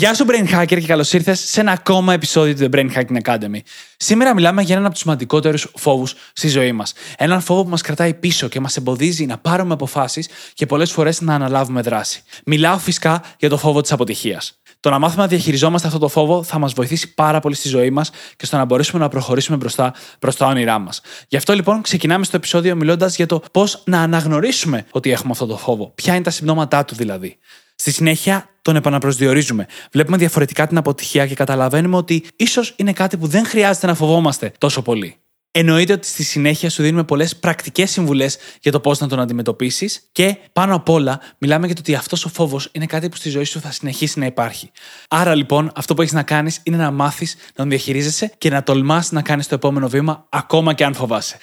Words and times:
Γεια 0.00 0.14
σου, 0.14 0.24
Brain 0.28 0.54
Hacker, 0.54 0.66
και 0.66 0.86
καλώς 0.86 1.12
ήρθες 1.12 1.40
σε 1.40 1.60
ένα 1.60 1.72
ακόμα 1.72 2.12
επεισόδιο 2.12 2.54
του 2.54 2.68
The 2.70 2.76
Brain 2.76 2.90
Hacking 2.94 3.22
Academy. 3.22 3.58
Σήμερα 3.96 4.34
μιλάμε 4.34 4.62
για 4.62 4.72
έναν 4.72 4.84
από 4.84 4.94
τους 4.94 5.02
σημαντικότερους 5.02 5.72
φόβους 5.74 6.14
στη 6.32 6.48
ζωή 6.48 6.72
μας. 6.72 6.92
Έναν 7.16 7.40
φόβο 7.40 7.62
που 7.62 7.68
μας 7.68 7.82
κρατάει 7.82 8.14
πίσω 8.14 8.48
και 8.48 8.60
μας 8.60 8.76
εμποδίζει 8.76 9.26
να 9.26 9.38
πάρουμε 9.38 9.72
αποφάσεις 9.72 10.28
και 10.54 10.66
πολλές 10.66 10.92
φορές 10.92 11.20
να 11.20 11.34
αναλάβουμε 11.34 11.80
δράση. 11.80 12.22
Μιλάω 12.44 12.78
φυσικά 12.78 13.22
για 13.38 13.48
το 13.48 13.56
φόβο 13.56 13.80
της 13.80 13.92
αποτυχίας. 13.92 14.60
Το 14.80 14.90
να 14.90 14.98
μάθουμε 14.98 15.22
να 15.22 15.28
διαχειριζόμαστε 15.28 15.86
αυτό 15.86 15.98
το 15.98 16.08
φόβο 16.08 16.42
θα 16.42 16.58
μας 16.58 16.72
βοηθήσει 16.72 17.14
πάρα 17.14 17.40
πολύ 17.40 17.54
στη 17.54 17.68
ζωή 17.68 17.90
μας 17.90 18.10
και 18.36 18.46
στο 18.46 18.56
να 18.56 18.64
μπορέσουμε 18.64 19.02
να 19.02 19.08
προχωρήσουμε 19.08 19.56
μπροστά 19.56 19.94
προς 20.18 20.36
τα 20.36 20.46
όνειρά 20.46 20.78
μας. 20.78 21.00
Γι' 21.28 21.36
αυτό 21.36 21.54
λοιπόν 21.54 21.82
ξεκινάμε 21.82 22.24
στο 22.24 22.36
επεισόδιο 22.36 22.76
μιλώντας 22.76 23.16
για 23.16 23.26
το 23.26 23.42
πώς 23.52 23.82
να 23.86 24.00
αναγνωρίσουμε 24.00 24.86
ότι 24.90 25.10
έχουμε 25.10 25.30
αυτό 25.32 25.46
το 25.46 25.56
φόβο. 25.56 25.92
Ποια 25.94 26.14
είναι 26.14 26.22
τα 26.22 26.30
συμπτώματά 26.30 26.84
του 26.84 26.94
δηλαδή. 26.94 27.38
Στη 27.80 27.90
συνέχεια 27.90 28.48
τον 28.62 28.76
επαναπροσδιορίζουμε. 28.76 29.66
Βλέπουμε 29.92 30.16
διαφορετικά 30.16 30.66
την 30.66 30.76
αποτυχία 30.76 31.26
και 31.26 31.34
καταλαβαίνουμε 31.34 31.96
ότι 31.96 32.24
ίσως 32.36 32.74
είναι 32.76 32.92
κάτι 32.92 33.16
που 33.16 33.26
δεν 33.26 33.46
χρειάζεται 33.46 33.86
να 33.86 33.94
φοβόμαστε 33.94 34.52
τόσο 34.58 34.82
πολύ. 34.82 35.16
Εννοείται 35.50 35.92
ότι 35.92 36.06
στη 36.06 36.22
συνέχεια 36.22 36.70
σου 36.70 36.82
δίνουμε 36.82 37.04
πολλές 37.04 37.36
πρακτικές 37.36 37.90
συμβουλές 37.90 38.38
για 38.60 38.72
το 38.72 38.80
πώς 38.80 38.98
να 38.98 39.08
τον 39.08 39.20
αντιμετωπίσεις 39.20 40.08
και 40.12 40.36
πάνω 40.52 40.74
απ' 40.74 40.88
όλα 40.88 41.20
μιλάμε 41.38 41.66
για 41.66 41.74
το 41.74 41.80
ότι 41.80 41.94
αυτός 41.94 42.24
ο 42.24 42.28
φόβος 42.28 42.68
είναι 42.72 42.86
κάτι 42.86 43.08
που 43.08 43.16
στη 43.16 43.28
ζωή 43.28 43.44
σου 43.44 43.60
θα 43.60 43.70
συνεχίσει 43.70 44.18
να 44.18 44.26
υπάρχει. 44.26 44.70
Άρα 45.08 45.34
λοιπόν 45.34 45.72
αυτό 45.74 45.94
που 45.94 46.00
έχεις 46.02 46.14
να 46.14 46.22
κάνεις 46.22 46.60
είναι 46.62 46.76
να 46.76 46.90
μάθεις 46.90 47.34
να 47.34 47.52
τον 47.54 47.68
διαχειρίζεσαι 47.68 48.32
και 48.38 48.50
να 48.50 48.62
τολμάς 48.62 49.10
να 49.12 49.22
κάνεις 49.22 49.46
το 49.46 49.54
επόμενο 49.54 49.88
βήμα 49.88 50.26
ακόμα 50.28 50.72
και 50.72 50.84
αν 50.84 50.94
φοβάσαι. 50.94 51.38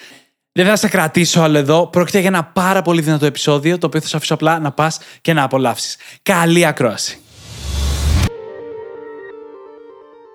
Δεν 0.58 0.66
θα 0.66 0.76
σε 0.76 0.88
κρατήσω 0.88 1.40
άλλο 1.40 1.58
εδώ. 1.58 1.86
Πρόκειται 1.86 2.18
για 2.18 2.28
ένα 2.28 2.44
πάρα 2.44 2.82
πολύ 2.82 3.00
δυνατό 3.00 3.26
επεισόδιο, 3.26 3.78
το 3.78 3.86
οποίο 3.86 4.00
θα 4.00 4.06
σου 4.06 4.16
αφήσω 4.16 4.34
απλά 4.34 4.58
να 4.58 4.72
πας 4.72 4.98
και 5.20 5.32
να 5.32 5.42
απολαύσεις. 5.42 5.96
Καλή 6.22 6.66
ακρόαση. 6.66 7.18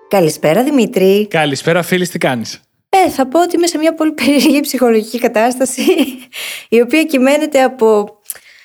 Καλησπέρα 0.08 0.62
Δημήτρη. 0.62 1.26
Καλησπέρα, 1.30 1.82
φίλη, 1.82 2.08
τι 2.08 2.18
κάνεις; 2.18 2.60
Ε, 2.88 3.10
θα 3.10 3.26
πω 3.26 3.42
ότι 3.42 3.56
είμαι 3.56 3.66
σε 3.66 3.78
μια 3.78 3.94
πολύ 3.94 4.12
περίεργη 4.12 4.60
ψυχολογική 4.60 5.18
κατάσταση, 5.18 5.82
η 6.68 6.80
οποία 6.80 7.04
κυμαίνεται 7.04 7.62
από 7.62 8.18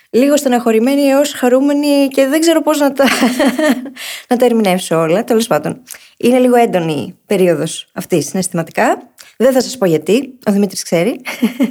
λίγο 0.10 0.38
στεναχωρημένη 0.38 1.02
έως 1.02 1.34
χαρούμενη 1.34 2.08
και 2.08 2.28
δεν 2.28 2.40
ξέρω 2.40 2.62
πώς 2.62 2.80
να 2.80 2.94
τα, 2.94 3.06
να 4.30 4.38
τα 4.38 4.46
ερμηνεύσω 4.46 5.00
όλα. 5.00 5.24
Τέλος 5.24 5.48
πάντων, 5.48 5.82
είναι 6.18 6.40
λίγο 6.40 6.56
έντονη 6.56 6.94
η 6.94 7.16
περίοδος 7.26 7.88
αυτή 7.94 8.22
συναισθηματικά. 8.22 9.09
Δεν 9.42 9.54
θα 9.54 9.62
σας 9.62 9.78
πω 9.78 9.86
γιατί, 9.86 10.34
ο 10.46 10.52
Δημήτρης 10.52 10.84
ξέρει. 10.84 11.22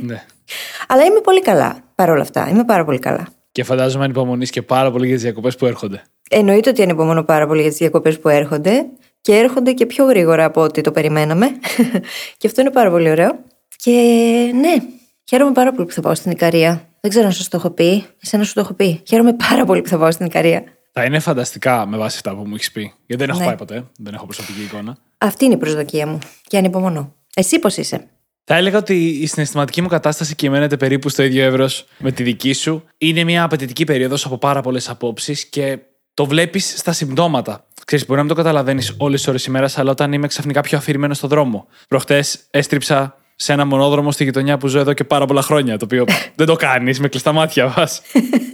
Ναι. 0.02 0.24
Αλλά 0.88 1.04
είμαι 1.04 1.20
πολύ 1.20 1.42
καλά 1.42 1.80
παρόλα 1.94 2.22
αυτά. 2.22 2.48
Είμαι 2.48 2.64
πάρα 2.64 2.84
πολύ 2.84 2.98
καλά. 2.98 3.28
Και 3.52 3.64
φαντάζομαι 3.64 4.04
ανυπομονείς 4.04 4.50
και 4.50 4.62
πάρα 4.62 4.90
πολύ 4.90 5.04
για 5.06 5.14
τις 5.14 5.22
διακοπές 5.24 5.56
που 5.56 5.66
έρχονται. 5.66 6.02
Εννοείται 6.30 6.70
ότι 6.70 6.82
ανυπομονώ 6.82 7.22
πάρα 7.22 7.46
πολύ 7.46 7.60
για 7.60 7.70
τις 7.70 7.78
διακοπές 7.78 8.18
που 8.18 8.28
έρχονται 8.28 8.86
και 9.20 9.36
έρχονται 9.36 9.72
και 9.72 9.86
πιο 9.86 10.04
γρήγορα 10.04 10.44
από 10.44 10.60
ό,τι 10.60 10.80
το 10.80 10.90
περιμέναμε. 10.92 11.46
και 12.38 12.46
αυτό 12.46 12.60
είναι 12.60 12.70
πάρα 12.70 12.90
πολύ 12.90 13.10
ωραίο. 13.10 13.30
Και 13.76 13.90
ναι, 14.54 14.74
χαίρομαι 15.28 15.52
πάρα 15.52 15.72
πολύ 15.72 15.86
που 15.86 15.92
θα 15.92 16.00
πάω 16.00 16.14
στην 16.14 16.30
Ικαρία. 16.30 16.88
Δεν 17.00 17.10
ξέρω 17.10 17.26
αν 17.26 17.32
σας 17.32 17.48
το 17.48 17.56
έχω 17.56 17.70
πει. 17.70 18.04
Εσένα 18.22 18.44
σου 18.44 18.52
το 18.54 18.60
έχω 18.60 18.72
πει. 18.72 19.02
Χαίρομαι 19.08 19.32
πάρα 19.48 19.64
πολύ 19.64 19.82
που 19.82 19.88
θα 19.88 19.98
πάω 19.98 20.10
στην 20.10 20.26
Ικαρία. 20.26 20.62
Θα 20.92 21.04
είναι 21.04 21.18
φανταστικά 21.18 21.86
με 21.86 21.96
βάση 21.96 22.16
αυτά 22.16 22.34
που 22.34 22.42
μου 22.46 22.54
έχεις 22.54 22.72
πει. 22.72 22.92
Γιατί 23.06 23.24
δεν 23.24 23.28
έχω 23.28 23.38
Ναι. 23.38 23.44
πάει 23.46 23.56
ποτέ. 23.56 23.84
Δεν 23.98 24.14
έχω 24.14 24.24
προσωπική 24.24 24.62
εικόνα. 24.62 24.96
Αυτή 25.18 25.44
είναι 25.44 25.54
η 25.54 25.56
προσδοκία 25.56 26.06
μου. 26.06 26.18
Και 26.46 26.56
ανυπομονώ. 26.58 27.12
Εσύ 27.38 27.58
πώς 27.58 27.76
είσαι; 27.76 28.08
Θα 28.44 28.56
έλεγα 28.56 28.78
ότι 28.78 29.06
η 29.06 29.26
συναισθηματική 29.26 29.82
μου 29.82 29.88
κατάσταση 29.88 30.34
κυμαίνεται 30.34 30.76
περίπου 30.76 31.08
στο 31.08 31.22
ίδιο 31.22 31.44
εύρος 31.44 31.84
με 31.98 32.12
τη 32.12 32.22
δική 32.22 32.52
σου. 32.52 32.84
Είναι 32.98 33.24
μια 33.24 33.42
απαιτητική 33.42 33.84
περίοδος 33.84 34.24
από 34.24 34.38
πάρα 34.38 34.60
πολλές 34.60 34.88
απόψεις 34.88 35.44
και 35.44 35.78
το 36.14 36.26
βλέπεις 36.26 36.78
στα 36.78 36.92
συμπτώματα. 36.92 37.66
Ξέρεις, 37.84 38.06
μπορεί 38.06 38.18
να 38.18 38.24
μην 38.24 38.34
το 38.34 38.42
καταλαβαίνεις 38.42 38.94
όλες 38.96 39.18
τις 39.18 39.28
ώρες 39.28 39.44
ημέρας, 39.44 39.78
αλλά 39.78 39.90
όταν 39.90 40.12
είμαι 40.12 40.26
ξαφνικά 40.26 40.60
πιο 40.60 40.78
αφηρημένο 40.78 41.14
στο 41.14 41.28
δρόμο. 41.28 41.66
Προχτές 41.88 42.38
έστριψα 42.50 43.16
σε 43.36 43.52
ένα 43.52 43.64
μονόδρομο 43.64 44.12
στη 44.12 44.24
γειτονιά 44.24 44.58
που 44.58 44.66
ζω 44.66 44.78
εδώ 44.78 44.92
και 44.92 45.04
πάρα 45.04 45.26
πολλά 45.26 45.42
χρόνια. 45.42 45.78
Το 45.78 45.84
οποίο 45.84 46.04
δεν 46.38 46.46
το 46.46 46.56
κάνεις, 46.56 47.00
με 47.00 47.08
κλειστά 47.08 47.32
μάτια 47.32 47.74
μα. 47.76 47.88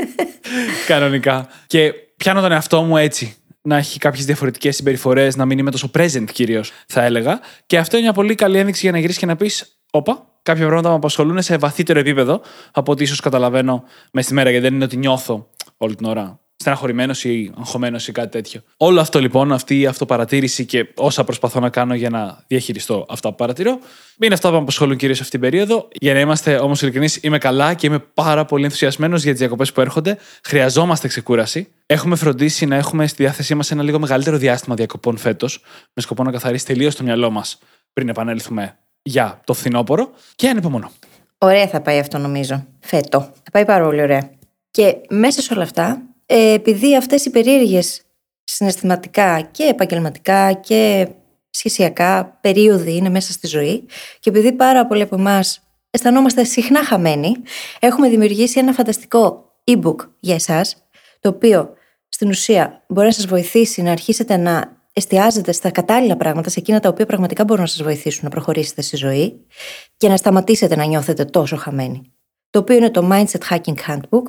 Κανονικά. 0.87 1.49
Και 1.67 1.93
πιάνω 2.17 2.41
τον 2.41 2.53
εαυτό 2.53 2.83
μου 2.83 2.97
έτσι. 2.97 3.37
Να 3.67 3.77
έχει 3.77 3.99
κάποιες 3.99 4.25
διαφορετικές 4.25 4.77
συμπεριφορές, 4.77 5.37
να 5.37 5.45
μην 5.45 5.59
είμαι 5.59 5.71
τόσο 5.71 5.91
present 5.99 6.25
κυρίως, 6.33 6.73
θα 6.87 7.03
έλεγα. 7.03 7.41
Και 7.67 7.79
αυτό 7.79 7.97
είναι 7.97 8.05
μια 8.05 8.15
πολύ 8.15 8.35
καλή 8.35 8.59
ένδειξη 8.59 8.81
για 8.81 8.93
να 8.93 8.99
γυρίσεις 8.99 9.21
και 9.21 9.27
να 9.27 9.37
πεις: 9.37 9.79
Όπα, 9.91 10.27
κάποια 10.43 10.65
πράγματα 10.67 10.89
με 10.89 10.95
απασχολούν 10.95 11.43
σε 11.43 11.57
βαθύτερο 11.57 11.99
επίπεδο 11.99 12.41
από 12.73 12.93
ό,τι 12.93 13.03
ίσως 13.03 13.21
καταλαβαίνω 13.21 13.85
μέσα 14.13 14.27
στη 14.27 14.35
μέρα, 14.35 14.51
γιατί 14.51 14.65
δεν 14.65 14.75
είναι 14.75 14.85
ότι 14.85 14.97
νιώθω 14.97 15.51
όλη 15.77 15.95
την 15.95 16.07
ώρα 16.07 16.44
στεναχωρημένος 16.65 17.25
ή 17.25 17.53
αγχωμένος 17.59 18.09
ή 18.09 18.13
κάτι 18.13 18.29
τέτοιο. 18.29 18.61
Όλο 18.77 19.01
αυτό 19.01 19.21
λοιπόν, 19.21 19.53
αυτή 19.53 19.81
η 19.81 19.87
αυτοπαρατήρηση 19.87 20.65
και 20.65 20.89
όσα 20.95 21.25
προσπαθώ 21.25 21.61
να 21.61 21.69
κάνω 21.69 21.95
για 21.95 22.11
να 22.11 22.39
διαχειριστώ 22.47 23.07
αυτά 23.09 23.29
που 23.29 23.35
παρατηρώ, 23.35 23.79
είναι 24.19 24.35
αυτά 24.35 24.49
που 24.49 24.55
με 24.55 24.61
απασχολούν 24.61 24.97
κυρίως 24.97 25.19
αυτή 25.19 25.31
την 25.31 25.41
περίοδο. 25.41 25.89
Για 25.93 26.15
να 26.15 26.21
είμαστε 26.21 26.57
όμως 26.57 26.83
ειλικρινείς, 26.83 27.19
είμαι 27.23 27.39
καλά 27.39 27.75
και 27.75 27.87
είμαι 27.87 27.99
πάρα 27.99 28.45
πολύ 28.45 28.65
ενθουσιασμένος 28.65 29.23
για 29.23 29.31
τις 29.31 29.41
διακοπές 29.41 29.73
που 29.73 29.81
έρχονται. 29.81 30.19
Χρειαζόμαστε 30.45 31.09
ξεκούραση. 31.09 31.69
Έχουμε 31.87 32.17
φροντίσει 32.17 32.67
να 32.67 32.77
έχουμε 32.77 33.07
στη 33.07 33.23
διάθεσή 33.23 33.55
μας 33.55 33.71
ένα 33.71 33.83
λίγο 33.83 33.99
μεγαλύτερο 33.99 34.37
διάστημα 34.37 34.75
διακοπών 34.75 35.17
φέτος, 35.17 35.61
με 35.93 36.03
σκοπό 36.03 36.23
να 36.23 36.31
καθαρίσει 36.31 36.67
τελείως 36.67 36.95
το 36.97 37.03
μυαλό 37.03 37.31
μας 37.31 37.59
πριν 37.93 38.09
επανέλθουμε 38.09 38.79
για 39.03 39.41
το 39.45 39.53
φθινόπωρο. 39.53 40.11
Και 40.37 40.49
ανυπομονώ. 40.49 40.91
Ωραία 41.39 41.69
θα 41.69 41.81
πάει 41.81 41.99
αυτό 41.99 42.19
νομίζω. 42.19 42.67
Φέτο. 42.81 43.19
Θα 43.19 43.51
πάει 43.53 43.65
πάρα 43.65 43.85
πολύ 43.85 44.03
ωραία. 44.03 44.31
Και 44.71 44.97
μέσα 45.09 45.43
σε 45.43 45.55
όλα 45.55 45.63
αυτά, 45.63 45.85
ε, 45.93 46.14
επειδή 46.39 46.97
αυτές 46.97 47.25
οι 47.25 47.31
περίεργες 47.31 48.03
συναισθηματικά 48.45 49.41
και 49.41 49.65
επαγγελματικά 49.65 50.53
και 50.53 51.09
σχεσιακά 51.51 52.39
περίοδοι 52.41 52.97
είναι 52.97 53.09
μέσα 53.09 53.33
στη 53.33 53.47
ζωή 53.47 53.87
και 54.21 54.31
επειδή 54.31 54.53
πάρα 54.53 54.87
πολλοί 54.87 55.03
από 55.03 55.17
εμάς 55.17 55.63
αισθανόμαστε 55.91 56.45
συχνά 56.45 56.85
χαμένοι, 56.85 57.33
έχουμε 57.79 58.09
δημιουργήσει 58.09 58.59
ένα 58.59 58.73
φανταστικό 58.73 59.53
e-book 59.65 59.97
για 60.21 60.35
εσάς, 60.35 60.77
το 61.21 61.29
οποίο 61.29 61.75
στην 62.09 62.29
ουσία 62.29 62.85
μπορεί 62.89 63.07
να 63.07 63.13
σας 63.13 63.27
βοηθήσει 63.27 63.83
να 63.83 63.91
αρχίσετε 63.91 64.37
να 64.37 64.83
εστιάζετε 64.93 65.53
στα 65.53 65.71
κατάλληλα 65.71 66.17
πράγματα, 66.17 66.51
σε 66.51 66.61
εκείνα 66.61 66.81
τα 66.81 66.89
οποία 66.89 67.07
πραγματικά 67.07 67.45
μπορούν 67.45 67.63
να 67.63 67.69
σας 67.69 67.83
βοηθήσουν 67.83 68.21
να 68.25 68.31
προχωρήσετε 68.31 68.83
στη 68.83 68.97
ζωή 68.97 69.47
και 69.97 70.09
να 70.09 70.17
σταματήσετε 70.17 70.77
να 70.77 70.85
νιώθετε 70.85 71.25
τόσο 71.25 71.57
χαμένοι. 71.57 72.13
Το 72.51 72.59
οποίο 72.59 72.77
είναι 72.77 72.91
το 72.91 73.09
Mindset 73.13 73.51
Hacking 73.51 73.75
Handbook 73.89 74.23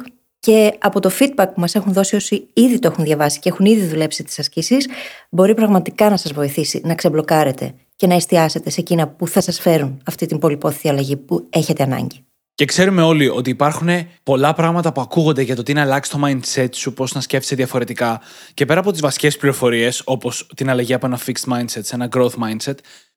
και 0.46 0.74
από 0.80 1.00
το 1.00 1.12
feedback 1.20 1.48
που 1.54 1.60
μας 1.60 1.76
έχουν 1.76 1.94
δώσει 1.94 2.16
όσοι 2.16 2.48
ήδη 2.54 2.80
το 2.80 2.88
έχουν 2.88 3.04
διαβάσει 3.04 3.40
και 3.40 3.50
έχουν 3.50 3.66
ήδη 3.66 3.86
δουλέψει 3.86 4.24
τις 4.24 4.40
ασκήσεις, 4.40 4.88
μπορεί 5.30 5.54
πραγματικά 5.54 6.10
να 6.10 6.18
σας 6.18 6.34
βοηθήσει 6.34 6.82
να 6.84 6.96
ξεμπλοκάρετε 6.96 7.74
και 7.96 8.08
να 8.08 8.14
εστιάσετε 8.14 8.70
σε 8.70 8.82
εκείνα 8.82 9.08
που 9.08 9.28
θα 9.28 9.42
σας 9.42 9.60
φέρουν 9.60 10.02
αυτή 10.06 10.26
την 10.26 10.40
πολυπόθητη 10.40 10.90
αλλαγή 10.90 11.16
που 11.16 11.48
έχετε 11.50 11.84
ανάγκη. 11.84 12.26
Και 12.56 12.66
ξέρουμε 12.66 13.02
όλοι 13.02 13.30
ότι 13.30 13.50
υπάρχουν 13.50 13.90
πολλά 14.24 14.54
πράγματα 14.54 14.92
που 14.92 15.02
ακούγονται 15.02 15.42
για 15.42 15.56
το 15.56 15.64
τι 15.64 15.74
να 15.74 15.82
αλλάξει 15.82 16.12
το 16.12 16.20
mindset 16.26 16.76
σου, 16.76 16.94
πώς 16.94 17.14
να 17.14 17.22
σκέφτεσαι 17.22 17.56
διαφορετικά. 17.56 18.22
Και 18.54 18.66
πέρα 18.66 18.80
από 18.80 18.92
τις 18.92 19.02
βασικές 19.02 19.38
πληροφορίες, 19.38 20.02
όπως 20.06 20.48
την 20.56 20.70
αλλαγή 20.70 20.94
από 20.94 21.06
ένα 21.06 21.20
fixed 21.26 21.54
mindset 21.54 21.66
σε 21.66 21.96
ένα 21.96 22.10
growth 22.16 22.30
mindset, 22.30 22.76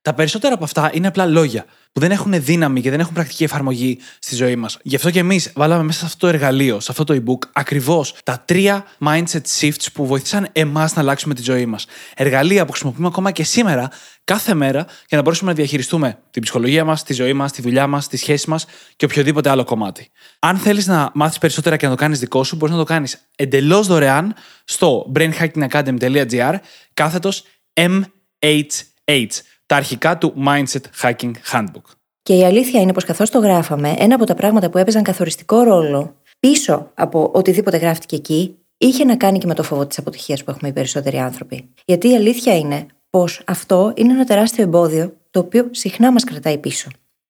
τα 0.08 0.14
περισσότερα 0.14 0.54
από 0.54 0.64
αυτά 0.64 0.90
είναι 0.92 1.06
απλά 1.06 1.26
λόγια 1.26 1.64
που 1.92 2.00
δεν 2.00 2.10
έχουν 2.10 2.42
δύναμη 2.42 2.80
και 2.80 2.90
δεν 2.90 3.00
έχουν 3.00 3.14
πρακτική 3.14 3.44
εφαρμογή 3.44 3.98
στη 4.18 4.34
ζωή 4.34 4.56
μας. 4.56 4.78
Γι' 4.82 4.96
αυτό 4.96 5.10
και 5.10 5.18
εμείς 5.18 5.52
βάλαμε 5.54 5.82
μέσα 5.82 5.98
σε 5.98 6.04
αυτό 6.04 6.18
το 6.18 6.26
εργαλείο, 6.26 6.80
σε 6.80 6.86
αυτό 6.90 7.04
το 7.04 7.14
ebook, 7.14 7.48
ακριβώς 7.52 8.14
τα 8.24 8.42
τρία 8.44 8.84
mindset 9.04 9.42
shifts 9.60 9.86
που 9.92 10.06
βοήθησαν 10.06 10.48
εμάς 10.52 10.94
να 10.94 11.00
αλλάξουμε 11.00 11.34
τη 11.34 11.42
ζωή 11.42 11.66
μας. 11.66 11.86
Εργαλεία 12.14 12.64
που 12.64 12.70
χρησιμοποιούμε 12.70 13.06
ακόμα 13.06 13.30
και 13.30 13.44
σήμερα, 13.44 13.90
κάθε 14.24 14.54
μέρα, 14.54 14.86
για 15.08 15.16
να 15.16 15.22
μπορέσουμε 15.22 15.50
να 15.50 15.56
διαχειριστούμε 15.56 16.18
την 16.30 16.42
ψυχολογία 16.42 16.84
μας, 16.84 17.02
τη 17.02 17.12
ζωή 17.12 17.32
μας, 17.32 17.52
τη 17.52 17.62
δουλειά 17.62 17.86
μας, 17.86 18.08
τη 18.08 18.16
σχέση 18.16 18.50
μας 18.50 18.66
και 18.96 19.04
οποιοδήποτε 19.04 19.50
άλλο 19.50 19.64
κομμάτι. 19.64 20.10
Αν 20.38 20.56
θέλεις 20.56 20.86
να 20.86 21.10
μάθεις 21.14 21.38
περισσότερα 21.38 21.76
και 21.76 21.84
να 21.86 21.92
το 21.92 21.98
κάνεις 21.98 22.18
δικό 22.18 22.44
σου, 22.44 22.56
μπορείς 22.56 22.74
να 22.74 22.80
το 22.80 22.86
κάνεις 22.86 23.28
εντελώς 23.36 23.86
δωρεάν 23.86 24.34
στο 24.64 25.12
brainhackingacademy.gr 25.14 26.54
κάθετος 26.94 27.44
MHH, 27.74 29.26
τα 29.68 29.76
αρχικά 29.76 30.18
του 30.18 30.34
Mindset 30.46 31.02
Hacking 31.02 31.32
Handbook. 31.52 31.82
Και 32.22 32.34
η 32.34 32.44
αλήθεια 32.44 32.80
είναι 32.80 32.92
πως 32.92 33.04
καθώς 33.04 33.30
το 33.30 33.38
γράφαμε, 33.38 33.94
ένα 33.98 34.14
από 34.14 34.24
τα 34.24 34.34
πράγματα 34.34 34.70
που 34.70 34.78
έπαιζαν 34.78 35.02
καθοριστικό 35.02 35.62
ρόλο 35.62 36.14
πίσω 36.40 36.90
από 36.94 37.30
οτιδήποτε 37.34 37.76
γράφτηκε 37.76 38.16
εκεί, 38.16 38.56
είχε 38.76 39.04
να 39.04 39.16
κάνει 39.16 39.38
και 39.38 39.46
με 39.46 39.54
το 39.54 39.62
φόβο 39.62 39.86
της 39.86 39.98
αποτυχίας 39.98 40.44
που 40.44 40.50
έχουμε 40.50 40.68
οι 40.68 40.72
περισσότεροι 40.72 41.18
άνθρωποι. 41.18 41.68
Γιατί 41.84 42.08
η 42.10 42.14
αλήθεια 42.14 42.56
είναι 42.56 42.86
πως 43.10 43.42
αυτό 43.46 43.92
είναι 43.96 44.12
ένα 44.12 44.24
τεράστιο 44.24 44.62
εμπόδιο 44.62 45.16
το 45.30 45.40
οποίο 45.40 45.68
συχνά 45.70 46.12
μας 46.12 46.24
κρατάει 46.24 46.58
πίσω. 46.58 46.88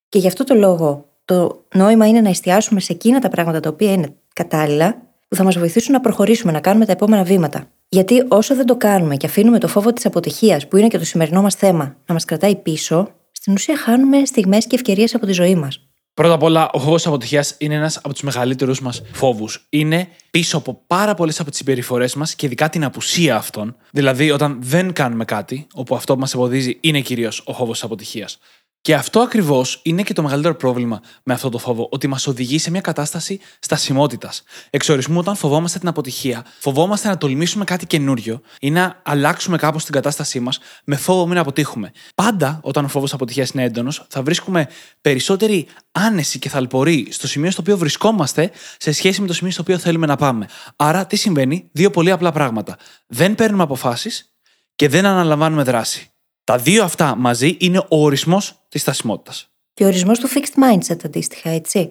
Και 0.09 0.19
γι' 0.19 0.27
αυτό 0.27 0.45
το 0.45 0.55
λόγο 0.55 1.07
Το 1.25 1.65
νόημα 1.75 2.07
είναι 2.07 2.21
να 2.21 2.29
εστιάσουμε 2.29 2.81
σε 2.81 2.93
εκείνα 2.93 3.19
τα 3.19 3.29
πράγματα 3.29 3.61
τα 3.61 3.69
οποία 3.69 3.93
είναι 3.93 4.15
κατάλληλα, 4.33 5.03
που 5.29 5.37
θα 5.37 5.45
μας 5.45 5.59
βοηθήσουν 5.59 5.93
να 5.93 6.01
προχωρήσουμε, 6.01 6.53
να 6.53 6.61
κάνουμε 6.61 6.87
τα 6.87 6.93
επόμενα 6.93 7.23
βήματα. 7.23 7.71
Γιατί 7.91 8.25
όσο 8.29 8.55
δεν 8.55 8.67
το 8.67 8.77
κάνουμε 8.77 9.17
και 9.17 9.27
αφήνουμε 9.27 9.59
το 9.59 9.69
φόβο 9.69 9.93
της 9.93 10.07
αποτυχίας, 10.07 10.69
που 10.69 10.77
είναι 10.77 10.89
και 10.89 10.99
το 10.99 11.05
σημερινό 11.05 11.43
μας 11.43 11.55
θέμα, 11.55 11.97
να 12.07 12.15
μας 12.15 12.25
κρατάει 12.25 12.57
πίσω, 12.57 13.09
στην 13.33 13.53
ουσία 13.53 13.77
χάνουμε 13.77 14.25
στιγμές 14.25 14.67
και 14.67 14.75
ευκαιρίες 14.75 15.15
από 15.15 15.27
τη 15.27 15.33
ζωή 15.33 15.55
μας. 15.55 15.83
Πρώτα 16.15 16.35
απ' 16.35 16.43
όλα, 16.43 16.71
ο 16.73 16.79
φόβος 16.79 17.07
αποτυχίας 17.07 17.55
είναι 17.59 17.75
ένας 17.75 17.97
από 17.97 18.13
τους 18.13 18.23
μεγαλύτερους 18.23 18.81
μας 18.81 19.03
φόβους. 19.13 19.67
Είναι 19.69 20.09
πίσω 20.31 20.57
από 20.57 20.83
πάρα 20.87 21.15
πολλές 21.15 21.41
από 21.41 21.49
τις 21.51 21.59
συμπεριφορές 21.59 22.15
μας 22.15 22.35
και 22.35 22.47
ειδικά 22.47 22.69
την 22.69 22.85
απουσία 22.85 23.37
αυτών. 23.37 23.77
Δηλαδή, 23.91 24.31
όταν 24.31 24.59
δεν 24.61 24.93
κάνουμε 24.93 25.25
κάτι, 25.25 25.67
όπου 25.73 25.95
αυτό 25.95 26.15
που 26.15 26.21
μας 26.21 26.35
εμποδίζει 26.35 26.79
είναι 26.81 27.01
κυρίως 27.01 27.43
ο 27.45 27.53
φόβος 27.53 27.83
αποτυχίας. 27.83 28.39
Και 28.81 28.95
αυτό 28.95 29.21
ακριβώς 29.21 29.81
είναι 29.83 30.03
και 30.03 30.13
το 30.13 30.23
μεγαλύτερο 30.23 30.55
πρόβλημα 30.55 31.01
με 31.25 31.35
αυτό 31.35 31.49
το 31.49 31.59
φόβο, 31.59 31.89
ότι 31.91 32.07
μας 32.07 32.27
οδηγεί 32.27 32.59
σε 32.59 32.71
μια 32.71 32.81
κατάσταση 32.81 33.41
στασιμότητας. 33.59 34.43
Εξορισμού, 34.71 35.19
όταν 35.19 35.37
φοβόμαστε 35.37 35.79
την 35.79 35.89
αποτυχία, 35.89 36.45
φοβόμαστε 36.59 37.09
να 37.09 37.19
τολμήσουμε 37.19 37.65
κάτι 37.65 37.87
καινούριο 37.87 38.41
ή 38.61 38.71
να 38.71 39.01
αλλάξουμε 39.05 39.57
κάπως 39.57 39.85
την 39.85 39.93
κατάστασή 39.93 40.41
μας 40.41 40.59
με 40.85 40.97
φόβο 40.97 41.27
μην 41.27 41.39
αποτύχουμε. 41.39 41.93
Πάντα, 42.15 42.61
όταν 42.63 42.85
ο 42.85 42.89
φόβος 42.89 43.13
αποτυχίας 43.13 43.51
είναι 43.51 43.65
έντονος, 43.65 44.07
θα 44.09 44.23
βρίσκουμε 44.23 44.69
περισσότερη 45.01 45.67
άνεση 45.93 46.39
και 46.39 46.49
θαλπορή 46.49 47.09
στο 47.11 47.29
σημείο 47.29 47.51
στο 47.51 47.61
οποίο 47.61 47.77
βρισκόμαστε 47.77 48.51
σε 48.79 48.93
σχέση 48.93 49.21
με 49.21 49.27
το 49.27 49.33
σημείο 49.33 49.53
στο 49.53 49.63
οποίο 49.63 49.79
θέλουμε 49.79 50.07
να 50.07 50.17
πάμε. 50.17 50.49
Άρα, 50.77 51.07
τι 51.07 51.17
συμβαίνει, 51.17 51.69
δύο 51.73 51.91
πολύ 51.91 52.11
απλά 52.11 52.33
πράγματα. 52.33 52.77
Δεν 53.07 53.35
παίρνουμε 53.35 53.63
αποφάσεις 53.63 54.33
και 54.75 54.89
δεν 54.89 55.07
αναλαμβάνουμε 55.07 55.63
δράση. 55.63 56.13
Τα 56.49 56.59
δύο 56.59 56.85
αυτά 56.85 57.17
μαζί 57.17 57.57
είναι 57.61 57.79
ο 57.79 58.03
ορισμός 58.03 58.65
της 58.69 58.81
στασιμότητας. 58.81 59.51
Και 59.75 59.85
ο 59.85 59.87
ορισμός 59.87 60.19
του 60.19 60.29
fixed 60.29 60.63
mindset 60.63 61.05
αντίστοιχα, 61.05 61.51
έτσι. 61.51 61.89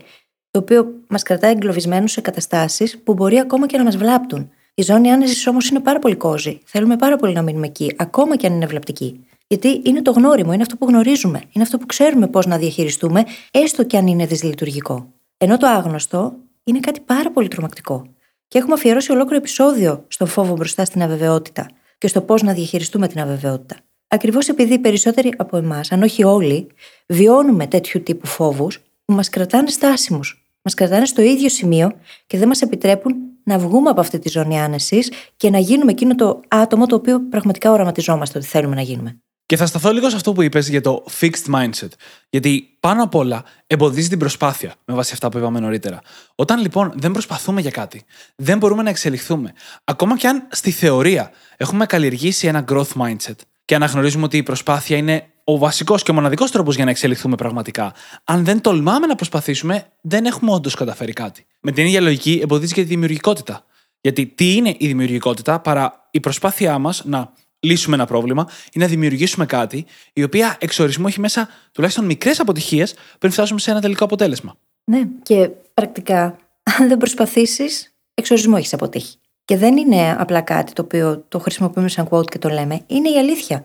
Το 0.51 0.59
οποίο 0.59 0.86
μας 1.09 1.24
κρατάει 1.24 1.51
εγκλωβισμένους 1.51 2.12
σε 2.12 2.21
καταστάσεις 2.21 3.04
που 3.04 3.13
μπορεί 3.13 3.39
ακόμα 3.39 3.68
και 3.68 3.77
να 3.77 3.83
μας 3.83 3.98
βλάπτουν. 3.98 4.50
Η 4.74 4.81
ζώνη 4.81 5.12
άνεσης 5.12 5.48
όμως 5.48 5.69
είναι 5.69 5.80
πάρα 5.80 6.00
πολύ 6.00 6.15
κόζη. 6.15 6.59
Θέλουμε 6.65 6.95
πάρα 6.95 7.15
πολύ 7.15 7.33
να 7.33 7.42
μείνουμε 7.42 7.68
εκεί, 7.68 7.94
ακόμα 7.98 8.36
και 8.36 8.48
αν 8.48 8.54
είναι 8.54 8.65
βλαπτική. 8.65 9.25
Γιατί 9.48 9.81
είναι 9.83 10.01
το 10.01 10.12
γνώριμο, 10.12 10.54
είναι 10.54 10.62
αυτό 10.62 10.75
που 10.77 10.86
γνωρίζουμε. 10.88 11.42
Είναι 11.51 11.63
αυτό 11.63 11.77
που 11.77 11.86
ξέρουμε 11.86 12.27
πώς 12.27 12.45
να 12.45 12.57
διαχειριστούμε, 12.57 13.24
έστω 13.51 13.83
και 13.83 13.98
αν 13.98 14.07
είναι 14.07 14.25
δυσλειτουργικό. 14.25 15.13
Ενώ 15.38 15.57
το 15.57 15.68
άγνωστο 15.68 16.33
είναι 16.63 16.80
κάτι 16.80 17.00
πάρα 17.00 17.31
πολύ 17.31 17.48
τρομακτικό. 17.48 18.07
Και 18.48 18.57
έχουμε 18.57 18.74
αφιερώσει 18.74 19.12
ολόκληρο 19.12 19.38
επεισόδιο 19.38 20.06
στον 20.07 20.27
φόβο 20.27 20.54
μπροστά 20.56 20.86
στην 20.86 21.01
αβεβαιότητα 21.01 21.65
και 21.98 22.07
στο 22.07 22.21
πώς 22.21 22.42
να 22.42 22.54
διαχειριστούμε 22.54 23.07
την 23.07 23.19
αβεβαιότητα. 23.19 23.75
Ακριβώς 24.07 24.48
επειδή 24.48 24.74
οι 24.74 24.80
περισσότεροι 24.80 25.33
από 25.38 25.57
εμάς, 25.57 25.92
αν 25.92 26.04
όχι 26.04 26.24
όλοι, 26.24 26.68
βιώνουμε 27.07 27.68
τέτοιου 27.68 28.04
τύπου 28.04 28.27
φόβους 28.27 28.80
που 29.06 29.13
μας 29.13 29.30
κρατάνε 29.30 29.69
στάσιμους. 29.69 30.48
Μας 30.62 30.74
κρατάνε 30.74 31.06
στο 31.06 31.21
ίδιο 31.21 31.50
σημείο 31.50 31.92
και 32.27 32.38
δεν 32.38 32.48
μας 32.48 32.62
επιτρέπουν 32.62 33.15
να 33.44 33.57
βγούμε 33.57 33.89
από 33.89 34.00
αυτή 34.00 34.19
τη 34.19 34.30
ζώνη 34.30 34.59
άνεσης 34.59 35.12
και 35.38 35.50
να 35.50 35.57
γίνουμε 35.57 35.92
εκείνο 35.92 36.15
το 36.15 36.39
άτομο 36.48 36.86
το 36.86 36.95
οποίο 36.95 37.21
πραγματικά 37.30 37.71
οραματιζόμαστε 37.71 38.38
ότι 38.38 38.48
θέλουμε 38.48 38.75
να 38.75 38.81
γίνουμε. 38.81 39.21
Και 39.45 39.57
θα 39.57 39.65
σταθώ 39.65 39.92
λίγο 39.92 40.09
σε 40.09 40.15
αυτό 40.15 40.33
που 40.33 40.42
είπες 40.42 40.69
για 40.69 40.81
το 40.81 41.06
fixed 41.19 41.54
mindset. 41.56 41.89
Γιατί 42.30 42.77
πάνω 42.80 43.04
απ' 43.04 43.15
όλα 43.15 43.44
εμποδίζει 43.68 44.09
την 44.09 44.19
προσπάθεια, 44.19 44.75
με 44.86 44.94
βάση 44.94 45.13
αυτά 45.13 45.30
που 45.30 45.38
είπαμε 45.38 45.59
νωρίτερα. 45.59 46.01
Όταν 46.36 46.62
λοιπόν 46.62 46.94
δεν 46.95 47.12
προσπαθούμε 47.12 47.62
για 47.62 47.71
κάτι, 47.71 48.04
δεν 48.36 48.57
μπορούμε 48.57 48.83
να 48.83 48.89
εξελιχθούμε. 48.89 49.54
Ακόμα 49.83 50.18
και 50.18 50.27
αν 50.27 50.48
στη 50.51 50.71
θεωρία 50.71 51.31
έχουμε 51.57 51.86
καλλιεργήσει 51.86 52.48
ένα 52.48 52.65
growth 52.69 52.92
mindset, 53.01 53.36
και 53.67 53.75
αναγνωρίζουμε 53.75 54.23
ότι 54.23 54.37
η 54.37 54.43
προσπάθεια 54.43 54.97
είναι 54.97 55.29
ο 55.43 55.57
βασικός 55.57 56.03
και 56.03 56.11
μοναδικός 56.11 56.51
τρόπος 56.51 56.75
για 56.75 56.85
να 56.85 56.89
εξελιχθούμε 56.89 57.35
πραγματικά. 57.35 57.93
Αν 58.23 58.45
δεν 58.45 58.61
τολμάμε 58.61 59.07
να 59.07 59.15
προσπαθήσουμε, 59.15 59.85
δεν 60.01 60.25
έχουμε 60.25 60.51
όντως 60.51 60.75
καταφέρει 60.75 61.13
κάτι. 61.13 61.45
Με 61.61 61.71
την 61.71 61.85
ίδια 61.85 62.01
λογική 62.01 62.39
εμποδίζει 62.43 62.73
και 62.73 62.81
τη 62.81 62.87
δημιουργικότητα. 62.87 63.65
Γιατί 64.01 64.25
τι 64.25 64.55
είναι 64.55 64.75
η 64.77 64.87
δημιουργικότητα 64.87 65.59
παρά 65.59 66.07
η 66.11 66.19
προσπάθειά 66.19 66.77
μας 66.77 67.05
να 67.05 67.33
λύσουμε 67.59 67.95
ένα 67.95 68.05
πρόβλημα 68.05 68.49
ή 68.73 68.79
να 68.79 68.87
δημιουργήσουμε 68.87 69.45
κάτι, 69.45 69.85
η 70.13 70.23
οποία 70.23 70.57
εξορισμού 70.59 71.07
έχει 71.07 71.19
μέσα 71.19 71.49
τουλάχιστον 71.71 72.05
μικρές 72.05 72.39
αποτυχίες 72.39 72.95
πριν 73.19 73.31
φτάσουμε 73.31 73.59
σε 73.59 73.71
ένα 73.71 73.81
τελικό 73.81 74.03
αποτέλεσμα. 74.03 74.57
Ναι, 74.83 75.01
και 75.23 75.49
πρακτικά, 75.73 76.37
αν 76.79 76.87
δεν 76.87 76.97
προσπαθήσεις, 76.97 77.95
εξορισμό 78.13 78.55
έχεις 78.57 78.73
αποτύχει. 78.73 79.17
Και 79.47 79.57
δεν 79.57 79.77
είναι 79.77 80.15
απλά 80.19 80.41
κάτι 80.41 80.73
το 80.73 80.81
οποίο 80.81 81.25
το 81.27 81.39
χρησιμοποιούμε 81.39 81.89
σαν 81.89 82.07
quote 82.09 82.29
και 82.29 82.38
το 82.38 82.49
λέμε. 82.49 82.81
Είναι 82.88 83.09
η 83.09 83.17
αλήθεια. 83.17 83.61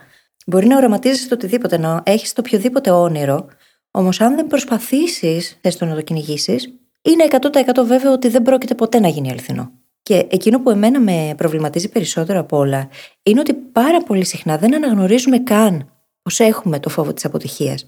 Μπορεί 0.46 0.66
να 0.66 0.76
οραματίζεσαι 0.76 1.28
το 1.28 1.34
οτιδήποτε, 1.34 1.78
να 1.78 2.02
έχεις 2.04 2.32
το 2.32 2.42
οποιοδήποτε 2.46 2.90
όνειρο, 2.90 3.46
όμως 3.90 4.20
αν 4.20 4.36
δεν 4.36 4.46
προσπαθήσεις, 4.46 5.58
θες 5.60 5.76
το 5.76 5.84
να 5.84 5.94
το 5.94 6.02
κυνηγήσεις, 6.02 6.72
είναι 7.02 7.24
100% 7.30 7.84
βέβαιο 7.84 8.12
ότι 8.12 8.28
δεν 8.28 8.42
πρόκειται 8.42 8.74
ποτέ 8.74 9.00
να 9.00 9.08
γίνει 9.08 9.30
αληθινό. 9.30 9.70
Και 10.02 10.26
εκείνο 10.30 10.60
που 10.60 10.70
εμένα 10.70 11.00
με 11.00 11.34
προβληματίζει 11.36 11.88
περισσότερο 11.88 12.38
από 12.38 12.56
όλα 12.56 12.88
είναι 13.22 13.40
ότι 13.40 13.54
πάρα 13.54 14.02
πολύ 14.02 14.24
συχνά 14.24 14.58
δεν 14.58 14.74
αναγνωρίζουμε 14.74 15.38
καν 15.38 15.90
πως 16.22 16.40
έχουμε 16.40 16.80
το 16.80 16.88
φόβο 16.88 17.12
της 17.12 17.24
αποτυχίας. 17.24 17.84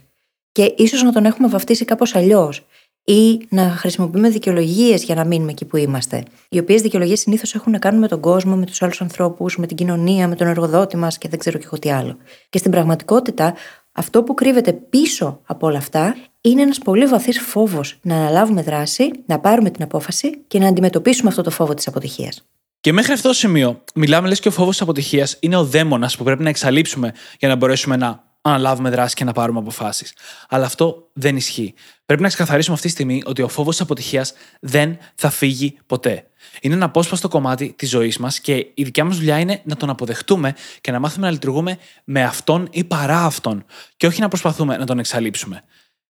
Και 0.52 0.74
ίσως 0.76 1.02
να 1.02 1.12
τον 1.12 1.24
έχουμε 1.24 1.48
βαφτίσει 1.48 1.84
κάπως 1.84 2.14
αλλιώς 2.14 2.66
ή 3.04 3.46
να 3.48 3.62
χρησιμοποιούμε 3.68 4.28
δικαιολογίες 4.28 5.04
για 5.04 5.14
να 5.14 5.24
μείνουμε 5.24 5.50
εκεί 5.50 5.64
που 5.64 5.76
είμαστε. 5.76 6.22
Οι 6.48 6.58
οποίες 6.58 6.82
δικαιολογίες 6.82 7.20
συνήθως 7.20 7.54
έχουν 7.54 7.72
να 7.72 7.78
κάνουν 7.78 8.00
με 8.00 8.08
τον 8.08 8.20
κόσμο, 8.20 8.56
με 8.56 8.66
τους 8.66 8.82
άλλους 8.82 9.00
ανθρώπους, 9.00 9.56
με 9.56 9.66
την 9.66 9.76
κοινωνία, 9.76 10.28
με 10.28 10.34
τον 10.34 10.46
εργοδότη 10.46 10.96
μας 10.96 11.18
και 11.18 11.28
δεν 11.28 11.38
ξέρω 11.38 11.58
και 11.58 11.64
εγώ 11.66 11.78
τι 11.78 11.90
άλλο. 11.90 12.16
Και 12.50 12.58
στην 12.58 12.70
πραγματικότητα, 12.70 13.54
αυτό 13.92 14.22
που 14.22 14.34
κρύβεται 14.34 14.72
πίσω 14.72 15.40
από 15.46 15.66
όλα 15.66 15.78
αυτά 15.78 16.16
είναι 16.40 16.62
ένας 16.62 16.78
πολύ 16.78 17.06
βαθύς 17.06 17.40
φόβος 17.40 17.98
να 18.02 18.16
αναλάβουμε 18.16 18.62
δράση, 18.62 19.10
να 19.26 19.38
πάρουμε 19.38 19.70
την 19.70 19.82
απόφαση 19.82 20.38
και 20.46 20.58
να 20.58 20.68
αντιμετωπίσουμε 20.68 21.28
αυτό 21.28 21.42
το 21.42 21.50
φόβο 21.50 21.74
της 21.74 21.86
αποτυχίας. 21.86 22.44
Και 22.80 22.92
μέχρι 22.92 23.12
αυτό 23.12 23.28
το 23.28 23.34
σημείο, 23.34 23.82
μιλάμε 23.94 24.28
λες 24.28 24.40
και 24.40 24.48
ο 24.48 24.50
φόβος 24.50 24.70
της 24.70 24.82
αποτυχίας 24.82 25.36
είναι 25.40 25.56
ο 25.56 25.64
δαίμονας 25.64 26.16
που 26.16 26.24
πρέπει 26.24 26.42
να 26.42 26.48
εξαλείψουμε 26.48 27.12
για 27.38 27.48
να 27.48 27.56
μπορέσουμε 27.56 27.96
να 27.96 28.22
αναλάβουμε 28.46 28.90
δράση 28.90 29.14
και 29.14 29.24
να 29.24 29.32
πάρουμε 29.32 29.58
αποφάσεις. 29.58 30.12
Αλλά 30.48 30.64
αυτό 30.64 31.08
δεν 31.12 31.36
ισχύει. 31.36 31.74
Πρέπει 32.06 32.22
να 32.22 32.28
ξεκαθαρίσουμε 32.28 32.74
αυτή 32.74 32.86
τη 32.86 32.92
στιγμή 32.92 33.22
ότι 33.26 33.42
ο 33.42 33.48
φόβος 33.48 33.74
της 33.74 33.84
αποτυχίας 33.84 34.32
δεν 34.60 34.98
θα 35.14 35.30
φύγει 35.30 35.76
ποτέ. 35.86 36.26
Είναι 36.60 36.74
ένα 36.74 36.84
απόσπαστο 36.84 37.28
κομμάτι 37.28 37.74
της 37.78 37.88
ζωής 37.88 38.18
μας 38.18 38.40
και 38.40 38.54
η 38.74 38.82
δικιά 38.82 39.04
μας 39.04 39.16
δουλειά 39.16 39.38
είναι 39.38 39.60
να 39.64 39.76
τον 39.76 39.90
αποδεχτούμε 39.90 40.54
και 40.80 40.90
να 40.90 40.98
μάθουμε 40.98 41.26
να 41.26 41.32
λειτουργούμε 41.32 41.78
με 42.04 42.22
αυτόν 42.22 42.68
ή 42.70 42.84
παρά 42.84 43.24
αυτόν, 43.24 43.64
και 43.96 44.06
όχι 44.06 44.20
να 44.20 44.28
προσπαθούμε 44.28 44.76
να 44.76 44.86
τον 44.86 44.98
εξαλείψουμε. 44.98 45.62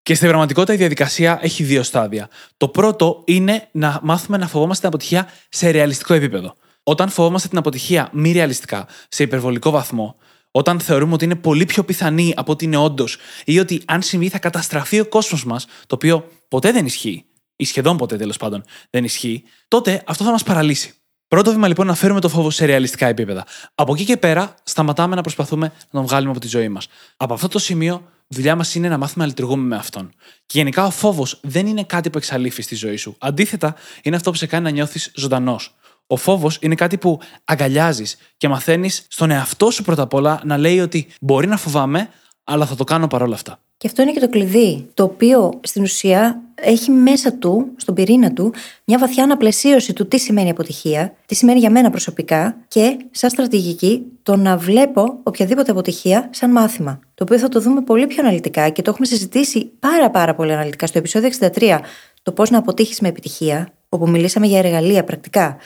Και 0.03 0.15
στην 0.15 0.29
πραγματικότητα 0.29 0.75
η 0.75 0.77
διαδικασία 0.77 1.39
έχει 1.43 1.63
δύο 1.63 1.83
στάδια. 1.83 2.29
Το 2.57 2.69
πρώτο 2.69 3.23
είναι 3.25 3.69
να 3.73 4.01
μάθουμε 4.03 4.37
να 4.37 4.47
φοβόμαστε 4.47 4.89
την 4.89 4.89
αποτυχία 4.89 5.29
σε 5.49 5.71
ρεαλιστικό 5.71 6.15
επίπεδο. 6.15 6.55
Όταν 6.83 7.09
φοβόμαστε 7.09 7.49
την 7.49 7.59
αποτυχία 7.59 8.09
μη 8.13 8.33
ρεαλιστικά, 8.33 8.87
σε 9.09 9.23
υπερβολικό 9.23 9.71
βαθμό, 9.71 10.17
όταν 10.57 10.81
θεωρούμε 10.81 11.13
ότι 11.13 11.25
είναι 11.25 11.35
πολύ 11.35 11.65
πιο 11.65 11.85
πιθανή 11.85 12.33
από 12.37 12.53
ότι 12.53 12.65
είναι 12.65 12.77
όντως, 12.77 13.17
ή 13.45 13.59
ότι 13.59 13.83
αν 13.85 14.03
συμβεί 14.03 14.29
θα 14.29 14.39
καταστραφεί 14.39 15.01
ο 15.01 15.07
κόσμος 15.07 15.45
μας, 15.45 15.67
το 15.87 15.95
οποίο 15.95 16.29
ποτέ 16.49 16.73
δεν 16.73 16.87
ισχύει, 16.87 17.25
ή 17.57 17.65
σχεδόν 17.65 17.97
ποτέ 17.97 18.17
τέλος 18.17 18.37
πάντων 18.37 18.65
δεν 18.91 19.05
ισχύει, 19.05 19.43
τότε 19.69 20.03
αυτό 20.07 20.25
θα 20.25 20.31
μας 20.31 20.43
παραλύσει. 20.43 20.95
Πρώτο 21.29 21.51
βήμα 21.51 21.69
λοιπόν 21.69 21.87
να 21.87 21.95
φέρουμε 21.95 22.21
το 22.21 22.29
φόβο 22.29 22.51
σε 22.51 22.65
ρεαλιστικά 22.65 23.07
επίπεδα. 23.07 23.47
Από 23.75 23.93
εκεί 23.93 24.05
και 24.05 24.17
πέρα, 24.17 24.55
σταματάμε 24.63 25.15
να 25.15 25.21
προσπαθούμε 25.21 25.67
να 25.67 26.01
τον 26.01 26.07
βγάλουμε 26.07 26.31
από 26.31 26.41
τη 26.41 26.49
ζωή 26.49 26.69
μας. 26.69 26.89
Από 27.17 27.35
αυτό 27.35 27.49
το 27.49 27.59
σημείο, 27.59 28.09
δουλειά 28.27 28.57
μας 28.57 28.75
είναι 28.75 28.89
να 28.89 28.99
μάθουμε 28.99 29.25
να 29.25 29.31
λειτουργούμε 29.31 29.67
με 29.67 29.77
αυτόν. 29.77 30.15
Και 30.47 30.59
γενικά 30.59 30.87
ο 30.87 30.91
φόβος 30.91 31.41
δεν 31.43 31.67
είναι 31.67 31.85
κάτι 31.85 32.11
που 32.11 32.19
εξαλείφει 32.19 32.63
στη 32.63 32.75
ζωή 32.75 32.97
σου. 32.97 33.17
Αντίθετα, 33.19 33.75
είναι 34.03 34.17
αυτό 34.17 34.31
που 34.31 34.37
σε 34.37 34.47
κάνει 34.47 34.65
να 34.65 34.71
νιώθεις 34.71 35.13
ζωντανός. 35.15 35.75
Ο 36.07 36.17
φόβος 36.17 36.59
είναι 36.61 36.75
κάτι 36.75 36.99
που 36.99 37.21
αγκαλιάζεις 37.45 38.17
και 38.37 38.49
μαθαίνεις 38.49 39.07
στον 39.09 39.31
εαυτό 39.31 39.71
σου 39.71 39.83
πρώτα 39.83 40.03
απ' 40.03 40.15
όλα 40.15 40.41
να 40.45 40.59
λέει 40.59 40.81
ότι 40.81 41.07
μπορεί 41.21 41.47
να 41.47 41.57
φοβάμαι, 41.57 42.09
αλλά 42.45 42.67
θα 42.67 42.75
το 42.75 42.85
κάνω 42.85 43.07
παρόλα 43.07 43.35
αυτά. 43.35 43.59
Και 43.77 43.87
αυτό 43.87 44.03
είναι 44.03 44.13
και 44.13 44.21
το 44.21 44.29
κλειδί, 44.29 44.89
το 44.95 45.03
οποίο 45.03 45.61
στην 45.63 45.83
ουσία 45.83 46.43
έχει 46.55 46.91
μέσα 46.91 47.33
του, 47.33 47.73
στον 47.77 47.95
πυρήνα 47.95 48.33
του, 48.33 48.53
μια 48.85 48.99
βαθιά 48.99 49.25
αναπλαισίωση 49.25 49.93
του 49.93 50.09
τι 50.09 50.19
σημαίνει 50.19 50.51
αποτυχία, 50.51 51.15
τι 51.27 51.35
σημαίνει 51.35 51.59
για 51.59 51.71
μένα 51.71 51.91
προσωπικά 51.91 52.57
και 52.69 52.97
σαν 53.11 53.31
στρατηγική 53.31 54.03
το 54.23 54.37
να 54.37 54.57
βλέπω 54.57 55.19
οποιαδήποτε 55.23 55.71
αποτυχία 55.71 56.29
σαν 56.33 56.51
μάθημα. 56.51 57.01
Το 57.15 57.25
οποίο 57.25 57.39
θα 57.39 57.49
το 57.49 57.61
δούμε 57.61 57.81
πολύ 57.81 58.07
πιο 58.07 58.23
αναλυτικά 58.23 58.69
και 58.69 58.83
το 58.83 58.91
έχουμε 58.91 59.07
συζητήσει 59.07 59.71
πάρα 59.79 60.11
πάρα 60.11 60.35
πολύ 60.35 60.53
αναλυτικά 60.53 60.87
στο 60.87 60.99
επεισόδιο 60.99 61.31
63, 61.41 61.79
το 62.23 62.33
πώς 62.33 62.51
να 62.51 62.59
αποτύχεις 62.59 63.01
με 63.01 63.09
επιτυχία, 63.09 63.69
όπου 63.89 64.09
μιλήσαμε 64.09 64.47
για 64.47 64.59
εργαλεία 64.59 65.05
πρακτικά 65.05 65.57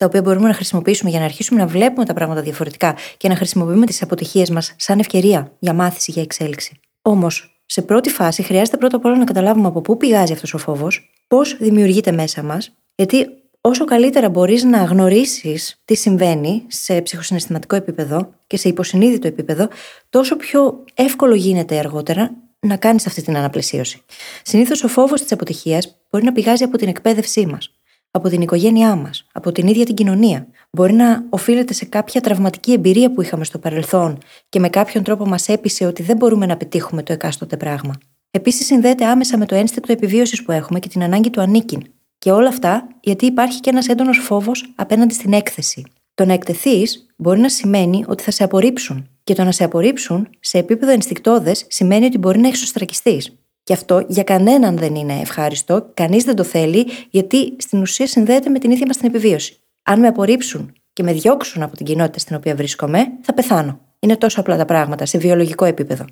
τα 0.00 0.06
οποία 0.06 0.22
μπορούμε 0.22 0.48
να 0.48 0.54
χρησιμοποιήσουμε 0.54 1.10
για 1.10 1.18
να 1.18 1.24
αρχίσουμε 1.24 1.60
να 1.60 1.66
βλέπουμε 1.66 2.04
τα 2.04 2.14
πράγματα 2.14 2.42
διαφορετικά 2.42 2.96
και 3.16 3.28
να 3.28 3.36
χρησιμοποιούμε 3.36 3.86
τις 3.86 4.02
αποτυχίες 4.02 4.50
μας 4.50 4.74
σαν 4.76 4.98
ευκαιρία 4.98 5.52
για 5.58 5.72
μάθηση, 5.72 6.10
για 6.10 6.22
εξέλιξη. 6.22 6.80
Όμως, 7.02 7.62
σε 7.66 7.82
πρώτη 7.82 8.10
φάση 8.10 8.42
χρειάζεται 8.42 8.76
πρώτα 8.76 8.96
απ' 8.96 9.04
όλα 9.04 9.16
να 9.16 9.24
καταλάβουμε 9.24 9.66
από 9.66 9.80
πού 9.80 9.96
πηγάζει 9.96 10.32
αυτός 10.32 10.54
ο 10.54 10.58
φόβος, 10.58 11.10
πώς 11.26 11.56
δημιουργείται 11.56 12.12
μέσα 12.12 12.42
μας, 12.42 12.72
γιατί 12.94 13.26
όσο 13.60 13.84
καλύτερα 13.84 14.28
μπορείς 14.28 14.64
να 14.64 14.84
γνωρίσεις 14.84 15.80
τι 15.84 15.94
συμβαίνει 15.94 16.64
σε 16.66 17.00
ψυχοσυναισθηματικό 17.00 17.76
επίπεδο 17.76 18.34
και 18.46 18.56
σε 18.56 18.68
υποσυνείδητο 18.68 19.26
επίπεδο, 19.26 19.68
τόσο 20.10 20.36
πιο 20.36 20.84
εύκολο 20.94 21.34
γίνεται 21.34 21.78
αργότερα 21.78 22.30
να 22.60 22.76
κάνεις 22.76 23.06
αυτή 23.06 23.22
την 23.22 23.36
αναπλαισίωση. 23.36 24.02
Συνήθως 24.42 24.84
ο 24.84 24.88
φόβος 24.88 25.22
της 25.22 25.32
αποτυχίας 25.32 25.96
μπορεί 26.10 26.24
να 26.24 26.32
πηγάζει 26.32 26.64
από 26.64 26.76
την 26.76 26.88
εκπαίδευσή 26.88 27.46
μας, 27.46 27.79
από 28.10 28.28
την 28.28 28.40
οικογένειά 28.40 28.94
μας, 28.94 29.26
από 29.32 29.52
την 29.52 29.66
ίδια 29.66 29.84
την 29.84 29.94
κοινωνία. 29.94 30.46
Μπορεί 30.70 30.92
να 30.92 31.24
οφείλεται 31.28 31.72
σε 31.72 31.84
κάποια 31.84 32.20
τραυματική 32.20 32.72
εμπειρία 32.72 33.12
που 33.12 33.22
είχαμε 33.22 33.44
στο 33.44 33.58
παρελθόν 33.58 34.18
και 34.48 34.60
με 34.60 34.68
κάποιον 34.68 35.04
τρόπο 35.04 35.26
μας 35.26 35.48
έπεισε 35.48 35.86
ότι 35.86 36.02
δεν 36.02 36.16
μπορούμε 36.16 36.46
να 36.46 36.56
πετύχουμε 36.56 37.02
το 37.02 37.12
εκάστοτε 37.12 37.56
πράγμα. 37.56 37.92
Επίσης, 38.30 38.66
συνδέεται 38.66 39.04
άμεσα 39.04 39.38
με 39.38 39.46
το 39.46 39.54
ένστικτο 39.54 39.92
επιβίωσης 39.92 40.42
που 40.42 40.52
έχουμε 40.52 40.78
και 40.78 40.88
την 40.88 41.02
ανάγκη 41.02 41.30
του 41.30 41.40
ανήκειν. 41.40 41.82
Και 42.18 42.30
όλα 42.30 42.48
αυτά 42.48 42.88
γιατί 43.00 43.26
υπάρχει 43.26 43.60
και 43.60 43.70
ένας 43.70 43.88
έντονος 43.88 44.18
φόβος 44.18 44.72
απέναντι 44.74 45.14
στην 45.14 45.32
έκθεση. 45.32 45.84
Το 46.14 46.24
να 46.24 46.32
εκτεθείς 46.32 47.06
μπορεί 47.16 47.40
να 47.40 47.48
σημαίνει 47.48 48.04
ότι 48.08 48.22
θα 48.22 48.30
σε 48.30 48.44
απορρίψουν. 48.44 49.08
Και 49.24 49.34
το 49.34 49.44
να 49.44 49.52
σε 49.52 49.64
απορρίψουν 49.64 50.28
σε 50.40 50.58
επίπεδο 50.58 50.92
ενστικτόδε 50.92 51.54
σημαίνει 51.68 52.04
ότι 52.04 52.18
μπορεί 52.18 52.38
να 52.38 52.48
εξωστρακιστεί. 52.48 53.22
Και 53.70 53.76
αυτό 53.76 54.04
για 54.08 54.22
κανέναν 54.22 54.76
δεν 54.76 54.94
είναι 54.94 55.20
ευχάριστο, 55.20 55.90
κανείς 55.94 56.24
δεν 56.24 56.36
το 56.36 56.42
θέλει, 56.42 56.86
γιατί 57.10 57.56
στην 57.58 57.80
ουσία 57.80 58.06
συνδέεται 58.06 58.50
με 58.50 58.58
την 58.58 58.70
ίδια 58.70 58.86
μας 58.86 58.96
την 58.96 59.08
επιβίωση. 59.08 59.56
Αν 59.82 60.00
με 60.00 60.06
απορρίψουν 60.06 60.72
και 60.92 61.02
με 61.02 61.12
διώξουν 61.12 61.62
από 61.62 61.76
την 61.76 61.86
κοινότητα 61.86 62.18
στην 62.18 62.36
οποία 62.36 62.54
βρίσκομαι, 62.54 63.06
θα 63.22 63.34
πεθάνω. 63.34 63.80
Είναι 63.98 64.16
τόσο 64.16 64.40
απλά 64.40 64.56
τα 64.56 64.64
πράγματα 64.64 65.06
σε 65.06 65.18
βιολογικό 65.18 65.64
επίπεδο. 65.64 66.04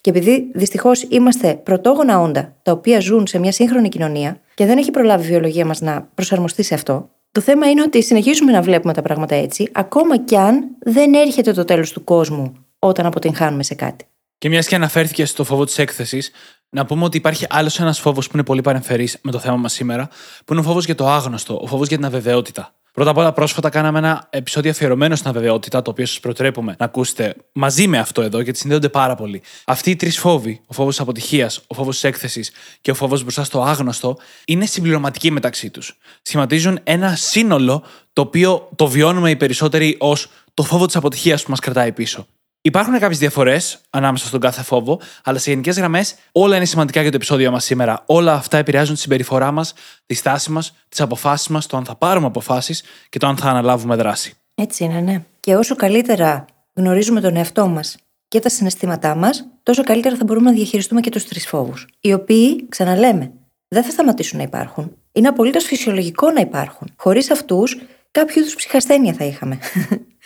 Και 0.00 0.10
επειδή 0.10 0.50
δυστυχώς 0.54 1.02
είμαστε 1.02 1.54
πρωτόγωνα 1.54 2.20
όντα 2.20 2.56
τα 2.62 2.72
οποία 2.72 3.00
ζουν 3.00 3.26
σε 3.26 3.38
μια 3.38 3.52
σύγχρονη 3.52 3.88
κοινωνία 3.88 4.40
και 4.54 4.66
δεν 4.66 4.78
έχει 4.78 4.90
προλάβει 4.90 5.24
η 5.24 5.28
βιολογία 5.28 5.66
μας 5.66 5.80
να 5.80 6.08
προσαρμοστεί 6.14 6.62
σε 6.62 6.74
αυτό, 6.74 7.10
το 7.32 7.40
θέμα 7.40 7.70
είναι 7.70 7.82
ότι 7.82 8.02
συνεχίζουμε 8.02 8.52
να 8.52 8.62
βλέπουμε 8.62 8.92
τα 8.92 9.02
πράγματα 9.02 9.34
έτσι, 9.34 9.68
ακόμα 9.72 10.18
κι 10.18 10.36
αν 10.36 10.64
δεν 10.78 11.14
έρχεται 11.14 11.52
το 11.52 11.64
τέλος 11.64 11.92
του 11.92 12.04
κόσμου 12.04 12.52
όταν 12.78 13.06
αποτυγχάνουμε 13.06 13.62
σε 13.62 13.74
κάτι. 13.74 14.04
Και 14.38 14.48
μιας 14.48 14.66
και 14.66 14.74
αναφέρθηκες 14.74 15.30
στο 15.30 15.44
φόβο 15.44 15.64
της 15.64 15.78
έκθεσης, 15.78 16.30
να 16.70 16.86
πούμε 16.86 17.04
ότι 17.04 17.16
υπάρχει 17.16 17.46
άλλος 17.48 17.80
ένας 17.80 18.00
φόβος 18.00 18.26
που 18.26 18.32
είναι 18.34 18.44
πολύ 18.44 18.60
παρεμφερής 18.60 19.18
με 19.22 19.30
το 19.30 19.38
θέμα 19.38 19.56
μας 19.56 19.72
σήμερα, 19.72 20.08
που 20.44 20.52
είναι 20.52 20.60
ο 20.60 20.64
φόβος 20.64 20.84
για 20.84 20.94
το 20.94 21.08
άγνωστο, 21.08 21.60
ο 21.62 21.66
φόβος 21.66 21.88
για 21.88 21.96
την 21.96 22.06
αβεβαιότητα. 22.06 22.74
Πρώτα 22.92 23.10
απ' 23.10 23.16
όλα, 23.16 23.32
πρόσφατα 23.32 23.68
κάναμε 23.68 23.98
ένα 23.98 24.26
επεισόδιο 24.30 24.70
αφιερωμένο 24.70 25.16
στην 25.16 25.28
αβεβαιότητα, 25.28 25.82
το 25.82 25.90
οποίο 25.90 26.06
σας 26.06 26.20
προτρέπουμε 26.20 26.74
να 26.78 26.84
ακούσετε 26.84 27.34
μαζί 27.52 27.86
με 27.86 27.98
αυτό 27.98 28.22
εδώ, 28.22 28.40
γιατί 28.40 28.58
συνδέονται 28.58 28.88
πάρα 28.88 29.14
πολύ. 29.14 29.42
Αυτοί 29.64 29.90
οι 29.90 29.96
τρεις 29.96 30.18
φόβοι, 30.18 30.60
ο 30.66 30.72
φόβος 30.72 31.00
αποτυχίας, 31.00 31.60
ο 31.66 31.74
φόβος 31.74 31.94
της 31.94 32.04
έκθεσης 32.04 32.50
και 32.80 32.90
ο 32.90 32.94
φόβος 32.94 33.22
μπροστά 33.22 33.44
στο 33.44 33.62
άγνωστο, 33.62 34.16
είναι 34.44 34.66
συμπληρωματικοί 34.66 35.30
μεταξύ 35.30 35.70
τους. 35.70 35.98
Σχηματίζουν 36.22 36.78
ένα 36.84 37.14
σύνολο 37.14 37.82
το 38.12 38.22
οποίο 38.22 38.68
το 38.76 38.86
βιώνουμε 38.86 39.30
οι 39.30 39.36
περισσότεροι 39.36 39.96
ως 39.98 40.30
το 40.54 40.62
φόβο 40.62 40.86
της 40.86 40.96
αποτυχίας 40.96 41.42
που 41.42 41.50
μας 41.50 41.60
κρατάει 41.60 41.92
πίσω. 41.92 42.26
Υπάρχουν 42.62 42.98
κάποιες 42.98 43.18
διαφορές 43.18 43.80
ανάμεσα 43.90 44.26
στον 44.26 44.40
κάθε 44.40 44.62
φόβο, 44.62 45.00
αλλά 45.24 45.38
σε 45.38 45.50
γενικές 45.50 45.76
γραμμές 45.76 46.14
όλα 46.32 46.56
είναι 46.56 46.64
σημαντικά 46.64 47.00
για 47.00 47.10
το 47.10 47.16
επεισόδιο 47.16 47.50
μας 47.50 47.64
σήμερα. 47.64 48.02
Όλα 48.06 48.32
αυτά 48.32 48.58
επηρεάζουν 48.58 48.94
τη 48.94 49.00
συμπεριφορά 49.00 49.50
μας, 49.50 49.72
τη 50.06 50.14
στάση 50.14 50.50
μας, 50.50 50.74
τις 50.88 51.00
αποφάσεις 51.00 51.48
μας, 51.48 51.66
το 51.66 51.76
αν 51.76 51.84
θα 51.84 51.94
πάρουμε 51.94 52.26
αποφάσεις 52.26 52.82
και 53.08 53.18
το 53.18 53.26
αν 53.26 53.36
θα 53.36 53.50
αναλάβουμε 53.50 53.96
δράση. 53.96 54.34
Έτσι 54.54 54.84
είναι, 54.84 55.00
ναι. 55.00 55.22
Και 55.40 55.56
όσο 55.56 55.74
καλύτερα 55.74 56.44
γνωρίζουμε 56.74 57.20
τον 57.20 57.36
εαυτό 57.36 57.68
μας 57.68 57.96
και 58.28 58.40
τα 58.40 58.48
συναισθήματά 58.48 59.14
μας, 59.14 59.46
τόσο 59.62 59.82
καλύτερα 59.84 60.16
θα 60.16 60.24
μπορούμε 60.24 60.50
να 60.50 60.56
διαχειριστούμε 60.56 61.00
και 61.00 61.10
τους 61.10 61.24
τρεις 61.24 61.46
φόβους. 61.46 61.86
Οι 62.00 62.12
οποίοι, 62.12 62.68
ξαναλέμε, 62.68 63.32
δεν 63.68 63.82
θα 63.82 63.90
σταματήσουν 63.90 64.38
να 64.38 64.44
υπάρχουν. 64.44 64.96
Είναι 65.12 65.28
απολύτως 65.28 65.64
φυσιολογικό 65.64 66.30
να 66.30 66.40
υπάρχουν. 66.40 66.92
Χωρίς 66.96 67.30
αυτούς, 67.30 67.80
κάποιο 68.10 68.40
είδους 68.40 68.54
ψυχασθένεια 68.54 69.12
θα 69.12 69.24
είχαμε. 69.24 69.58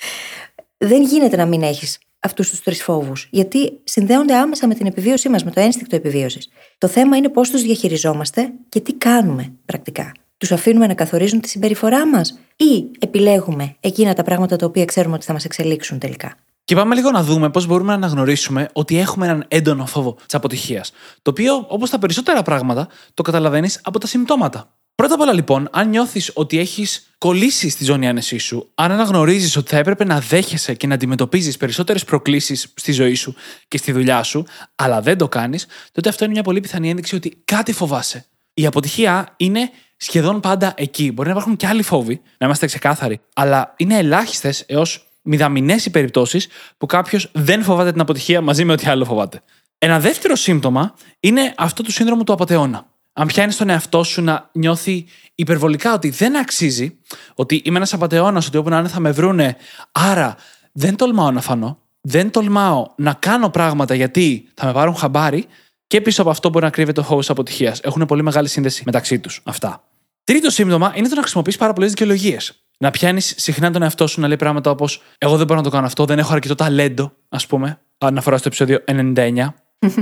δεν 0.90 1.02
γίνεται 1.02 1.36
να 1.36 1.46
μην 1.46 1.62
έχεις 1.62 1.98
αυτούς 2.24 2.50
τους 2.50 2.62
τρεις 2.62 2.82
φόβους, 2.82 3.28
γιατί 3.30 3.80
συνδέονται 3.84 4.34
άμεσα 4.34 4.66
με 4.66 4.74
την 4.74 4.86
επιβίωσή 4.86 5.28
μας, 5.28 5.44
με 5.44 5.50
το 5.50 5.60
ένστικτο 5.60 5.96
επιβίωσης. 5.96 6.48
Το 6.78 6.88
θέμα 6.88 7.16
είναι 7.16 7.28
πώς 7.28 7.50
τους 7.50 7.62
διαχειριζόμαστε 7.62 8.52
και 8.68 8.80
τι 8.80 8.92
κάνουμε 8.92 9.52
πρακτικά. 9.64 10.12
Τους 10.38 10.52
αφήνουμε 10.52 10.86
να 10.86 10.94
καθορίζουν 10.94 11.40
τη 11.40 11.48
συμπεριφορά 11.48 12.06
μας 12.06 12.38
ή 12.56 12.84
επιλέγουμε 12.98 13.76
εκείνα 13.80 14.14
τα 14.14 14.22
πράγματα 14.22 14.56
τα 14.56 14.66
οποία 14.66 14.84
ξέρουμε 14.84 15.14
ότι 15.14 15.24
θα 15.24 15.32
μας 15.32 15.44
εξελίξουν 15.44 15.98
τελικά. 15.98 16.34
Και 16.64 16.74
πάμε 16.74 16.94
λίγο 16.94 17.10
να 17.10 17.22
δούμε 17.22 17.50
πώς 17.50 17.66
μπορούμε 17.66 17.88
να 17.88 17.94
αναγνωρίσουμε 17.94 18.68
ότι 18.72 18.98
έχουμε 18.98 19.26
έναν 19.26 19.44
έντονο 19.48 19.86
φόβο 19.86 20.16
της 20.26 20.34
αποτυχίας. 20.34 20.92
Το 21.22 21.30
οποίο, 21.30 21.64
όπως 21.68 21.90
τα 21.90 21.98
περισσότερα 21.98 22.42
πράγματα, 22.42 22.88
το 23.14 23.22
καταλαβαίνεις 23.22 23.80
από 23.82 23.98
τα 23.98 24.06
συμπτώματα. 24.06 24.74
Πρώτα 24.94 25.14
απ' 25.14 25.20
όλα, 25.20 25.32
λοιπόν, 25.32 25.68
αν 25.72 25.88
νιώθεις 25.88 26.30
ότι 26.34 26.58
έχεις 26.58 27.10
κολλήσει 27.18 27.68
στη 27.68 27.84
ζώνη 27.84 28.08
άνεσής 28.08 28.44
σου, 28.44 28.70
αν 28.74 28.92
αναγνωρίζεις 28.92 29.56
ότι 29.56 29.70
θα 29.70 29.76
έπρεπε 29.76 30.04
να 30.04 30.20
δέχεσαι 30.20 30.74
και 30.74 30.86
να 30.86 30.94
αντιμετωπίζεις 30.94 31.56
περισσότερες 31.56 32.04
προκλήσεις 32.04 32.72
στη 32.74 32.92
ζωή 32.92 33.14
σου 33.14 33.34
και 33.68 33.78
στη 33.78 33.92
δουλειά 33.92 34.22
σου, 34.22 34.44
αλλά 34.74 35.00
δεν 35.00 35.18
το 35.18 35.28
κάνεις, 35.28 35.66
τότε 35.92 36.08
αυτό 36.08 36.24
είναι 36.24 36.32
μια 36.32 36.42
πολύ 36.42 36.60
πιθανή 36.60 36.90
ένδειξη 36.90 37.14
ότι 37.14 37.42
κάτι 37.44 37.72
φοβάσαι. 37.72 38.26
Η 38.54 38.66
αποτυχία 38.66 39.34
είναι 39.36 39.70
σχεδόν 39.96 40.40
πάντα 40.40 40.74
εκεί. 40.76 41.12
Μπορεί 41.12 41.28
να 41.28 41.34
υπάρχουν 41.34 41.56
και 41.56 41.66
άλλοι 41.66 41.82
φόβοι, 41.82 42.20
να 42.38 42.46
είμαστε 42.46 42.66
ξεκάθαροι, 42.66 43.20
αλλά 43.34 43.74
είναι 43.76 43.98
ελάχιστες 43.98 44.64
έως 44.66 45.08
μηδαμινές 45.22 45.86
οι 45.86 45.90
περιπτώσεις 45.90 46.48
που 46.78 46.86
κάποιος 46.86 47.30
δεν 47.32 47.62
φοβάται 47.62 47.92
την 47.92 48.00
αποτυχία 48.00 48.40
μαζί 48.40 48.64
με 48.64 48.72
ό,τι 48.72 48.86
άλλο 48.86 49.04
φοβάται. 49.04 49.42
Ένα 49.78 50.00
δεύτερο 50.00 50.34
σύμπτωμα 50.34 50.94
είναι 51.20 51.54
αυτό 51.56 51.82
του 51.82 51.92
σύνδρομου 51.92 52.24
του 52.24 52.32
απαταιώνα 52.32 52.92
αν 53.16 53.26
πιάνεις 53.26 53.56
τον 53.56 53.68
εαυτό 53.68 54.02
σου 54.02 54.22
να 54.22 54.48
νιώθει 54.52 55.06
υπερβολικά 55.34 55.94
ότι 55.94 56.10
δεν 56.10 56.36
αξίζει, 56.36 56.98
ότι 57.34 57.62
είμαι 57.64 57.76
ένας 57.76 57.92
απαταιώνας, 57.92 58.46
ότι 58.46 58.56
όπου 58.56 58.68
να 58.68 58.78
είναι 58.78 58.88
θα 58.88 59.00
με 59.00 59.10
βρούνε, 59.10 59.56
άρα 59.92 60.36
δεν 60.72 60.96
τολμάω 60.96 61.30
να 61.30 61.40
φανώ, 61.40 61.78
δεν 62.00 62.30
τολμάω 62.30 62.86
να 62.96 63.12
κάνω 63.12 63.50
πράγματα 63.50 63.94
γιατί 63.94 64.48
θα 64.54 64.66
με 64.66 64.72
πάρουν 64.72 64.96
χαμπάρι, 64.96 65.46
και 65.86 66.00
πίσω 66.00 66.22
από 66.22 66.30
αυτό 66.30 66.48
μπορεί 66.48 66.64
να 66.64 66.70
κρύβεται 66.70 67.00
ο 67.00 67.02
φόβο 67.02 67.20
αποτυχίας. 67.28 67.80
Έχουν 67.80 68.06
πολύ 68.06 68.22
μεγάλη 68.22 68.48
σύνδεση 68.48 68.82
μεταξύ 68.86 69.18
τους 69.18 69.40
αυτά. 69.44 69.84
Τρίτο 70.24 70.50
σύμπτωμα 70.50 70.92
είναι 70.94 71.08
το 71.08 71.14
να 71.14 71.20
χρησιμοποιείς 71.20 71.56
πάρα 71.56 71.72
πολλές 71.72 71.90
δικαιολογίες. 71.90 72.64
Να 72.78 72.90
πιάνεις 72.90 73.34
συχνά 73.36 73.70
τον 73.70 73.82
εαυτό 73.82 74.06
σου 74.06 74.20
να 74.20 74.26
λέει 74.26 74.36
πράγματα 74.36 74.70
όπως 74.70 75.02
Εγώ 75.18 75.36
δεν 75.36 75.46
μπορώ 75.46 75.58
να 75.58 75.64
το 75.64 75.70
κάνω 75.70 75.86
αυτό, 75.86 76.04
δεν 76.04 76.18
έχω 76.18 76.32
αρκετό 76.32 76.54
ταλέντο, 76.54 77.12
ας 77.28 77.46
πούμε. 77.46 77.80
Αναφορά 77.98 78.36
στο 78.36 78.48
επεισόδιο 78.48 78.78
99 78.86 79.54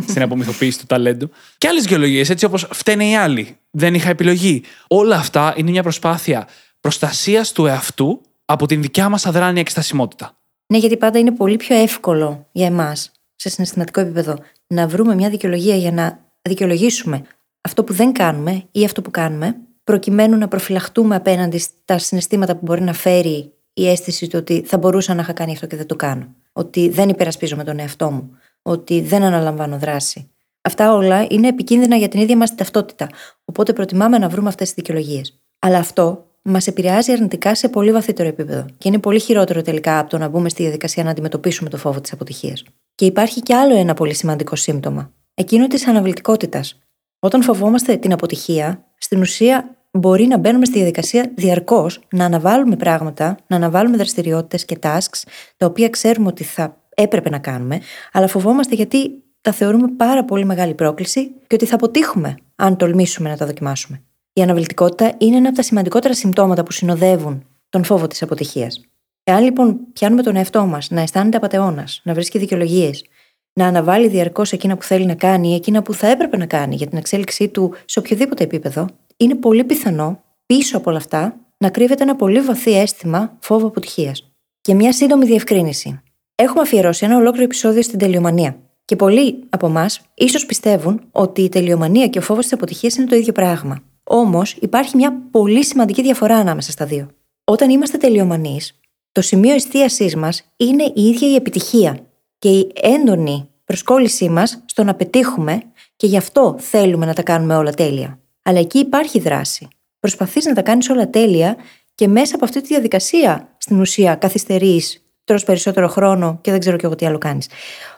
στην 0.08 0.22
απομυθοποίηση 0.22 0.78
του 0.78 0.86
ταλέντου. 0.86 1.30
Και 1.58 1.68
άλλες 1.68 1.86
γεωλογίες, 1.86 2.30
έτσι 2.30 2.44
όπως 2.44 2.68
φταίνε 2.72 3.04
οι 3.04 3.16
άλλοι. 3.16 3.56
Δεν 3.70 3.94
είχα 3.94 4.08
επιλογή. 4.08 4.62
Όλα 4.88 5.16
αυτά 5.16 5.54
είναι 5.56 5.70
μια 5.70 5.82
προσπάθεια 5.82 6.48
προστασίας 6.80 7.52
του 7.52 7.66
εαυτού 7.66 8.20
από 8.44 8.66
την 8.66 8.82
δικιά 8.82 9.08
μας 9.08 9.26
αδράνεια 9.26 9.62
και 9.62 9.70
στασιμότητα. 9.70 10.36
Ναι, 10.66 10.78
γιατί 10.78 10.96
πάντα 10.96 11.18
είναι 11.18 11.32
πολύ 11.32 11.56
πιο 11.56 11.76
εύκολο 11.76 12.48
για 12.52 12.66
εμάς, 12.66 13.12
σε 13.36 13.48
συναισθηματικό 13.48 14.00
επίπεδο, 14.00 14.38
να 14.66 14.86
βρούμε 14.86 15.14
μια 15.14 15.30
δικαιολογία 15.30 15.76
για 15.76 15.92
να 15.92 16.18
δικαιολογήσουμε 16.42 17.22
αυτό 17.60 17.84
που 17.84 17.92
δεν 17.92 18.12
κάνουμε 18.12 18.64
ή 18.70 18.84
αυτό 18.84 19.02
που 19.02 19.10
κάνουμε, 19.10 19.56
προκειμένου 19.84 20.38
να 20.38 20.48
προφυλαχτούμε 20.48 21.14
απέναντι 21.14 21.58
στα 21.58 21.98
συναισθήματα 21.98 22.52
που 22.54 22.60
μπορεί 22.62 22.82
να 22.82 22.92
φέρει 22.92 23.52
η 23.72 23.88
αίσθηση 23.88 24.26
του 24.26 24.38
ότι 24.38 24.62
θα 24.66 24.78
μπορούσα 24.78 25.14
να 25.14 25.22
είχα 25.22 25.32
κάνει 25.32 25.52
αυτό 25.52 25.66
και 25.66 25.76
δεν 25.76 25.86
το 25.86 25.96
κάνω. 25.96 26.34
Ότι 26.52 26.88
δεν 26.88 27.08
υπερασπίζομαι 27.08 27.64
τον 27.64 27.78
εαυτό 27.78 28.10
μου 28.10 28.36
ότι 28.62 29.00
δεν 29.00 29.22
αναλαμβάνω 29.22 29.78
δράση. 29.78 30.30
Αυτά 30.60 30.94
όλα 30.94 31.26
είναι 31.30 31.48
επικίνδυνα 31.48 31.96
για 31.96 32.08
την 32.08 32.20
ίδια 32.20 32.36
μας 32.36 32.54
ταυτότητα. 32.54 33.08
Οπότε 33.44 33.72
προτιμάμε 33.72 34.18
να 34.18 34.28
βρούμε 34.28 34.48
αυτές 34.48 34.66
τις 34.66 34.74
δικαιολογίες. 34.74 35.40
Αλλά 35.58 35.78
αυτό 35.78 36.26
μας 36.42 36.66
επηρεάζει 36.66 37.12
αρνητικά 37.12 37.54
σε 37.54 37.68
πολύ 37.68 37.92
βαθύτερο 37.92 38.28
επίπεδο 38.28 38.66
και 38.78 38.88
είναι 38.88 38.98
πολύ 38.98 39.20
χειρότερο 39.20 39.62
τελικά 39.62 39.98
από 39.98 40.10
το 40.10 40.18
να 40.18 40.28
μπούμε 40.28 40.48
στη 40.48 40.62
διαδικασία 40.62 41.04
να 41.04 41.10
αντιμετωπίσουμε 41.10 41.70
το 41.70 41.76
φόβο 41.76 42.00
της 42.00 42.12
αποτυχίας. 42.12 42.64
Και 42.94 43.04
υπάρχει 43.04 43.40
κι 43.40 43.52
άλλο 43.52 43.76
ένα 43.76 43.94
πολύ 43.94 44.14
σημαντικό 44.14 44.56
σύμπτωμα. 44.56 45.12
Εκείνο 45.34 45.66
της 45.66 45.86
αναβλητικότητας. 45.86 46.78
Όταν 47.18 47.42
φοβόμαστε 47.42 47.96
την 47.96 48.12
αποτυχία, 48.12 48.84
στην 48.98 49.20
ουσία 49.20 49.76
μπορεί 49.90 50.26
να 50.26 50.38
μπαίνουμε 50.38 50.64
στη 50.64 50.76
διαδικασία 50.76 51.32
διαρκώς 51.34 52.00
να 52.10 52.24
αναβάλουμε 52.24 52.76
πράγματα, 52.76 53.36
να 53.46 53.56
αναβάλουμε 53.56 53.96
δραστηριότητες 53.96 54.64
και 54.64 54.78
tasks, 54.82 55.22
τα 55.56 55.66
οποία 55.66 55.88
ξέρουμε 55.88 56.28
ότι 56.28 56.44
θα 56.44 56.81
έπρεπε 57.02 57.30
να 57.30 57.38
κάνουμε, 57.38 57.80
αλλά 58.12 58.26
φοβόμαστε 58.26 58.74
γιατί 58.74 59.22
τα 59.40 59.52
θεωρούμε 59.52 59.88
πάρα 59.96 60.24
πολύ 60.24 60.44
μεγάλη 60.44 60.74
πρόκληση 60.74 61.30
και 61.46 61.54
ότι 61.54 61.66
θα 61.66 61.74
αποτύχουμε 61.74 62.34
αν 62.56 62.76
τολμήσουμε 62.76 63.28
να 63.28 63.36
τα 63.36 63.46
δοκιμάσουμε. 63.46 64.02
Η 64.32 64.42
αναβλητικότητα 64.42 65.14
είναι 65.18 65.36
ένα 65.36 65.48
από 65.48 65.56
τα 65.56 65.62
σημαντικότερα 65.62 66.14
συμπτώματα 66.14 66.62
που 66.62 66.72
συνοδεύουν 66.72 67.46
τον 67.68 67.84
φόβο 67.84 68.06
της 68.06 68.22
αποτυχίας. 68.22 68.80
Εάν 69.24 69.44
λοιπόν 69.44 69.78
πιάνουμε 69.92 70.22
τον 70.22 70.36
εαυτό 70.36 70.66
μας 70.66 70.90
να 70.90 71.00
αισθάνεται 71.00 71.36
απαταιώνας, 71.36 72.00
να 72.04 72.14
βρίσκει 72.14 72.38
δικαιολογίες, 72.38 73.04
να 73.52 73.66
αναβάλει 73.66 74.08
διαρκώς 74.08 74.52
εκείνα 74.52 74.76
που 74.76 74.82
θέλει 74.82 75.06
να 75.06 75.14
κάνει 75.14 75.48
ή 75.48 75.54
εκείνα 75.54 75.82
που 75.82 75.94
θα 75.94 76.06
έπρεπε 76.06 76.36
να 76.36 76.46
κάνει 76.46 76.74
για 76.74 76.86
την 76.86 76.98
εξέλιξή 76.98 77.48
του 77.48 77.74
σε 77.84 77.98
οποιοδήποτε 77.98 78.44
επίπεδο, 78.44 78.86
είναι 79.16 79.34
πολύ 79.34 79.64
πιθανό 79.64 80.22
πίσω 80.46 80.76
από 80.76 80.90
όλα 80.90 80.98
αυτά 80.98 81.36
να 81.58 81.70
κρύβεται 81.70 82.02
ένα 82.02 82.16
πολύ 82.16 82.40
βαθύ 82.40 82.78
αίσθημα 82.78 83.36
φόβου 83.40 83.66
αποτυχίας. 83.66 84.30
Και 84.60 84.74
μια 84.74 84.92
σύντομη 84.92 85.24
διευκρίνηση. 85.24 86.00
Έχουμε 86.42 86.60
αφιερώσει 86.60 87.04
ένα 87.04 87.16
ολόκληρο 87.16 87.44
επεισόδιο 87.44 87.82
στην 87.82 87.98
τελειομανία. 87.98 88.56
Και 88.84 88.96
πολλοί 88.96 89.44
από 89.48 89.66
εμάς 89.66 90.00
ίσως 90.14 90.46
πιστεύουν 90.46 91.00
ότι 91.12 91.42
η 91.42 91.48
τελειομανία 91.48 92.08
και 92.08 92.18
ο 92.18 92.22
φόβος 92.22 92.42
της 92.42 92.52
αποτυχίας 92.52 92.96
είναι 92.96 93.06
το 93.06 93.16
ίδιο 93.16 93.32
πράγμα. 93.32 93.82
Όμως 94.04 94.56
υπάρχει 94.60 94.96
μια 94.96 95.28
πολύ 95.30 95.64
σημαντική 95.64 96.02
διαφορά 96.02 96.36
ανάμεσα 96.36 96.70
στα 96.70 96.86
δύο. 96.86 97.10
Όταν 97.44 97.70
είμαστε 97.70 97.96
τελειομανείς, 97.98 98.80
το 99.12 99.20
σημείο 99.20 99.54
εστίασής 99.54 100.16
μας 100.16 100.42
είναι 100.56 100.92
η 100.94 101.02
ίδια 101.02 101.28
η 101.28 101.34
επιτυχία 101.34 101.98
και 102.38 102.48
η 102.48 102.72
έντονη 102.82 103.48
προσκόλλησή 103.64 104.28
μας 104.28 104.62
στο 104.66 104.84
να 104.84 104.94
πετύχουμε 104.94 105.62
και 105.96 106.06
γι' 106.06 106.16
αυτό 106.16 106.56
θέλουμε 106.58 107.06
να 107.06 107.14
τα 107.14 107.22
κάνουμε 107.22 107.56
όλα 107.56 107.70
τέλεια. 107.70 108.18
Αλλά 108.42 108.58
εκεί 108.58 108.78
υπάρχει 108.78 109.20
δράση. 109.20 109.68
Προσπαθείς 109.98 110.44
να 110.44 110.54
τα 110.54 110.62
κάνεις 110.62 110.90
όλα 110.90 111.10
τέλεια 111.10 111.56
και 111.94 112.08
μέσα 112.08 112.34
από 112.34 112.44
αυτή 112.44 112.60
τη 112.60 112.66
διαδικασία 112.66 113.54
στην 113.58 113.80
ουσία 113.80 114.14
καθυστερείς, 114.14 115.01
τρως 115.24 115.44
περισσότερο 115.44 115.88
χρόνο 115.88 116.38
και 116.40 116.50
δεν 116.50 116.60
ξέρω 116.60 116.76
κι 116.76 116.84
εγώ 116.84 116.94
τι 116.94 117.06
άλλο 117.06 117.18
κάνεις. 117.18 117.48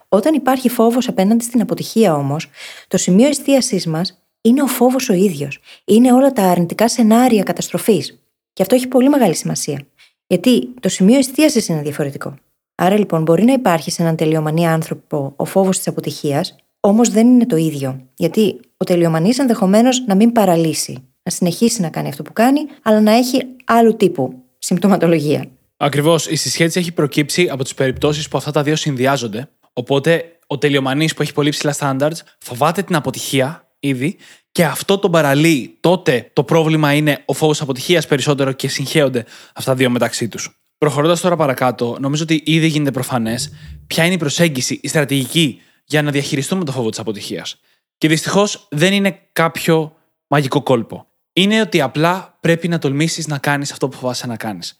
Όταν 0.09 0.35
υπάρχει 0.35 0.69
φόβος 0.69 1.09
απέναντι 1.09 1.45
στην 1.45 1.61
αποτυχία 1.61 2.15
όμως, 2.15 2.49
το 2.89 2.97
σημείο 2.97 3.29
εστίασής 3.29 3.87
μας 3.87 4.23
είναι 4.41 4.63
ο 4.63 4.67
φόβος 4.67 5.09
ο 5.09 5.13
ίδιος. 5.13 5.59
Είναι 5.85 6.13
όλα 6.13 6.33
τα 6.33 6.43
αρνητικά 6.43 6.89
σενάρια 6.89 7.43
καταστροφής. 7.43 8.19
Και 8.53 8.63
αυτό 8.63 8.75
έχει 8.75 8.89
πολύ 8.89 9.09
μεγάλη 9.09 9.35
σημασία. 9.35 9.87
Γιατί 10.27 10.69
το 10.81 10.89
σημείο 10.89 11.19
εστίασης 11.19 11.69
είναι 11.69 11.83
διαφορετικό. 11.83 12.35
Άρα 12.75 12.99
λοιπόν 12.99 13.23
μπορεί 13.23 13.45
να 13.45 13.53
υπάρχει 13.53 13.91
σε 13.91 14.03
έναν 14.03 14.17
τελειομανή 14.17 14.67
άνθρωπο 14.67 15.33
ο 15.37 15.45
φόβος 15.45 15.77
της 15.77 15.89
αποτυχίας, 15.89 16.57
όμως 16.81 17.09
δεν 17.09 17.27
είναι 17.27 17.47
το 17.47 17.57
ίδιο. 17.57 18.01
Γιατί 18.15 18.61
ο 18.77 18.85
τελειομανής 18.85 19.39
ενδεχομένως 19.39 20.05
να 20.07 20.15
μην 20.15 20.33
παραλύσει, 20.33 21.09
να 21.23 21.31
συνεχίσει 21.31 21.81
να 21.81 21.89
κάνει 21.89 22.09
αυτό 22.09 22.23
που 22.23 22.33
κάνει, 22.33 22.61
αλλά 22.83 23.01
να 23.01 23.13
έχει 23.13 23.43
άλλου 23.65 23.97
τύπου 23.97 24.35
συμπτωματολογία. 24.59 25.45
Ακριβώς. 25.77 26.27
Η 26.27 26.37
συσχέτιση 26.37 26.79
έχει 26.79 26.93
προκύψει 26.93 27.49
από 27.49 27.63
τις 27.63 27.75
περιπτώσεις 27.75 28.29
που 28.29 28.39
αυτά 28.39 28.51
τα 28.51 28.63
δύο 28.63 28.77
συνδυάζονται. 28.77 29.49
Οπότε 29.73 30.39
ο 30.47 30.59
τελειομανής 30.59 31.15
που 31.15 31.23
έχει 31.23 31.33
πολύ 31.33 31.51
ψηλά 31.51 31.75
standards 31.79 32.19
φοβάται 32.39 32.83
την 32.83 32.95
αποτυχία 32.95 33.69
ήδη 33.81 34.17
και 34.53 34.65
αυτό 34.65 34.99
τον 34.99 35.11
παραλύει. 35.11 35.77
Τότε 35.81 36.31
το 36.33 36.45
πρόβλημα 36.45 36.93
είναι 36.93 37.23
ο 37.25 37.33
φόβος 37.33 37.61
αποτυχίας 37.61 38.07
περισσότερο 38.07 38.53
και 38.53 38.69
συγχέονται 38.69 39.25
αυτά 39.55 39.71
τα 39.71 39.77
δύο 39.77 39.91
μεταξύ 39.91 40.29
τους. 40.29 40.59
Προχωρώντας 40.79 41.21
τώρα 41.21 41.37
παρακάτω, 41.37 41.97
νομίζω 42.01 42.23
ότι 42.23 42.43
ήδη 42.45 42.67
γίνεται 42.67 42.91
προφανές 42.91 43.53
ποια 43.87 44.05
είναι 44.05 44.15
η 44.15 44.19
προσέγγιση, 44.19 44.79
η 44.83 44.89
στρατηγική 44.89 45.61
για 45.85 46.03
να 46.03 46.11
διαχειριστούμε 46.11 46.65
το 46.65 46.73
φόβο 46.73 46.89
της 46.89 46.99
αποτυχίας. 46.99 47.61
Και 47.99 48.09
δυστυχώς 48.09 48.67
δεν 48.71 48.93
είναι 48.93 49.19
κάποιο 49.33 49.97
μαγικό 50.27 50.63
κόλπο. 50.63 51.07
Είναι 51.33 51.61
ότι 51.61 51.81
απλά 51.81 52.39
πρέπει 52.41 52.69
να 52.69 52.79
τολμήσεις 52.79 53.27
να 53.27 53.39
κάνεις 53.39 53.73
αυτό 53.73 53.89
που 53.89 53.97
φοβάσαι 53.97 54.27
να 54.27 54.37
κάνεις. 54.37 54.77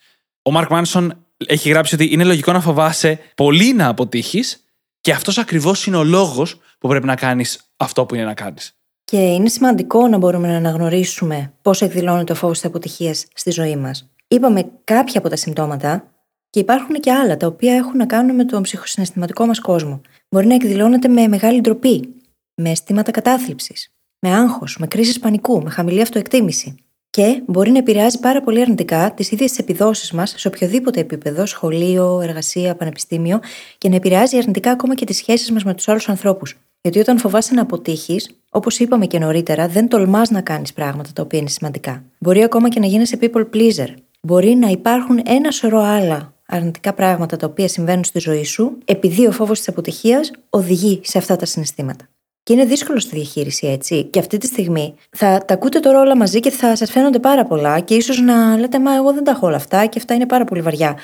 Ο 0.47 0.51
Μαρκ 0.51 0.71
Μάνσον 0.71 1.27
έχει 1.47 1.69
γράψει 1.69 1.95
ότι 1.95 2.09
είναι 2.13 2.25
λογικό 2.25 2.53
να 2.53 2.61
φοβάσαι 2.61 3.19
πολύ 3.35 3.73
να 3.73 3.89
αποτύχεις 3.89 4.65
και 5.01 5.13
αυτός 5.13 5.39
ακριβώς 5.39 5.87
είναι 5.87 5.97
ο 5.97 6.05
λόγος 6.05 6.61
που 6.79 6.89
πρέπει 6.89 7.07
να 7.07 7.15
κάνεις 7.15 7.61
αυτό 7.77 8.07
που 8.07 8.15
είναι 8.15 8.25
να 8.25 8.35
κάνεις. 8.35 8.75
Και 9.05 9.17
είναι 9.17 9.49
σημαντικό 9.49 10.09
να 10.09 10.19
μπορούμε 10.19 10.49
να 10.49 10.57
αναγνωρίσουμε 10.57 11.53
πώς 11.63 11.83
εκδηλώνεται 11.83 12.33
ο 12.33 12.35
φόβος 12.35 12.57
της 12.57 12.67
αποτυχίας 12.67 13.27
στη 13.35 13.51
ζωή 13.51 13.77
μας. 13.77 14.11
Είπαμε 14.29 14.71
κάποια 14.85 15.19
από 15.19 15.29
τα 15.29 15.37
συμπτώματα 15.37 16.13
και 16.51 16.61
υπάρχουν 16.61 16.95
και 17.01 17.13
άλλα 17.13 17.37
τα 17.37 17.47
οποία 17.47 17.75
έχουν 17.75 17.97
να 17.97 18.07
κάνουν 18.07 18.35
με 18.35 18.45
τον 18.45 18.63
ψυχοσυναισθηματικό 18.63 19.47
μας 19.47 19.61
κόσμο. 19.61 20.01
Μπορεί 20.29 20.47
να 20.47 20.55
εκδηλώνεται 20.55 21.09
με 21.09 21.29
μεγάλη 21.29 21.61
ντροπή, 21.61 22.15
με 22.55 22.71
αισθήματα 22.71 23.11
κατάθλιψης, 23.11 23.95
με 24.19 24.35
άγχος, 24.35 24.77
με 24.79 24.87
κρίσεις 24.87 25.19
πανικού, 25.19 25.63
με 25.63 25.71
χαμηλή 25.71 26.01
αυτοεκτίμηση. 26.01 26.84
Και 27.15 27.43
μπορεί 27.47 27.71
να 27.71 27.79
επηρεάζει 27.79 28.19
πάρα 28.19 28.43
πολύ 28.43 28.61
αρνητικά 28.61 29.13
τις 29.15 29.31
ίδιες 29.31 29.51
τις 29.51 29.59
επιδόσεις 29.59 30.13
μας 30.13 30.35
σε 30.37 30.49
οποιοδήποτε 30.49 31.01
επίπεδο, 31.01 31.47
σχολείο, 31.47 32.21
εργασία, 32.21 32.75
πανεπιστήμιο, 32.75 33.41
και 33.79 33.89
να 33.89 33.97
επηρεάζει 33.97 34.37
αρνητικά 34.37 34.71
ακόμα 34.71 34.95
και 34.95 35.05
τις 35.05 35.17
σχέσεις 35.17 35.51
μας 35.51 35.65
με 35.65 35.75
τους 35.75 35.89
άλλους 35.89 36.09
ανθρώπους. 36.09 36.57
Γιατί 36.81 36.99
όταν 36.99 37.19
φοβάσαι 37.19 37.55
να 37.55 37.63
αποτύχεις, 37.63 38.31
όπως 38.51 38.79
είπαμε 38.79 39.07
και 39.07 39.19
νωρίτερα, 39.19 39.69
δεν 39.69 39.89
τολμάς 39.89 40.31
να 40.31 40.41
κάνεις 40.41 40.73
πράγματα 40.73 41.11
τα 41.13 41.23
οποία 41.23 41.39
είναι 41.39 41.49
σημαντικά. 41.49 42.05
Μπορεί 42.19 42.43
ακόμα 42.43 42.69
και 42.69 42.81
να 42.81 42.87
γίνεσαι 42.87 43.19
people 43.21 43.47
pleaser. 43.55 43.95
Μπορεί 44.21 44.55
να 44.55 44.69
υπάρχουν 44.69 45.21
ένα 45.27 45.51
σωρό 45.51 45.81
άλλα 45.81 46.35
αρνητικά 46.47 46.93
πράγματα 46.93 47.37
τα 47.37 47.47
οποία 47.47 47.69
συμβαίνουν 47.69 48.05
στη 48.05 48.19
ζωή 48.19 48.45
σου, 48.45 48.79
επειδή 48.85 49.27
ο 49.27 49.33
φόβος 49.33 49.59
της 49.59 49.69
αποτυχίας 49.69 50.31
οδηγεί 50.51 51.01
σε 51.05 51.19
αυτά 51.19 51.37
τα 51.37 51.47
συναισθήματα. 51.47 52.09
Και 52.45 52.53
είναι 52.53 52.65
δύσκολο 52.65 52.99
στη 52.99 53.17
διαχείριση 53.17 53.67
έτσι. 53.67 54.05
Και 54.05 54.19
αυτή 54.19 54.39
τη 54.39 54.47
στιγμή 54.47 54.95
θα 55.11 55.45
τα 55.47 55.55
ακούτε 55.55 55.81
τώρα 55.81 56.01
όλα 56.01 56.17
μαζί 56.17 56.41
και 56.41 56.51
θα 56.51 56.77
σας 56.77 56.91
φαίνονται 56.91 57.19
πάρα 57.19 57.45
πολλά 57.45 57.81
και 57.81 57.95
ίσως 57.95 58.21
να 58.21 58.57
λέτε 58.57 58.79
Μα 58.79 58.95
εγώ 58.95 59.13
δεν 59.13 59.25
τα 59.25 59.31
έχω 59.31 59.47
όλα 59.47 59.57
αυτά 59.57 59.87
και 59.87 59.99
αυτά 59.99 60.15
είναι 60.15 60.27
πάρα 60.27 60.45
πολύ 60.45 60.61
βαριά. 60.61 60.99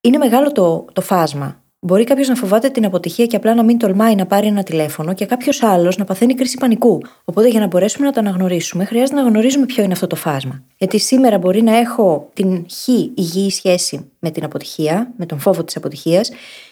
Είναι 0.00 0.18
μεγάλο 0.18 0.52
το, 0.52 0.84
το 0.92 1.00
φάσμα. 1.00 1.62
Μπορεί 1.82 2.04
κάποιος 2.04 2.28
να 2.28 2.34
φοβάται 2.34 2.68
την 2.68 2.84
αποτυχία 2.84 3.26
και 3.26 3.36
απλά 3.36 3.54
να 3.54 3.62
μην 3.62 3.78
τολμάει 3.78 4.14
να 4.14 4.26
πάρει 4.26 4.46
ένα 4.46 4.62
τηλέφωνο 4.62 5.12
και 5.14 5.26
κάποιος 5.26 5.62
άλλος 5.62 5.96
να 5.96 6.04
παθαίνει 6.04 6.34
κρίση 6.34 6.56
πανικού. 6.56 7.00
Οπότε 7.24 7.48
για 7.48 7.60
να 7.60 7.66
μπορέσουμε 7.66 8.06
να 8.06 8.12
το 8.12 8.20
αναγνωρίσουμε, 8.20 8.84
χρειάζεται 8.84 9.20
να 9.20 9.28
γνωρίζουμε 9.28 9.66
ποιο 9.66 9.82
είναι 9.82 9.92
αυτό 9.92 10.06
το 10.06 10.16
φάσμα. 10.16 10.62
Γιατί 10.76 10.98
σήμερα 10.98 11.38
μπορεί 11.38 11.62
να 11.62 11.76
έχω 11.76 12.30
την 12.34 12.66
χ 12.70 12.88
υγιή 13.14 13.50
σχέση 13.50 14.10
με 14.18 14.30
την 14.30 14.44
αποτυχία, 14.44 15.12
με 15.16 15.26
τον 15.26 15.38
φόβο 15.38 15.64
της 15.64 15.76
αποτυχίας, 15.76 16.30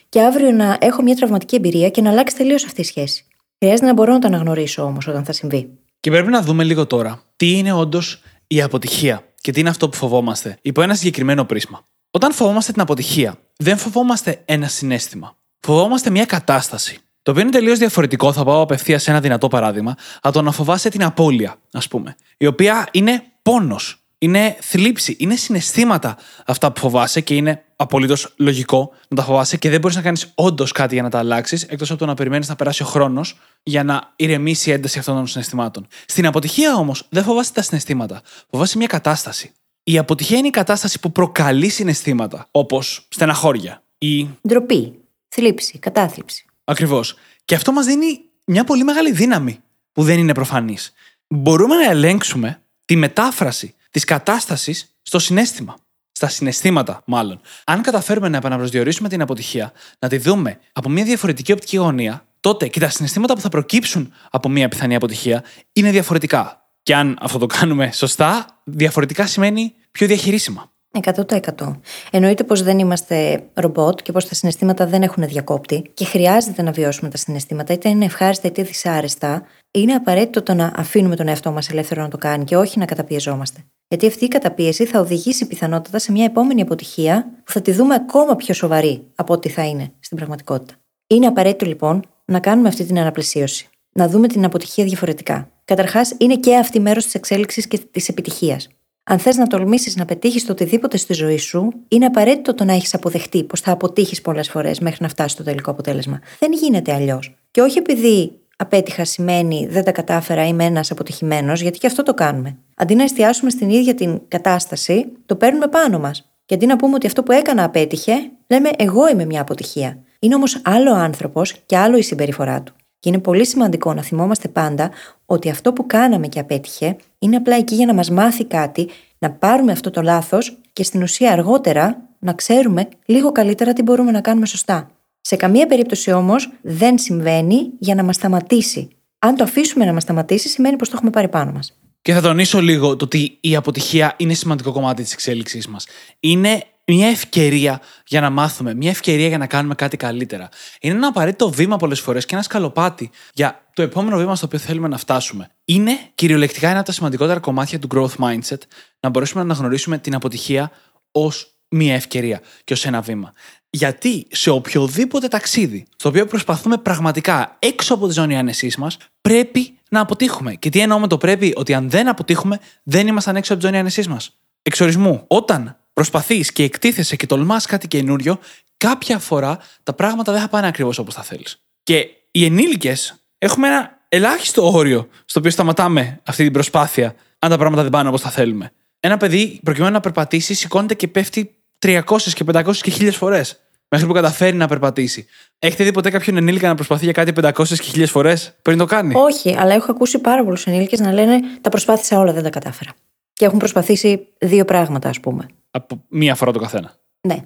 και 0.09 0.21
αύριο 0.21 0.51
να 0.51 0.77
έχω 0.81 1.03
μια 1.03 1.14
τραυματική 1.14 1.57
εμπειρία 1.57 1.88
και 1.88 2.03
να 2.03 2.11
αλλάξει 2.11 2.37
τελείως 2.37 2.64
αυτή 2.64 2.81
η 2.81 2.85
σχέση. 2.85 3.28
Χρειάζεται 3.59 3.87
να 3.87 3.92
μπορώ 3.92 4.12
να 4.12 4.18
το 4.18 4.27
αναγνωρίσω 4.27 4.83
όμως 4.83 5.07
όταν 5.07 5.25
θα 5.25 5.33
συμβεί. 5.33 5.79
Και 6.01 6.11
πρέπει 6.11 6.31
να 6.31 6.42
δούμε 6.42 6.64
λίγο 6.64 6.87
τώρα 6.87 7.23
τι 7.37 7.59
είναι 7.59 7.73
όντως 7.73 8.23
η 8.47 8.62
αποτυχία 8.62 9.25
και 9.40 9.53
τι 9.53 9.61
είναι 9.61 9.68
αυτό 9.68 9.88
που 9.88 9.97
φοβόμαστε 9.97 10.59
υπό 10.62 10.83
ένα 10.83 10.94
συγκεκριμένο 10.94 11.44
πρίσμα. 11.44 11.85
Όταν 12.11 12.33
φοβόμαστε 12.33 12.73
την 12.73 12.81
αποτυχία, 12.81 13.38
δεν 13.57 13.77
φοβόμαστε 13.77 14.42
ένα 14.44 14.68
συνέστημα. 14.68 15.37
Φοβόμαστε 15.61 16.11
μια 16.11 16.25
κατάσταση. 16.25 16.99
Το 17.23 17.31
οποίο 17.31 17.42
είναι 17.42 17.53
τελείως 17.53 17.79
διαφορετικό, 17.79 18.33
θα 18.33 18.44
πάω 18.44 18.61
απευθείας 18.61 19.03
σε 19.03 19.11
ένα 19.11 19.21
δυνατό 19.21 19.49
παράδειγμα, 19.49 19.94
από 20.21 20.35
το 20.35 20.42
να 20.42 20.51
φοβάσαι 20.51 20.88
την 20.88 21.05
απώλεια, 21.05 21.57
ας 21.73 21.88
πούμε. 21.88 22.16
Η 22.37 22.47
οποία 22.47 22.88
είναι 22.92 23.23
πόνος, 23.42 24.05
είναι 24.18 24.57
θλίψη, 24.61 25.16
είναι 25.18 25.37
συναισθήματα 25.37 26.16
αυτά 26.47 26.73
που 26.73 26.81
φοβάσαι 26.81 27.21
και 27.21 27.35
είναι 27.35 27.62
απολύτως 27.81 28.35
λογικό 28.37 28.91
να 29.09 29.17
τα 29.17 29.23
φοβάσαι 29.23 29.57
και 29.57 29.71
δεν 29.71 29.81
μπορείς 29.81 29.97
να 29.97 30.03
κάνεις 30.03 30.33
όντως 30.35 30.73
κάτι 30.73 30.95
για 30.95 31.03
να 31.03 31.11
τα 31.11 31.19
αλλάξεις, 31.19 31.62
εκτός 31.62 31.91
από 31.91 31.99
το 31.99 32.07
να 32.07 32.14
περιμένεις 32.14 32.49
να 32.49 32.57
περάσει 32.57 32.83
ο 32.83 32.87
χρόνος 32.87 33.38
για 33.62 33.85
να 33.85 34.12
ηρεμήσει 34.17 34.71
η 34.71 34.73
ένταση 34.73 34.99
αυτών 34.99 35.14
των 35.14 35.27
συναισθημάτων. 35.27 35.87
Στην 36.07 36.27
αποτυχία 36.27 36.75
όμως 36.75 37.07
δεν 37.09 37.25
φοβάσαι 37.25 37.53
τα 37.53 37.62
συναισθήματα. 37.62 38.23
Φοβάσαι 38.51 38.77
μια 38.77 38.87
κατάσταση. 38.87 39.53
Η 39.83 39.99
αποτυχία 39.99 40.38
είναι 40.38 40.47
η 40.47 40.51
κατάσταση 40.51 41.01
που 41.01 41.12
προκαλεί 41.12 41.69
συναισθήματα, 41.69 42.49
όπως 42.51 43.07
στεναχώρια 43.09 43.83
ή. 43.99 44.29
Ντροπή, 44.49 44.95
θλίψη, 45.29 45.79
κατάθλιψη. 45.79 46.45
Ακριβώς. 46.64 47.14
Και 47.45 47.55
αυτό 47.55 47.73
μας 47.73 47.87
δίνει 47.87 48.21
μια 48.45 48.64
πολύ 48.64 48.85
μεγάλη 48.85 49.12
δύναμη 49.12 49.61
που 49.93 50.03
δεν 50.03 50.19
είναι 50.19 50.35
προφανής. 50.35 50.93
Μπορούμε 51.29 51.75
να 51.75 51.91
ελέγξουμε 51.91 52.61
τη 52.85 52.97
μετάφραση 52.97 53.75
της 53.91 54.05
κατάστασης 54.05 54.97
στο 55.03 55.19
συνέστημα. 55.19 55.77
Στα 56.19 56.29
συναισθήματα, 56.29 57.03
μάλλον. 57.05 57.41
Αν 57.65 57.83
καταφέρουμε 57.83 58.29
να 58.29 58.37
επαναπροσδιορίσουμε 58.37 59.09
την 59.09 59.21
αποτυχία, 59.21 59.73
να 59.99 60.09
τη 60.09 60.19
δούμε 60.19 60.59
από 60.73 60.89
μια 60.89 61.05
διαφορετική 61.05 61.53
οπτική 61.53 61.77
γωνία, 61.77 62.27
τότε 62.41 62.69
και 62.69 62.81
τα 62.81 62.89
συναισθήματα 62.89 63.35
που 63.35 63.41
θα 63.41 63.49
προκύψουν 63.49 64.13
από 64.31 64.49
μια 64.49 64.69
πιθανή 64.69 64.95
αποτυχία 64.95 65.45
είναι 65.73 65.91
διαφορετικά. 65.91 66.69
Και 66.83 66.95
αν 66.95 67.19
αυτό 67.21 67.39
το 67.39 67.47
κάνουμε 67.47 67.91
σωστά, 67.93 68.47
διαφορετικά 68.65 69.27
σημαίνει 69.27 69.75
πιο 69.91 70.07
διαχειρίσιμα. 70.07 70.73
100%. 71.03 71.81
Εννοείται 72.11 72.45
πως 72.45 72.63
δεν 72.63 72.79
είμαστε 72.79 73.43
ρομπότ 73.55 74.03
και 74.03 74.13
πως 74.13 74.29
τα 74.29 74.35
συναισθήματα 74.35 74.87
δεν 74.87 75.03
έχουν 75.03 75.27
διακόπτη 75.27 75.91
και 75.95 76.05
χρειάζεται 76.05 76.63
να 76.63 76.71
βιώσουμε 76.71 77.11
τα 77.11 77.17
συναισθήματα, 77.17 77.73
είτε 77.73 77.89
είναι 77.89 78.05
ευχάριστα 78.05 78.49
είτε 78.49 78.63
δυσάρεστα. 78.63 79.43
Είναι 79.71 79.93
απαραίτητο 79.95 80.43
το 80.43 80.55
να 80.55 80.73
αφήνουμε 80.77 81.17
τον 81.17 81.29
εαυτό 81.29 81.51
μας 81.51 81.69
ελεύθερο 81.69 82.03
να 82.03 82.09
το 82.09 82.19
κάνει 82.19 82.45
και 82.45 82.57
όχι 82.57 82.79
να 82.79 82.85
καταπιεζόμαστε. 82.85 83.65
Γιατί 83.88 84.07
αυτή 84.07 84.24
η 84.24 84.29
καταπίεση 84.29 84.85
θα 84.85 85.01
οδηγήσει 85.01 85.46
πιθανότατα 85.46 85.98
σε 85.98 86.12
μια 86.12 86.24
επόμενη 86.24 86.61
αποτυχία 86.61 87.31
που 87.44 87.53
θα 87.53 87.61
τη 87.61 87.72
δούμε 87.72 87.94
ακόμα 87.94 88.37
πιο 88.37 88.55
σοβαρή 88.55 89.03
από 89.14 89.33
ό,τι 89.33 89.48
θα 89.48 89.66
είναι 89.66 89.92
στην 90.01 90.16
πραγματικότητα. 90.16 90.74
Είναι 91.07 91.27
απαραίτητο 91.27 91.66
λοιπόν 91.66 92.05
να 92.24 92.40
κάνουμε 92.40 92.68
αυτή 92.68 92.85
την 92.85 92.98
αναπλησίωση. 92.98 93.68
Να 93.92 94.09
δούμε 94.09 94.29
την 94.29 94.44
αποτυχία 94.44 94.85
διαφορετικά. 94.85 95.51
Καταρχάς, 95.64 96.14
είναι 96.18 96.37
και 96.37 96.57
αυτή 96.57 96.81
μέρος 96.81 97.05
της 97.05 97.14
εξέλιξης 97.14 97.68
και 97.68 97.79
της 97.90 98.09
επιτυχίας. 98.09 98.68
Αν 99.05 99.18
θες 99.18 99.37
να 99.37 99.46
τολμήσεις 99.46 99.96
να 99.96 100.05
πετύχεις 100.05 100.44
το 100.44 100.53
οτιδήποτε 100.53 100.96
στη 100.96 101.12
ζωή 101.12 101.38
σου, 101.38 101.72
είναι 101.88 102.07
απαραίτητο 102.07 102.55
το 102.55 102.64
να 102.64 102.72
έχεις 102.72 102.94
αποδεχτεί 102.94 103.44
πως 103.44 103.61
θα 103.61 103.72
αποτύχεις 103.72 104.20
πολλές 104.20 104.48
φορές 104.48 104.81
μέχρι 104.81 104.98
να 105.01 105.09
φτάσει 105.09 105.35
στο 105.35 105.42
τελικό 105.42 105.70
αποτέλεσμα. 105.70 106.20
Δεν 106.38 106.53
γίνεται 106.53 106.94
αλλιώς. 106.94 107.35
Και 107.51 107.61
όχι 107.61 107.79
επειδή 107.79 108.38
απέτυχα 108.61 109.05
σημαίνει 109.05 109.66
δεν 109.71 109.85
τα 109.85 109.92
κατάφερα, 109.92 110.47
είμαι 110.47 110.64
ένας 110.64 110.90
αποτυχημένος, 110.90 111.61
γιατί 111.61 111.79
και 111.79 111.87
αυτό 111.87 112.03
το 112.03 112.14
κάνουμε. 112.14 112.57
Αντί 112.75 112.94
να 112.94 113.03
εστιάσουμε 113.03 113.51
στην 113.51 113.71
ίδια 113.71 113.94
την 113.94 114.21
κατάσταση, 114.29 115.12
το 115.27 115.37
παίρνουμε 115.37 115.66
πάνω 115.66 115.99
μας. 115.99 116.33
Και 116.44 116.55
αντί 116.55 116.66
να 116.66 116.77
πούμε 116.77 116.94
ότι 116.94 117.07
αυτό 117.07 117.23
που 117.23 117.33
έκανα 117.33 117.64
απέτυχε, 117.64 118.12
λέμε 118.47 118.71
εγώ 118.79 119.09
είμαι 119.09 119.25
μια 119.25 119.40
αποτυχία. 119.40 119.99
Είναι 120.18 120.35
όμως 120.35 120.61
άλλο 120.64 120.94
άνθρωπος 120.94 121.55
και 121.66 121.77
άλλο 121.77 121.97
η 121.97 122.03
συμπεριφορά 122.03 122.62
του. 122.62 122.75
Και 122.99 123.09
είναι 123.09 123.18
πολύ 123.18 123.47
σημαντικό 123.47 123.94
να 123.94 124.03
θυμόμαστε 124.03 124.49
πάντα 124.49 124.90
ότι 125.27 125.51
αυτό 125.51 125.73
που 125.73 125.87
κάναμε 125.87 126.27
και 126.27 126.40
απέτυχε 126.40 126.97
είναι 127.18 127.37
απλά 127.37 127.57
εκεί 127.57 127.75
για 127.75 127.87
να 127.87 127.94
μας 127.94 128.11
μάθει 128.11 128.44
κάτι, 128.44 128.88
να 129.18 129.31
πάρουμε 129.31 129.73
αυτό 129.73 129.90
το 129.90 130.03
λάθος 130.03 130.59
και 130.73 130.83
στην 130.83 131.03
ουσία 131.03 131.33
αργότερα 131.33 132.03
να 132.18 132.33
ξέρουμε 132.33 132.88
λίγο 133.07 133.33
καλύτερα 133.33 133.73
τι 133.73 133.83
μπορούμε 133.83 134.11
να 134.11 134.21
κάνουμε 134.21 134.47
σωστά. 134.47 134.90
Σε 135.29 135.37
καμία 135.37 135.67
περίπτωση 135.67 136.12
όμως 136.12 136.51
δεν 136.62 136.99
συμβαίνει 136.99 137.71
για 137.79 137.95
να 137.95 138.03
μας 138.03 138.17
σταματήσει. 138.17 138.88
Αν 139.19 139.37
το 139.37 139.45
αφήσουμε 139.45 139.85
να 139.85 139.93
μας 139.93 140.03
σταματήσει, 140.03 140.49
σημαίνει 140.49 140.77
πως 140.77 140.88
το 140.88 140.95
έχουμε 140.97 141.11
πάρει 141.11 141.29
πάνω 141.29 141.53
μας. 141.53 141.79
Και 142.03 142.12
θα 142.12 142.21
τονίσω 142.21 142.61
λίγο 142.61 142.97
το 142.97 143.05
ότι 143.05 143.38
η 143.41 143.57
αποτυχία 143.57 144.14
είναι 144.17 144.35
σημαντικό 144.35 144.73
κομμάτι 144.73 145.03
της 145.03 145.12
εξέλιξής 145.12 145.67
μας. 145.67 145.87
Είναι 146.21 146.62
μια 146.87 147.09
ευκαιρία 147.09 147.81
για 148.07 148.21
να 148.21 148.31
μάθουμε, 148.31 148.75
μια 148.75 148.91
ευκαιρία 148.91 149.29
για 149.29 149.38
να 149.38 149.47
κάνουμε 149.47 149.75
κάτι 149.75 149.97
καλύτερα. 149.97 150.49
Είναι 150.81 150.95
ένα 150.95 151.07
απαραίτητο 151.07 151.51
βήμα 151.51 151.77
πολλές 151.77 152.01
φορές 152.01 152.25
και 152.25 152.35
ένα 152.35 152.43
σκαλοπάτι 152.43 153.11
για 153.35 153.67
το 153.75 153.83
επόμενο 153.83 154.17
βήμα 154.17 154.37
στο 154.37 154.47
οποίο 154.47 154.59
θέλουμε 154.59 154.88
να 154.88 154.99
φτάσουμε. 154.99 155.51
Είναι 155.64 155.99
κυριολεκτικά 156.14 156.69
ένα 156.69 156.79
από 156.79 156.87
τα 156.87 156.93
σημαντικότερα 156.93 157.41
κομμάτια 157.41 157.79
του 157.79 157.88
growth 157.95 158.25
mindset 158.25 158.61
να 159.01 159.09
μπορέσουμε 159.09 159.43
να 159.43 159.49
αναγνωρίσουμε 159.51 159.99
την 159.99 160.14
αποτυχία 160.14 160.71
ως 161.12 161.53
μια 161.69 161.95
ευκαιρία 161.95 162.41
και 162.64 162.73
ως 162.73 162.87
ένα 162.87 163.01
βήμα. 163.01 163.33
Γιατί 163.71 164.27
σε 164.31 164.51
οποιοδήποτε 164.51 165.29
ταξίδι, 165.29 165.87
στο 165.97 166.09
οποίο 166.09 166.27
προσπαθούμε 166.27 166.79
πραγματικά 166.79 167.57
έξω 167.59 167.95
από 167.95 168.07
τη 168.07 168.13
ζώνη 168.13 168.39
άνεσής 168.39 168.77
μας, 168.77 168.97
πρέπει 169.21 169.79
να 169.91 170.01
αποτύχουμε. 170.01 170.55
Και 170.55 170.71
τι 170.71 170.81
εννοώ 170.81 170.99
με 170.99 171.07
το 171.07 171.19
πρέπει, 171.19 171.53
ότι 171.57 171.75
αν 171.75 171.91
δεν 171.91 172.09
αποτύχουμε, 172.09 172.61
δεν 172.83 173.07
ήμασταν 173.07 173.37
έξω 173.37 173.53
από 173.53 173.63
τη 173.63 173.69
ζώνη 173.69 173.81
άνεσής 173.81 174.09
μας. 174.09 174.39
Εξορισμού. 174.63 175.25
Όταν 175.27 175.77
προσπαθείς 175.93 176.53
και 176.53 176.63
εκτίθεσαι 176.63 177.17
και 177.17 177.27
τολμάς 177.27 177.67
κάτι 177.67 177.89
καινούριο, 177.89 178.39
κάποια 178.77 179.19
φορά 179.19 179.59
τα 179.83 179.93
πράγματα 179.93 180.33
δεν 180.33 180.41
θα 180.41 180.49
πάνε 180.49 180.67
ακριβώς 180.67 180.99
όπως 180.99 181.15
θα 181.15 181.23
θέλεις. 181.23 181.63
Και 181.83 182.09
οι 182.31 182.45
ενήλικες 182.45 183.15
έχουμε 183.39 183.69
ένα 183.69 183.99
ελάχιστο 184.09 184.73
όριο 184.73 185.09
στο 185.25 185.39
οποίο 185.39 185.51
σταματάμε 185.51 186.21
αυτή 186.25 186.43
την 186.43 186.53
προσπάθεια, 186.53 187.15
αν 187.39 187.51
τα 187.51 187.59
πράγματα 187.59 187.83
δεν 187.83 187.91
πάνε 187.91 188.09
όπως 188.09 188.21
θα 188.21 188.31
θέλουμε. 188.31 188.73
Ένα 189.01 189.17
παιδί, 189.17 189.61
προκειμένου 189.65 189.93
να 189.93 190.01
περπατήσει, 190.01 190.55
σηκώνεται 190.55 190.95
και 190.95 191.09
πέφτει 191.09 191.58
300 191.79 192.03
και 192.35 192.45
500 192.53 192.77
και 192.77 192.93
1000 192.99 193.11
φορές. 193.12 193.61
Μέχρι 193.91 194.07
που 194.07 194.12
καταφέρει 194.12 194.57
να 194.57 194.69
περπατήσει. 194.69 195.27
Έχετε 195.59 195.85
δει 195.85 195.93
ποτέ 195.93 196.11
κάποιον 196.11 196.37
ενήλικα 196.37 196.69
να 196.69 196.75
προσπαθεί 196.75 197.05
για 197.05 197.12
κάτι 197.12 197.33
500 197.41 197.51
και 197.67 198.03
1000 198.03 198.07
φορές 198.07 198.57
πριν 198.62 198.79
το 198.79 198.85
κάνει; 198.85 199.14
Όχι, 199.17 199.57
αλλά 199.59 199.75
έχω 199.75 199.91
ακούσει 199.91 200.19
πάρα 200.19 200.45
πολλούς 200.45 200.67
ενήλικες 200.67 201.01
να 201.01 201.12
λένε 201.12 201.41
Τα 201.61 201.71
προσπάθησα 201.71 202.19
όλα, 202.19 202.33
δεν 202.33 202.43
τα 202.43 202.51
κατάφερα. 202.51 202.91
Και 203.33 203.45
έχουν 203.45 203.59
προσπαθήσει 203.59 204.29
δύο 204.38 204.64
πράγματα, 204.64 205.09
ας 205.09 205.21
πούμε. 205.21 205.47
Από 205.71 206.05
μία 206.09 206.35
φορά 206.35 206.53
το 206.53 206.59
καθένα. 206.59 206.95
Ναι. 207.21 207.37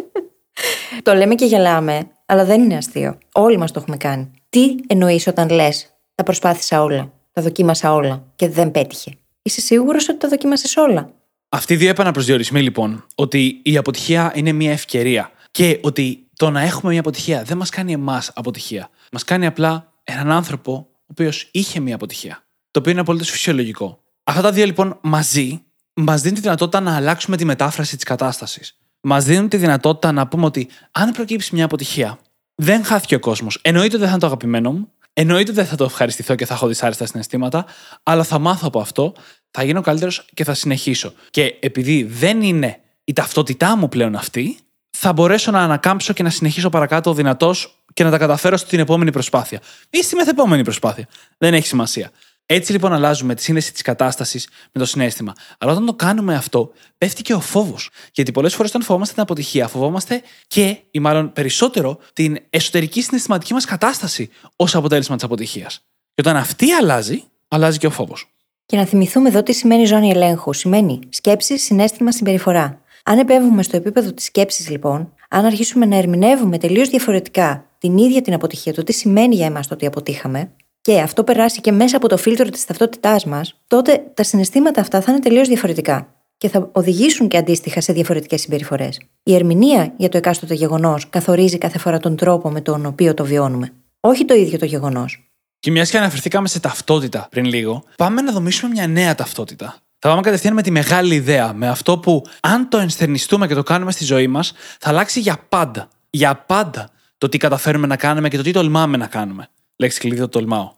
το 1.02 1.14
λέμε 1.14 1.34
και 1.34 1.44
γελάμε, 1.44 2.10
αλλά 2.26 2.44
δεν 2.44 2.62
είναι 2.62 2.76
αστείο. 2.76 3.18
Όλοι 3.32 3.56
μας 3.56 3.72
το 3.72 3.80
έχουμε 3.80 3.96
κάνει. 3.96 4.30
Τι 4.48 4.74
εννοείς 4.86 5.26
όταν 5.26 5.48
λες 5.48 5.94
Τα 6.14 6.22
προσπάθησα 6.22 6.82
όλα, 6.82 7.12
τα 7.32 7.42
δοκίμασα 7.42 7.92
όλα 7.92 8.24
και 8.36 8.48
δεν 8.48 8.70
πέτυχε. 8.70 9.12
Είσαι 9.42 9.60
σίγουρος 9.60 10.08
ότι 10.08 10.18
τα 10.18 10.28
δοκίμασες 10.28 10.76
όλα; 10.76 11.10
Αυτοί 11.52 11.72
οι 11.72 11.76
δύο 11.76 11.88
επαναπροσδιορισμοί 11.88 12.62
λοιπόν, 12.62 13.06
ότι 13.14 13.60
η 13.62 13.76
αποτυχία 13.76 14.32
είναι 14.34 14.52
μια 14.52 14.72
ευκαιρία 14.72 15.30
και 15.50 15.78
ότι 15.82 16.26
το 16.36 16.50
να 16.50 16.60
έχουμε 16.60 16.90
μια 16.90 17.00
αποτυχία 17.00 17.42
δεν 17.42 17.56
μας 17.56 17.68
κάνει 17.68 17.92
εμάς 17.92 18.30
αποτυχία. 18.34 18.90
Μας 19.12 19.24
κάνει 19.24 19.46
απλά 19.46 19.92
έναν 20.04 20.30
άνθρωπο 20.30 20.72
ο 20.72 21.06
οποίος 21.10 21.48
είχε 21.52 21.80
μια 21.80 21.94
αποτυχία. 21.94 22.44
Το 22.70 22.78
οποίο 22.78 22.92
είναι 22.92 23.00
απολύτως 23.00 23.30
φυσιολογικό. 23.30 24.02
Αυτά 24.24 24.42
τα 24.42 24.52
δύο 24.52 24.64
λοιπόν 24.64 24.98
μαζί 25.02 25.62
μας 25.94 26.20
δίνουν 26.20 26.34
τη 26.34 26.40
δυνατότητα 26.40 26.80
να 26.80 26.96
αλλάξουμε 26.96 27.36
τη 27.36 27.44
μετάφραση 27.44 27.94
της 27.94 28.04
κατάστασης. 28.04 28.78
Μας 29.00 29.24
δίνουν 29.24 29.48
τη 29.48 29.56
δυνατότητα 29.56 30.12
να 30.12 30.28
πούμε 30.28 30.44
ότι 30.44 30.68
αν 30.90 31.10
προκύψει 31.10 31.54
μια 31.54 31.64
αποτυχία, 31.64 32.18
δεν 32.54 32.84
χάθηκε 32.84 33.14
ο 33.14 33.18
κόσμος. 33.18 33.58
Εννοείται 33.62 33.88
ότι 33.88 33.98
δεν 33.98 34.06
θα 34.06 34.10
είναι 34.10 34.20
το 34.20 34.26
αγαπημένο 34.26 34.72
μου, 34.72 34.92
εννοείται 35.12 35.50
ότι 35.50 35.60
δεν 35.60 35.68
θα 35.68 35.76
το 35.76 35.84
ευχαριστηθώ 35.84 36.34
και 36.34 36.46
θα 36.46 36.54
έχω 36.54 36.66
δυσάρεστα 36.66 37.06
συναισθήματα, 37.06 37.64
αλλά 38.02 38.24
θα 38.24 38.38
μάθω 38.38 38.66
από 38.66 38.80
αυτό, 38.80 39.12
θα 39.50 39.62
γίνω 39.62 39.80
καλύτερος 39.80 40.24
και 40.34 40.44
θα 40.44 40.54
συνεχίσω. 40.54 41.12
Και 41.30 41.56
επειδή 41.60 42.02
δεν 42.02 42.42
είναι 42.42 42.80
η 43.04 43.12
ταυτότητά 43.12 43.76
μου 43.76 43.88
πλέον 43.88 44.16
αυτή, 44.16 44.58
θα 44.90 45.12
μπορέσω 45.12 45.50
να 45.50 45.62
ανακάμψω 45.62 46.12
και 46.12 46.22
να 46.22 46.30
συνεχίσω 46.30 46.68
παρακάτω 46.68 47.14
δυνατός 47.14 47.82
και 47.94 48.04
να 48.04 48.10
τα 48.10 48.18
καταφέρω 48.18 48.56
στην 48.56 48.80
επόμενη 48.80 49.12
προσπάθεια. 49.12 49.60
Ή 49.90 50.02
στη 50.02 50.16
μεθεπόμενη 50.16 50.62
προσπάθεια. 50.62 51.08
Δεν 51.38 51.54
έχει 51.54 51.66
σημασία. 51.66 52.10
Έτσι 52.46 52.72
λοιπόν 52.72 52.92
αλλάζουμε 52.92 53.34
τη 53.34 53.42
σύνδεση 53.42 53.72
της 53.72 53.82
κατάστασης 53.82 54.48
με 54.72 54.80
το 54.80 54.86
συνέστημα. 54.86 55.32
Αλλά 55.58 55.72
όταν 55.72 55.86
το 55.86 55.94
κάνουμε 55.94 56.34
αυτό, 56.34 56.72
πέφτει 56.98 57.22
και 57.22 57.34
ο 57.34 57.40
φόβος. 57.40 57.90
Γιατί 58.12 58.32
πολλές 58.32 58.54
φορές 58.54 58.70
όταν 58.70 58.82
φοβόμαστε 58.82 59.14
την 59.14 59.22
αποτυχία, 59.22 59.68
φοβόμαστε 59.68 60.22
και, 60.46 60.76
ή 60.90 60.98
μάλλον 60.98 61.32
περισσότερο, 61.32 61.98
την 62.12 62.38
εσωτερική 62.50 63.02
συναισθηματική 63.02 63.52
μας 63.52 63.64
κατάσταση 63.64 64.30
ως 64.56 64.74
αποτέλεσμα 64.74 65.14
της 65.14 65.24
αποτυχίας. 65.24 65.80
Και 66.14 66.20
όταν 66.20 66.36
αυτή 66.36 66.72
αλλάζει, 66.72 67.24
αλλάζει 67.48 67.78
και 67.78 67.86
ο 67.86 67.90
φόβος. 67.90 68.30
Και 68.70 68.76
να 68.76 68.84
θυμηθούμε 68.84 69.28
εδώ 69.28 69.42
τι 69.42 69.52
σημαίνει 69.52 69.84
ζώνη 69.84 70.10
ελέγχου. 70.10 70.52
Σημαίνει 70.52 70.98
σκέψη, 71.08 71.58
συνέστημα, 71.58 72.12
συμπεριφορά. 72.12 72.80
Αν 73.04 73.18
επέμβουμε 73.18 73.62
στο 73.62 73.76
επίπεδο 73.76 74.12
της 74.12 74.24
σκέψης, 74.24 74.70
λοιπόν, 74.70 75.12
αν 75.30 75.44
αρχίσουμε 75.44 75.86
να 75.86 75.96
ερμηνεύουμε 75.96 76.58
τελείως 76.58 76.88
διαφορετικά 76.88 77.64
την 77.78 77.98
ίδια 77.98 78.22
την 78.22 78.34
αποτυχία, 78.34 78.74
το 78.74 78.82
τι 78.82 78.92
σημαίνει 78.92 79.34
για 79.34 79.46
εμάς 79.46 79.66
το 79.66 79.74
ότι 79.74 79.86
αποτύχαμε, 79.86 80.50
και 80.80 81.00
αυτό 81.00 81.24
περάσει 81.24 81.60
και 81.60 81.72
μέσα 81.72 81.96
από 81.96 82.08
το 82.08 82.16
φίλτρο 82.16 82.48
της 82.48 82.64
ταυτότητάς 82.64 83.24
μας, 83.24 83.60
τότε 83.66 84.04
τα 84.14 84.22
συναισθήματα 84.22 84.80
αυτά 84.80 85.00
θα 85.00 85.12
είναι 85.12 85.20
τελείως 85.20 85.48
διαφορετικά 85.48 86.14
και 86.36 86.48
θα 86.48 86.68
οδηγήσουν 86.72 87.28
και 87.28 87.36
αντίστοιχα 87.36 87.80
σε 87.80 87.92
διαφορετικές 87.92 88.40
συμπεριφορές. 88.40 89.00
Η 89.22 89.34
ερμηνεία 89.34 89.92
για 89.96 90.08
το 90.08 90.16
εκάστοτε 90.16 90.54
γεγονός 90.54 91.10
καθορίζει 91.10 91.58
κάθε 91.58 91.78
φορά 91.78 91.98
τον 91.98 92.16
τρόπο 92.16 92.50
με 92.50 92.60
τον 92.60 92.86
οποίο 92.86 93.14
το 93.14 93.24
βιώνουμε. 93.24 93.72
Όχι 94.00 94.24
το 94.24 94.34
ίδιο 94.34 94.58
το 94.58 94.64
γεγονός. 94.64 95.29
Και 95.60 95.70
μιας 95.70 95.90
και 95.90 95.98
αναφερθήκαμε 95.98 96.48
σε 96.48 96.60
ταυτότητα 96.60 97.26
πριν 97.30 97.44
λίγο, 97.44 97.84
πάμε 97.96 98.20
να 98.22 98.32
δομήσουμε 98.32 98.70
μια 98.70 98.86
νέα 98.86 99.14
ταυτότητα. 99.14 99.76
Θα 99.98 100.08
πάμε 100.08 100.20
κατευθείαν 100.20 100.54
με 100.54 100.62
τη 100.62 100.70
μεγάλη 100.70 101.14
ιδέα, 101.14 101.52
με 101.52 101.68
αυτό 101.68 101.98
που 101.98 102.24
αν 102.40 102.68
το 102.68 102.78
ενστερνιστούμε 102.78 103.46
και 103.46 103.54
το 103.54 103.62
κάνουμε 103.62 103.92
στη 103.92 104.04
ζωή 104.04 104.26
μας, 104.26 104.52
θα 104.78 104.88
αλλάξει 104.88 105.20
για 105.20 105.46
πάντα. 105.48 105.88
Για 106.10 106.36
πάντα 106.36 106.90
το 107.18 107.28
τι 107.28 107.38
καταφέρουμε 107.38 107.86
να 107.86 107.96
κάνουμε 107.96 108.28
και 108.28 108.36
το 108.36 108.42
τι 108.42 108.52
τολμάμε 108.52 108.96
να 108.96 109.06
κάνουμε. 109.06 109.48
Λέξη 109.76 109.98
κλειδί 110.00 110.20
το 110.20 110.28
τολμάω. 110.28 110.72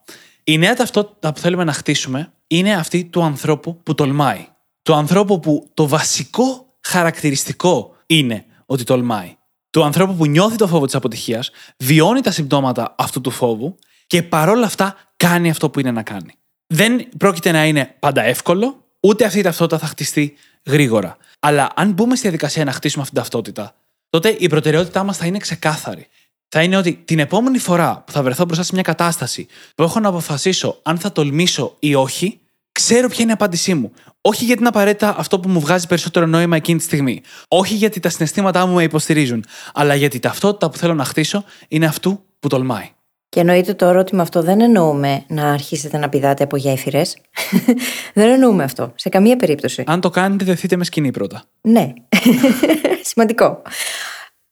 Η 0.45 0.59
νέα 0.59 0.75
ταυτότητα 0.75 1.33
που 1.33 1.40
θέλουμε 1.40 1.64
να 1.64 1.73
χτίσουμε 1.73 2.33
είναι 2.47 2.75
αυτή 2.75 3.05
του 3.05 3.23
ανθρώπου 3.23 3.83
που 3.83 3.95
τολμάει. 3.95 4.47
Του 4.83 4.95
ανθρώπου 4.95 5.40
που 5.40 5.71
το 5.75 5.88
βασικό 5.88 6.77
χαρακτηριστικό 6.81 7.97
είναι 8.07 8.45
ότι 8.66 8.85
τολμάει. 8.85 9.37
Του 9.71 9.85
ανθρώπου 9.85 10.14
που 10.14 10.27
νιώθει 10.27 10.57
το 10.57 10.66
φόβο 10.66 10.85
της 10.85 10.95
αποτυχίας, 10.95 11.51
βιώνει 11.77 12.21
τα 12.21 12.31
συμπτώματα 12.31 12.95
αυτού 12.99 13.21
του 13.21 13.31
φόβου 13.31 13.79
και 14.12 14.22
παρόλα 14.22 14.66
αυτά 14.66 14.96
κάνει 15.16 15.51
αυτό 15.51 15.70
που 15.70 15.81
είναι 15.81 15.90
να 15.90 16.03
κάνει. 16.03 16.35
Δεν 16.66 17.09
πρόκειται 17.18 17.51
να 17.51 17.64
είναι 17.64 17.96
πάντα 17.98 18.22
εύκολο, 18.22 18.85
ούτε 19.01 19.25
αυτή 19.25 19.38
η 19.38 19.42
ταυτότητα 19.42 19.79
θα 19.79 19.87
χτιστεί 19.87 20.35
γρήγορα. 20.66 21.16
Αλλά 21.40 21.68
αν 21.75 21.92
μπούμε 21.92 22.12
στη 22.12 22.22
διαδικασία 22.22 22.64
να 22.64 22.72
χτίσουμε 22.72 23.03
αυτή 23.03 23.14
την 23.14 23.22
ταυτότητα, 23.22 23.75
τότε 24.11 24.29
η 24.29 24.48
προτεραιότητά 24.48 25.05
μας 25.05 25.16
θα 25.16 25.27
είναι 25.27 25.38
ξεκάθαρη 25.38 26.09
θα 26.48 26.62
είναι 26.62 26.77
ότι 26.77 27.03
την 27.05 27.18
επόμενη 27.18 27.59
φορά 27.59 28.03
που 28.07 28.12
θα 28.12 28.22
βρεθώ 28.22 28.44
μπροστά 28.44 28.62
σε 28.62 28.70
μια 28.75 28.83
κατάσταση 28.83 29.46
που 29.75 29.83
έχω 29.83 30.01
να 30.01 30.09
αποφασίσω 30.09 30.79
αν 30.83 30.98
θα 30.98 31.12
τολμήσω 31.12 31.77
ή 31.79 31.94
όχι, 31.94 32.40
ξέρω 32.72 33.09
ποια 33.09 33.18
είναι 33.20 33.31
η 33.31 33.35
απάντησή 33.35 33.75
μου. 33.75 33.92
Όχι 34.20 34.44
γιατί 34.44 34.61
είναι 34.61 34.68
απαραίτητα 34.68 35.14
αυτό 35.18 35.40
που 35.40 35.48
μου 35.48 35.61
βγάζει 35.61 35.87
περισσότερο 35.87 36.27
νόημα 36.27 36.57
εκείνη 36.57 36.79
τη 36.79 36.85
στιγμή. 36.85 37.22
Όχι 37.48 37.75
γιατί 37.75 38.01
τα 38.01 38.09
συναισθήματά 38.09 38.66
μου 38.66 38.75
με 38.75 38.83
υποστηρίζουν. 38.83 39.44
Αλλά 39.75 39.94
γιατί 39.94 40.16
η 40.16 40.20
ταυτότητα 40.20 40.70
που 40.70 40.77
θέλω 40.79 40.94
να 40.94 41.05
χτίσω 41.05 41.44
είναι 41.68 41.87
αυτού 41.87 42.25
που 42.40 42.48
τολμάει. 42.48 42.90
Και 43.33 43.40
εννοείται 43.40 43.75
τώρα 43.75 44.01
ότι 44.01 44.14
με 44.14 44.23
αυτό 44.23 44.42
δεν 44.42 44.61
εννοούμε 44.61 45.25
να 45.29 45.53
αρχίσετε 45.53 45.99
να 45.99 46.09
πηδάτε 46.09 46.45
από 46.45 46.57
γέφυρες. 46.57 47.16
δεν 48.14 48.31
εννοούμε 48.31 48.64
αυτό. 48.64 48.92
Σε 48.95 49.09
καμία 49.09 49.37
περίπτωση. 49.37 49.85
Αν 49.87 50.01
το 50.01 50.11
κάνετε, 50.11 50.45
δεθείτε 50.45 50.77
με 50.77 50.85
σκηνή 50.85 51.11
πρώτα. 51.11 51.42
Ναι. 51.61 51.92
Σημαντικό. 53.11 53.62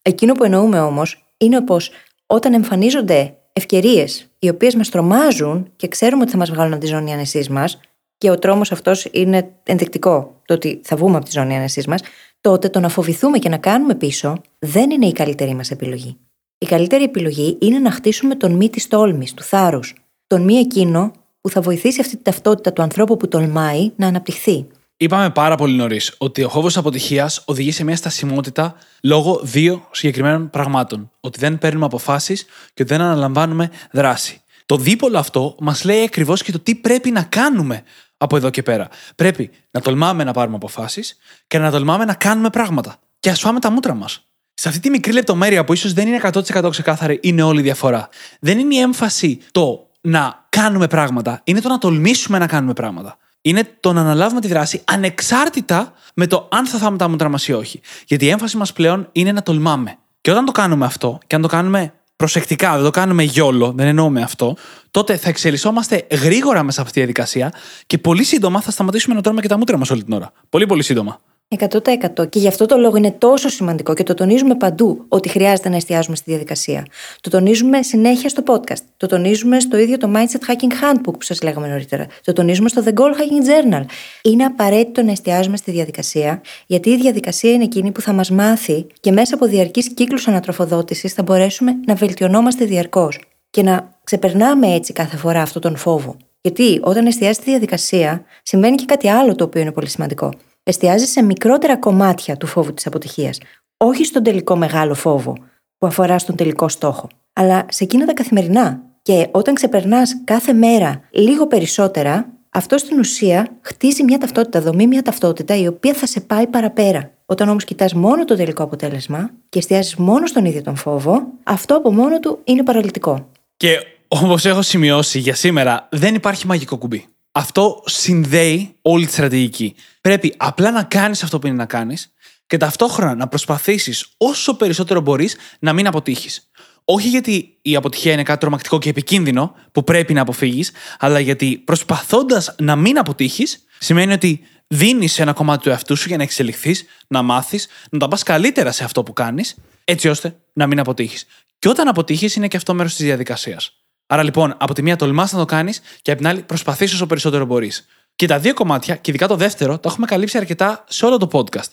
Εκείνο 0.02 0.34
που 0.34 0.44
εννοούμε 0.44 0.80
όμως 0.80 1.24
είναι 1.36 1.60
πως 1.60 1.90
όταν 2.26 2.54
εμφανίζονται 2.54 3.34
ευκαιρίες 3.52 4.30
οι 4.38 4.48
οποίες 4.48 4.74
μας 4.74 4.88
τρομάζουν 4.88 5.72
και 5.76 5.88
ξέρουμε 5.88 6.22
ότι 6.22 6.30
θα 6.30 6.36
μας 6.36 6.50
βγάλουν 6.50 6.72
από 6.72 6.80
τη 6.80 6.86
ζώνη 6.86 7.12
ανεσή 7.12 7.46
μας, 7.50 7.80
και 8.18 8.30
ο 8.30 8.38
τρόμος 8.38 8.72
αυτός 8.72 9.08
είναι 9.12 9.52
ενδεικτικό, 9.62 10.40
το 10.44 10.54
ότι 10.54 10.80
θα 10.84 10.96
βγούμε 10.96 11.16
από 11.16 11.24
τη 11.24 11.30
ζώνη 11.30 11.56
ανεσή 11.56 11.82
μας, 11.88 12.02
τότε 12.40 12.68
το 12.68 12.80
να 12.80 12.88
φοβηθούμε 12.88 13.38
και 13.38 13.48
να 13.48 13.56
κάνουμε 13.56 13.94
πίσω 13.94 14.42
δεν 14.58 14.90
είναι 14.90 15.06
η 15.06 15.12
καλύτερη 15.12 15.54
μας 15.54 15.70
επιλογή. 15.70 16.16
Η 16.62 16.66
καλύτερη 16.66 17.04
επιλογή 17.04 17.56
είναι 17.60 17.78
να 17.78 17.90
χτίσουμε 17.90 18.34
τον 18.34 18.52
μη 18.52 18.70
της 18.70 18.88
τόλμης, 18.88 19.34
του 19.34 19.42
θάρρους. 19.42 19.94
Τον 20.26 20.42
μη 20.42 20.54
εκείνο 20.54 21.12
που 21.40 21.48
θα 21.50 21.60
βοηθήσει 21.60 22.00
αυτή 22.00 22.16
τη 22.16 22.22
ταυτότητα 22.22 22.72
του 22.72 22.82
ανθρώπου 22.82 23.16
που 23.16 23.28
τολμάει 23.28 23.90
να 23.96 24.06
αναπτυχθεί. 24.06 24.66
Είπαμε 24.96 25.30
πάρα 25.30 25.56
πολύ 25.56 25.76
νωρίς 25.76 26.14
ότι 26.18 26.42
ο 26.42 26.48
φόβος 26.48 26.76
αποτυχίας 26.76 27.42
οδηγεί 27.46 27.72
σε 27.72 27.84
μια 27.84 27.96
στασιμότητα 27.96 28.74
λόγω 29.02 29.40
δύο 29.42 29.88
συγκεκριμένων 29.90 30.50
πραγμάτων. 30.50 31.10
Ότι 31.20 31.38
δεν 31.38 31.58
παίρνουμε 31.58 31.84
αποφάσεις 31.84 32.44
και 32.74 32.82
ότι 32.82 32.84
δεν 32.84 33.00
αναλαμβάνουμε 33.00 33.70
δράση. 33.92 34.40
Το 34.66 34.76
δίπολο 34.76 35.18
αυτό 35.18 35.56
μας 35.60 35.84
λέει 35.84 36.02
ακριβώς 36.02 36.42
και 36.42 36.52
το 36.52 36.58
τι 36.58 36.74
πρέπει 36.74 37.10
να 37.10 37.22
κάνουμε 37.22 37.82
από 38.16 38.36
εδώ 38.36 38.50
και 38.50 38.62
πέρα. 38.62 38.88
Πρέπει 39.14 39.50
να 39.70 39.80
τολμάμε 39.80 40.24
να 40.24 40.32
πάρουμε 40.32 40.56
αποφάσεις 40.56 41.16
και 41.46 41.58
να 41.58 41.70
τολμάμε 41.70 42.04
να 42.04 42.14
κάνουμε 42.14 42.50
πράγματα. 42.50 42.96
Και 43.20 43.30
ας 43.30 43.40
φάμε 43.40 43.60
τα 43.60 43.70
μούτρα 43.70 43.94
μας. 43.94 44.29
Σε 44.60 44.68
αυτή 44.68 44.80
τη 44.80 44.90
μικρή 44.90 45.12
λεπτομέρεια 45.12 45.64
που 45.64 45.72
ίσως 45.72 45.92
δεν 45.92 46.08
είναι 46.08 46.20
100% 46.22 46.70
ξεκάθαρη, 46.70 47.18
είναι 47.22 47.42
όλη 47.42 47.60
η 47.60 47.62
διαφορά. 47.62 48.08
Δεν 48.40 48.58
είναι 48.58 48.74
η 48.74 48.78
έμφαση 48.78 49.40
το 49.50 49.86
να 50.00 50.46
κάνουμε 50.48 50.86
πράγματα, 50.86 51.40
είναι 51.44 51.60
το 51.60 51.68
να 51.68 51.78
τολμήσουμε 51.78 52.38
να 52.38 52.46
κάνουμε 52.46 52.72
πράγματα 52.72 53.18
είναι 53.42 53.76
το 53.80 53.92
να 53.92 54.00
αναλάβουμε 54.00 54.40
τη 54.40 54.48
δράση 54.48 54.82
ανεξάρτητα 54.84 55.92
με 56.14 56.26
το 56.26 56.48
αν 56.50 56.66
θα 56.66 56.78
θάμε 56.78 56.96
τα 56.96 57.08
μούτρα 57.08 57.28
μας 57.28 57.48
ή 57.48 57.52
όχι. 57.52 57.80
Γιατί 58.06 58.24
η 58.24 58.28
έμφαση 58.28 58.56
μας 58.56 58.72
πλέον 58.72 59.08
είναι 59.12 59.32
να 59.32 59.42
τολμάμε. 59.42 59.98
Και 60.20 60.30
όταν 60.30 60.44
το 60.44 60.52
κάνουμε 60.52 60.86
αυτό, 60.86 61.18
και 61.26 61.34
αν 61.34 61.42
το 61.42 61.48
κάνουμε 61.48 61.92
προσεκτικά, 62.16 62.74
δεν 62.74 62.84
το 62.84 62.90
κάνουμε 62.90 63.22
γιόλο, 63.22 63.72
δεν 63.76 63.86
εννοούμε 63.86 64.22
αυτό, 64.22 64.56
τότε 64.90 65.16
θα 65.16 65.28
εξελισσόμαστε 65.28 66.06
γρήγορα 66.10 66.62
μέσα 66.62 66.80
από 66.80 66.88
αυτή 66.88 66.92
τη 66.92 66.98
διαδικασία 67.06 67.52
και 67.86 67.98
πολύ 67.98 68.24
σύντομα 68.24 68.60
θα 68.60 68.70
σταματήσουμε 68.70 69.14
να 69.14 69.20
τρώμε 69.20 69.40
και 69.40 69.48
τα 69.48 69.58
μούτρα 69.58 69.78
μας 69.78 69.90
όλη 69.90 70.04
την 70.04 70.12
ώρα. 70.12 70.32
Πολύ, 70.48 70.66
πολύ 70.66 70.82
σύντομα. 70.82 71.20
100%. 71.58 72.28
Και 72.28 72.38
γι' 72.38 72.48
αυτό 72.48 72.66
το 72.66 72.76
λόγο 72.76 72.96
είναι 72.96 73.10
τόσο 73.10 73.48
σημαντικό 73.48 73.94
και 73.94 74.02
το 74.02 74.14
τονίζουμε 74.14 74.54
παντού 74.54 75.04
ότι 75.08 75.28
χρειάζεται 75.28 75.68
να 75.68 75.76
εστιάζουμε 75.76 76.16
στη 76.16 76.30
διαδικασία. 76.30 76.86
Το 77.20 77.30
τονίζουμε 77.30 77.82
συνέχεια 77.82 78.28
στο 78.28 78.42
podcast. 78.46 78.82
Το 78.96 79.06
τονίζουμε 79.06 79.60
στο 79.60 79.78
ίδιο 79.78 79.96
το 79.96 80.12
Mindset 80.14 80.50
Hacking 80.50 80.72
Handbook 80.72 81.12
που 81.12 81.22
σας 81.22 81.42
λέγαμε 81.42 81.68
νωρίτερα. 81.68 82.06
Το 82.24 82.32
τονίζουμε 82.32 82.68
στο 82.68 82.82
The 82.86 82.88
Goal 82.88 83.10
Hacking 83.12 83.74
Journal. 83.74 83.82
Είναι 84.22 84.44
απαραίτητο 84.44 85.02
να 85.02 85.10
εστιάζουμε 85.10 85.56
στη 85.56 85.70
διαδικασία, 85.70 86.40
γιατί 86.66 86.90
η 86.90 86.96
διαδικασία 86.96 87.52
είναι 87.52 87.64
εκείνη 87.64 87.90
που 87.90 88.00
θα 88.00 88.12
μας 88.12 88.30
μάθει 88.30 88.86
και 89.00 89.12
μέσα 89.12 89.34
από 89.34 89.46
διαρκείς 89.46 89.94
κύκλους 89.94 90.28
ανατροφοδότησης 90.28 91.12
θα 91.12 91.22
μπορέσουμε 91.22 91.72
να 91.86 91.94
βελτιωνόμαστε 91.94 92.64
διαρκώς 92.64 93.20
και 93.50 93.62
να 93.62 93.98
ξεπερνάμε 94.04 94.74
έτσι 94.74 94.92
κάθε 94.92 95.16
φορά 95.16 95.42
αυτόν 95.42 95.62
τον 95.62 95.76
φόβο. 95.76 96.16
Γιατί 96.40 96.80
όταν 96.82 97.06
εστιάζεις 97.06 97.36
στη 97.36 97.50
διαδικασία, 97.50 98.24
συμβαίνει 98.42 98.76
και 98.76 98.84
κάτι 98.84 99.08
άλλο 99.08 99.34
το 99.34 99.44
οποίο 99.44 99.60
είναι 99.60 99.72
πολύ 99.72 99.88
σημαντικό 99.88 100.32
εστιάζει 100.70 101.06
σε 101.06 101.22
μικρότερα 101.22 101.76
κομμάτια 101.76 102.36
του 102.36 102.46
φόβου 102.46 102.74
της 102.74 102.86
αποτυχίας. 102.86 103.38
Όχι 103.76 104.04
στον 104.04 104.22
τελικό 104.22 104.56
μεγάλο 104.56 104.94
φόβο 104.94 105.36
που 105.78 105.86
αφορά 105.86 106.18
στον 106.18 106.36
τελικό 106.36 106.68
στόχο, 106.68 107.08
αλλά 107.32 107.66
σε 107.68 107.84
εκείνα 107.84 108.06
τα 108.06 108.12
καθημερινά. 108.12 108.82
Και 109.02 109.28
όταν 109.30 109.54
ξεπερνάς 109.54 110.24
κάθε 110.24 110.52
μέρα 110.52 111.00
λίγο 111.10 111.46
περισσότερα, 111.46 112.26
αυτό 112.50 112.78
στην 112.78 112.98
ουσία 112.98 113.48
χτίζει 113.60 114.04
μια 114.04 114.18
ταυτότητα, 114.18 114.60
δομεί 114.60 114.86
μια 114.86 115.02
ταυτότητα 115.02 115.56
η 115.56 115.66
οποία 115.66 115.94
θα 115.94 116.06
σε 116.06 116.20
πάει 116.20 116.46
παραπέρα. 116.46 117.10
Όταν 117.26 117.48
όμως 117.48 117.64
κοιτάς 117.64 117.94
μόνο 117.94 118.24
το 118.24 118.36
τελικό 118.36 118.62
αποτέλεσμα 118.62 119.30
και 119.48 119.58
εστιάζεις 119.58 119.96
μόνο 119.96 120.26
στον 120.26 120.44
ίδιο 120.44 120.62
τον 120.62 120.76
φόβο, 120.76 121.22
αυτό 121.42 121.76
από 121.76 121.92
μόνο 121.92 122.18
του 122.18 122.38
είναι 122.44 122.62
παραλυτικό. 122.62 123.28
Και 123.56 123.78
όπως 124.08 124.44
έχω 124.44 124.62
σημειώσει 124.62 125.18
για 125.18 125.34
σήμερα, 125.34 125.88
δεν 125.90 126.14
υπάρχει 126.14 126.46
μαγικό 126.46 126.76
κουμπί. 126.76 127.06
Αυτό 127.32 127.82
συνδέει 127.84 128.76
όλη 128.82 129.06
τη 129.06 129.12
στρατηγική. 129.12 129.74
Πρέπει 130.00 130.34
απλά 130.36 130.70
να 130.70 130.82
κάνεις 130.82 131.22
αυτό 131.22 131.38
που 131.38 131.46
είναι 131.46 131.56
να 131.56 131.66
κάνεις 131.66 132.12
και 132.46 132.56
ταυτόχρονα 132.56 133.14
να 133.14 133.28
προσπαθήσεις 133.28 134.06
όσο 134.16 134.54
περισσότερο 134.54 135.00
μπορείς 135.00 135.36
να 135.58 135.72
μην 135.72 135.86
αποτύχεις. 135.86 136.50
Όχι 136.84 137.08
γιατί 137.08 137.56
η 137.62 137.76
αποτυχία 137.76 138.12
είναι 138.12 138.22
κάτι 138.22 138.40
τρομακτικό 138.40 138.78
και 138.78 138.88
επικίνδυνο 138.88 139.54
που 139.72 139.84
πρέπει 139.84 140.12
να 140.12 140.20
αποφύγεις, 140.20 140.72
αλλά 140.98 141.20
γιατί 141.20 141.62
προσπαθώντας 141.64 142.54
να 142.58 142.76
μην 142.76 142.98
αποτύχεις, 142.98 143.64
σημαίνει 143.78 144.12
ότι 144.12 144.40
δίνεις 144.66 145.18
ένα 145.18 145.32
κομμάτι 145.32 145.62
του 145.62 145.68
εαυτού 145.68 145.96
σου 145.96 146.08
για 146.08 146.16
να 146.16 146.22
εξελιχθείς, 146.22 146.84
να 147.06 147.22
μάθεις, 147.22 147.68
να 147.90 147.98
τα 147.98 148.08
πας 148.08 148.22
καλύτερα 148.22 148.72
σε 148.72 148.84
αυτό 148.84 149.02
που 149.02 149.12
κάνεις, 149.12 149.56
έτσι 149.84 150.08
ώστε 150.08 150.36
να 150.52 150.66
μην 150.66 150.78
αποτύχεις. 150.78 151.26
Και 151.58 151.68
όταν 151.68 151.88
αποτύχεις, 151.88 152.36
είναι 152.36 152.48
και 152.48 152.56
αυτό 152.56 152.74
μέρος 152.74 152.94
της 152.94 153.04
διαδικασίας. 153.04 153.79
Άρα 154.12 154.22
λοιπόν, 154.22 154.54
από 154.58 154.74
τη 154.74 154.82
μία 154.82 154.96
τολμάς 154.96 155.32
να 155.32 155.38
το 155.38 155.44
κάνεις 155.44 155.80
και 156.02 156.10
από 156.10 156.20
την 156.20 156.30
άλλη 156.30 156.42
προσπαθείς 156.42 156.92
όσο 156.92 157.06
περισσότερο 157.06 157.44
μπορείς. 157.44 157.86
Και 158.14 158.26
τα 158.26 158.38
δύο 158.38 158.54
κομμάτια, 158.54 158.96
και 158.96 159.10
ειδικά 159.10 159.28
το 159.28 159.36
δεύτερο, 159.36 159.78
το 159.78 159.88
έχουμε 159.88 160.06
καλύψει 160.06 160.38
αρκετά 160.38 160.84
σε 160.88 161.06
όλο 161.06 161.16
το 161.16 161.28
podcast. 161.32 161.70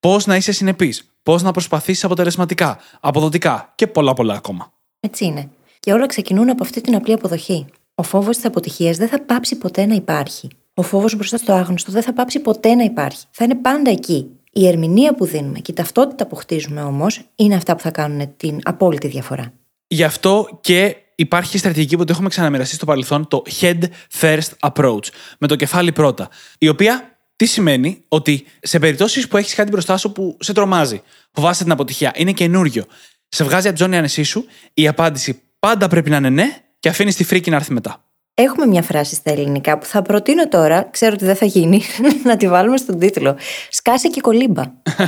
Πώς 0.00 0.26
να 0.26 0.36
είσαι 0.36 0.52
συνεπής, 0.52 1.12
πώς 1.22 1.42
να 1.42 1.50
προσπαθήσεις 1.50 2.04
αποτελεσματικά, 2.04 2.78
αποδοτικά 3.00 3.72
και 3.74 3.86
πολλά 3.86 4.14
πολλά 4.14 4.34
ακόμα. 4.34 4.72
Έτσι 5.00 5.24
είναι. 5.24 5.50
Και 5.80 5.92
όλα 5.92 6.06
ξεκινούν 6.06 6.50
από 6.50 6.62
αυτή 6.62 6.80
την 6.80 6.94
απλή 6.94 7.12
αποδοχή. 7.12 7.66
Ο 7.94 8.02
φόβος 8.02 8.36
της 8.36 8.44
αποτυχίας 8.44 8.96
δεν 8.96 9.08
θα 9.08 9.20
πάψει 9.20 9.56
ποτέ 9.58 9.86
να 9.86 9.94
υπάρχει. 9.94 10.48
Ο 10.74 10.82
φόβος 10.82 11.14
μπροστά 11.14 11.36
στο 11.36 11.52
άγνωστο 11.52 11.92
δεν 11.92 12.02
θα 12.02 12.12
πάψει 12.12 12.40
ποτέ 12.40 12.74
να 12.74 12.84
υπάρχει. 12.84 13.24
Θα 13.30 13.44
είναι 13.44 13.54
πάντα 13.54 13.90
εκεί. 13.90 14.26
Η 14.52 14.66
ερμηνεία 14.66 15.14
που 15.14 15.24
δίνουμε 15.24 15.58
και 15.58 15.70
η 15.70 15.74
ταυτότητα 15.74 16.26
που 16.26 16.36
χτίζουμε 16.36 16.82
όμως 16.82 17.20
είναι 17.34 17.54
αυτά 17.54 17.76
που 17.76 17.82
θα 17.82 17.90
κάνουν 17.90 18.36
την 18.36 18.58
απόλυτη 18.62 19.08
διαφορά. 19.08 19.52
Γι' 19.86 20.04
αυτό 20.04 20.58
και 20.60 20.96
υπάρχει 21.20 21.58
στρατηγική 21.58 21.96
που 21.96 22.04
το 22.04 22.12
έχουμε 22.12 22.28
ξαναμοιραστεί 22.28 22.74
στο 22.74 22.84
παρελθόν, 22.84 23.28
το 23.28 23.42
head 23.60 23.82
first 24.20 24.70
approach, 24.70 25.04
με 25.38 25.46
το 25.46 25.56
κεφάλι 25.56 25.92
πρώτα. 25.92 26.28
Η 26.58 26.68
οποία 26.68 27.18
τι 27.36 27.46
σημαίνει; 27.46 28.04
Ότι 28.08 28.46
σε 28.60 28.78
περιπτώσεις 28.78 29.28
που 29.28 29.36
έχεις 29.36 29.54
κάτι 29.54 29.70
μπροστά 29.70 29.96
σου 29.96 30.12
που 30.12 30.36
σε 30.40 30.52
τρομάζει, 30.52 31.02
φοβάσαι 31.32 31.62
την 31.62 31.72
αποτυχία, 31.72 32.12
είναι 32.14 32.32
καινούριο, 32.32 32.84
σε 33.28 33.44
βγάζει 33.44 33.68
από 33.68 33.76
τη 33.76 33.82
ζώνη 33.82 33.96
ανεσή 33.96 34.22
σου, 34.22 34.44
η 34.74 34.88
απάντηση 34.88 35.42
πάντα 35.58 35.88
πρέπει 35.88 36.10
να 36.10 36.16
είναι 36.16 36.30
ναι 36.30 36.56
και 36.78 36.88
αφήνεις 36.88 37.16
τη 37.16 37.24
φρίκη 37.24 37.50
να 37.50 37.56
έρθει 37.56 37.72
μετά. 37.72 38.07
Έχουμε 38.40 38.66
μια 38.66 38.82
φράση 38.82 39.14
στα 39.14 39.30
ελληνικά 39.30 39.78
που 39.78 39.86
θα 39.86 40.02
προτείνω 40.02 40.48
τώρα, 40.48 40.88
ξέρω 40.90 41.12
ότι 41.14 41.24
δεν 41.24 41.36
θα 41.36 41.46
γίνει, 41.46 41.82
να 42.24 42.36
τη 42.36 42.48
βάλουμε 42.48 42.76
στον 42.76 42.98
τίτλο. 42.98 43.36
Σκάσε 43.70 44.08
και 44.08 44.20
κολύμπα. 44.20 44.62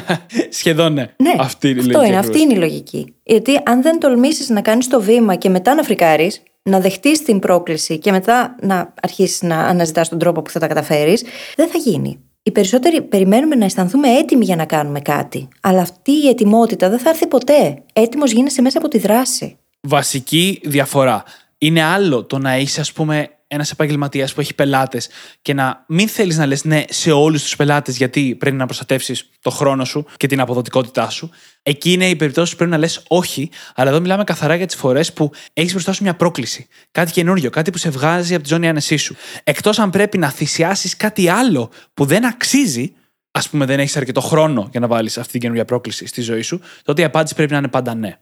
Σχεδόν 0.58 0.92
ναι. 0.92 1.02
Ναι, 1.16 1.32
αυτή 1.38 1.68
είναι 1.68 1.80
η 1.80 1.80
αυτό 1.80 1.98
λογική 1.98 2.08
είναι, 2.08 2.18
ακριβώς. 2.18 2.36
αυτή 2.36 2.40
είναι 2.40 2.52
η 2.52 2.56
λογική. 2.56 3.14
Γιατί 3.22 3.60
αν 3.64 3.82
δεν 3.82 3.98
τολμήσεις 3.98 4.48
να 4.48 4.60
κάνεις 4.60 4.88
το 4.88 5.00
βήμα 5.00 5.34
και 5.34 5.48
μετά 5.48 5.74
να 5.74 5.82
φρικάρεις, 5.82 6.42
να 6.62 6.80
δεχτείς 6.80 7.22
την 7.22 7.38
πρόκληση 7.38 7.98
και 7.98 8.10
μετά 8.10 8.56
να 8.60 8.94
αρχίσεις 9.02 9.42
να 9.42 9.56
αναζητάς 9.58 10.08
τον 10.08 10.18
τρόπο 10.18 10.42
που 10.42 10.50
θα 10.50 10.58
τα 10.58 10.66
καταφέρεις, 10.66 11.24
δεν 11.56 11.68
θα 11.68 11.78
γίνει. 11.78 12.20
Οι 12.42 12.50
περισσότεροι 12.50 13.02
περιμένουμε 13.02 13.54
να 13.54 13.64
αισθανθούμε 13.64 14.08
έτοιμοι 14.08 14.44
για 14.44 14.56
να 14.56 14.64
κάνουμε 14.64 15.00
κάτι. 15.00 15.48
Αλλά 15.60 15.80
αυτή 15.80 16.12
η 16.12 16.28
ετοιμότητα 16.28 16.88
δεν 16.88 16.98
θα 16.98 17.10
έρθει 17.10 17.26
ποτέ. 17.26 17.82
Έτοιμος 17.92 18.32
γίνεσαι 18.32 18.62
μέσα 18.62 18.78
από 18.78 18.88
τη 18.88 18.98
δράση. 18.98 19.56
βασική 19.80 20.60
διαφορά. 20.64 21.24
Είναι 21.62 21.82
άλλο 21.82 22.24
το 22.24 22.38
να 22.38 22.58
είσαι, 22.58 22.80
ας 22.80 22.92
πούμε, 22.92 23.28
ένας 23.52 23.70
επαγγελματίας 23.70 24.34
που 24.34 24.40
έχει 24.40 24.54
πελάτες 24.54 25.08
και 25.42 25.54
να 25.54 25.84
μην 25.88 26.08
θέλεις 26.08 26.36
να 26.36 26.46
λες 26.46 26.64
ναι 26.64 26.84
σε 26.88 27.10
όλους 27.10 27.42
τους 27.42 27.56
πελάτες 27.56 27.96
γιατί 27.96 28.34
πρέπει 28.38 28.56
να 28.56 28.66
προστατεύσεις 28.66 29.30
το 29.40 29.50
χρόνο 29.50 29.84
σου 29.84 30.06
και 30.16 30.26
την 30.26 30.40
αποδοτικότητά 30.40 31.10
σου. 31.10 31.30
Εκεί 31.62 31.92
είναι 31.92 32.08
οι 32.08 32.16
περιπτώσεις 32.16 32.50
που 32.50 32.56
πρέπει 32.56 32.70
να 32.70 32.78
λες 32.78 33.02
όχι, 33.08 33.50
αλλά 33.74 33.90
εδώ 33.90 34.00
μιλάμε 34.00 34.24
καθαρά 34.24 34.54
για 34.54 34.66
τις 34.66 34.76
φορές 34.76 35.12
που 35.12 35.30
έχεις 35.52 35.72
μπροστά 35.72 35.92
σου 35.92 36.02
μια 36.02 36.14
πρόκληση. 36.14 36.68
Κάτι 36.90 37.12
καινούριο, 37.12 37.50
κάτι 37.50 37.70
που 37.70 37.78
σε 37.78 37.90
βγάζει 37.90 38.34
από 38.34 38.42
τη 38.42 38.48
ζώνη 38.48 38.68
άνεσή 38.68 38.96
σου. 38.96 39.16
Εκτός 39.44 39.78
αν 39.78 39.90
πρέπει 39.90 40.18
να 40.18 40.30
θυσιάσεις 40.30 40.96
κάτι 40.96 41.28
άλλο 41.28 41.70
που 41.94 42.04
δεν 42.04 42.26
αξίζει, 42.26 42.92
ας 43.30 43.48
πούμε, 43.48 43.64
δεν 43.64 43.78
έχεις 43.80 43.96
αρκετό 43.96 44.20
χρόνο 44.20 44.68
για 44.70 44.80
να 44.80 44.86
βάλεις 44.86 45.18
αυτή 45.18 45.30
την 45.30 45.40
καινούργια 45.40 45.64
πρόκληση 45.64 46.06
στη 46.06 46.20
ζωή 46.20 46.42
σου, 46.42 46.60
τότε 46.82 47.02
η 47.02 47.04
απάντηση 47.04 47.34
πρέπει 47.34 47.52
να 47.52 47.58
είναι 47.58 47.68
πάντα 47.68 47.94
ναι. 47.94 48.18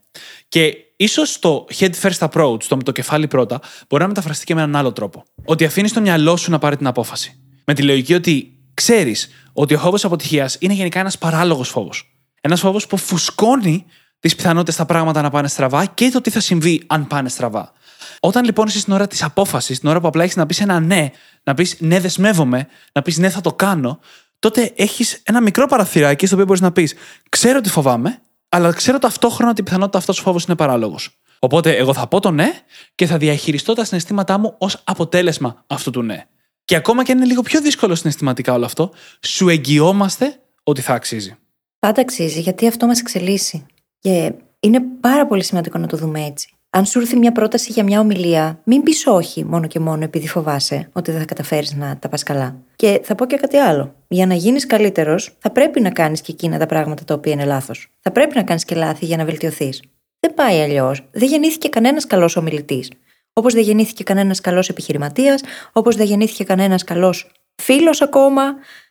Και 0.49 0.77
ίσως 0.99 1.39
το 1.39 1.67
head 1.79 1.91
first 2.03 2.29
approach, 2.29 2.63
το 2.69 2.77
με 2.77 2.83
το 2.83 2.93
κεφάλι 2.93 3.29
πρώτα, 3.29 3.61
μπορεί 3.89 4.03
να 4.03 4.09
μεταφραστεί 4.09 4.45
και 4.45 4.55
με 4.55 4.61
έναν 4.61 4.77
άλλο 4.77 4.93
τρόπο. 4.93 5.25
Ότι 5.45 5.65
αφήνεις 5.65 5.93
το 5.93 6.01
μυαλό 6.01 6.37
σου 6.37 6.51
να 6.51 6.59
πάρει 6.59 6.77
την 6.77 6.87
απόφαση. 6.87 7.41
Με 7.65 7.75
τη 7.75 7.83
λογική 7.83 8.15
ότι 8.15 8.59
ξέρεις 8.75 9.29
ότι 9.53 9.75
ο 9.75 9.79
φόβος 9.79 10.05
αποτυχίας 10.05 10.57
είναι 10.61 10.73
γενικά 10.73 11.01
ένας 11.01 11.19
παράλογος 11.19 11.69
φόβος. 11.69 12.13
Ένας 12.41 12.61
φόβος 12.61 12.87
που 12.87 12.97
φουσκώνει 12.97 13.85
τις 14.21 14.35
πιθανότητες 14.35 14.77
τα 14.77 14.87
πράγματα 14.87 15.23
να 15.23 15.31
πάνε 15.31 15.49
στραβά 15.49 15.87
και 15.87 16.11
το 16.11 16.21
τι 16.21 16.31
θα 16.31 16.41
συμβεί 16.41 16.83
αν 16.87 17.07
πάνε 17.07 17.29
στραβά. 17.29 17.73
Όταν 18.21 18.45
λοιπόν 18.45 18.67
είσαι 18.67 18.79
στην 18.79 18.93
ώρα 18.93 19.07
της 19.07 19.23
απόφασης, 19.23 19.81
την 19.81 19.89
ώρα 19.89 20.01
που 20.01 20.07
απλά 20.07 20.23
έχεις 20.23 20.37
να 20.37 20.47
πεις 20.47 20.61
ένα 20.61 20.81
ναι, 20.81 21.11
να 21.43 21.55
πεις 21.55 21.77
ναι, 21.79 22.01
δεσμεύομαι, 22.01 22.67
να 22.93 23.03
πεις 23.03 23.19
ναι, 23.19 23.31
θα 23.31 23.41
το 23.41 23.53
κάνω, 23.53 24.01
τότε 24.39 24.73
έχεις 24.77 25.21
ένα 25.23 25.41
μικρό 25.41 25.67
παραθυράκι 25.67 26.27
στο 26.27 26.35
οποίο 26.35 26.47
μπορείς 26.47 26.63
να 26.63 26.73
πεις 26.73 26.95
Ξέρω 27.29 27.59
ότι 27.59 27.69
φοβάμαι, 27.69 28.21
αλλά 28.49 28.73
ξέρω 28.73 28.99
ταυτόχρονα 28.99 29.51
ότι 29.51 29.61
η 29.61 29.65
πιθανότητα 29.65 29.99
αυτός 29.99 30.19
ο 30.19 30.23
φόβος 30.23 30.45
είναι 30.45 30.57
παράλογος. 30.57 31.19
Οπότε 31.39 31.77
εγώ 31.77 31.95
θα 31.95 32.07
πω 32.07 32.21
το 32.21 32.31
ναι 32.31 32.53
και 32.95 33.07
θα 33.07 33.17
διαχειριστώ 33.17 33.75
τα 33.75 33.85
συναισθήματά 33.85 34.39
μου 34.39 34.55
ως 34.59 34.83
αποτέλεσμα 34.85 35.65
αυτού 35.67 35.91
του 35.91 36.03
ναι. 36.03 36.25
Και 36.65 36.77
ακόμα 36.77 37.05
και 37.05 37.13
αν 37.13 37.19
είναι 37.19 37.27
λίγο 37.27 37.43
πιο 37.43 37.61
δύσκολο 37.61 37.95
συναισθηματικά 37.95 38.53
όλο 38.53 38.65
αυτό, 38.65 38.91
σου 39.27 39.49
εγγυόμαστε 39.49 40.41
ότι 40.63 40.81
θα 40.81 40.95
αξίζει. 40.95 41.37
Πάντα 41.79 42.01
αξίζει 42.01 42.41
γιατί 42.41 42.67
αυτό 42.67 42.87
μας 42.87 43.01
εξελίσσει. 43.01 43.67
Και 43.99 44.33
είναι 44.61 44.81
πάρα 45.01 45.27
πολύ 45.27 45.45
σημαντικό 45.45 45.79
να 45.79 45.87
το 45.87 45.97
δούμε 45.97 46.25
έτσι. 46.25 46.53
Αν 46.71 46.85
σου 46.85 46.99
έρθει 47.01 47.17
μια 47.17 47.33
πρόταση 47.33 47.73
για 47.73 47.83
μια 47.83 48.01
ομιλία, 48.01 48.61
μην 48.65 48.83
πεις 48.83 49.07
όχι 49.07 49.45
μόνο 49.45 49.67
και 49.67 49.79
μόνο 49.79 50.05
επειδή 50.05 50.29
φοβάσαι 50.29 50.89
ότι 50.93 51.11
δεν 51.11 51.21
θα 51.21 51.27
καταφέρεις 51.27 51.75
να 51.75 51.99
τα 51.99 52.09
πας 52.09 52.23
καλά. 52.23 52.57
Και 52.79 53.01
θα 53.05 53.15
πω 53.15 53.27
και 53.27 53.37
κάτι 53.37 53.57
άλλο. 53.57 53.95
Για 54.09 54.27
να 54.27 54.35
γίνεις 54.35 54.67
καλύτερος, 54.67 55.37
θα 55.39 55.51
πρέπει 55.51 55.81
να 55.81 55.91
κάνεις 55.91 56.21
και 56.21 56.33
εκείνα 56.33 56.59
τα 56.59 56.67
πράγματα 56.67 57.05
τα 57.05 57.15
οποία 57.15 57.33
είναι 57.33 57.45
λάθος. 57.45 57.89
Θα 58.01 58.13
πρέπει 58.13 58.35
να 58.35 58.43
κάνεις 58.43 58.65
και 58.65 58.75
λάθη 58.75 59.05
για 59.05 59.17
να 59.17 59.25
βελτιωθείς. 59.25 59.83
Δεν 60.21 60.35
πάει 60.35 60.61
αλλιώς. 60.61 61.09
Δεν 61.11 61.29
γεννήθηκε 61.29 61.69
κανένας 61.69 62.07
καλός 62.07 62.37
ομιλητής. 62.37 62.91
Όπως 63.33 63.55
δεν 63.55 63.63
γεννήθηκε 63.63 64.03
κανένας 64.03 64.41
καλός 64.41 64.69
επιχειρηματίας, 64.69 65.41
όπως 65.73 65.97
δεν 65.97 66.07
γεννήθηκε 66.07 66.45
κανένας 66.45 66.85
καλός 66.85 67.31
φίλος 67.55 68.03
ακόμα. 68.03 68.43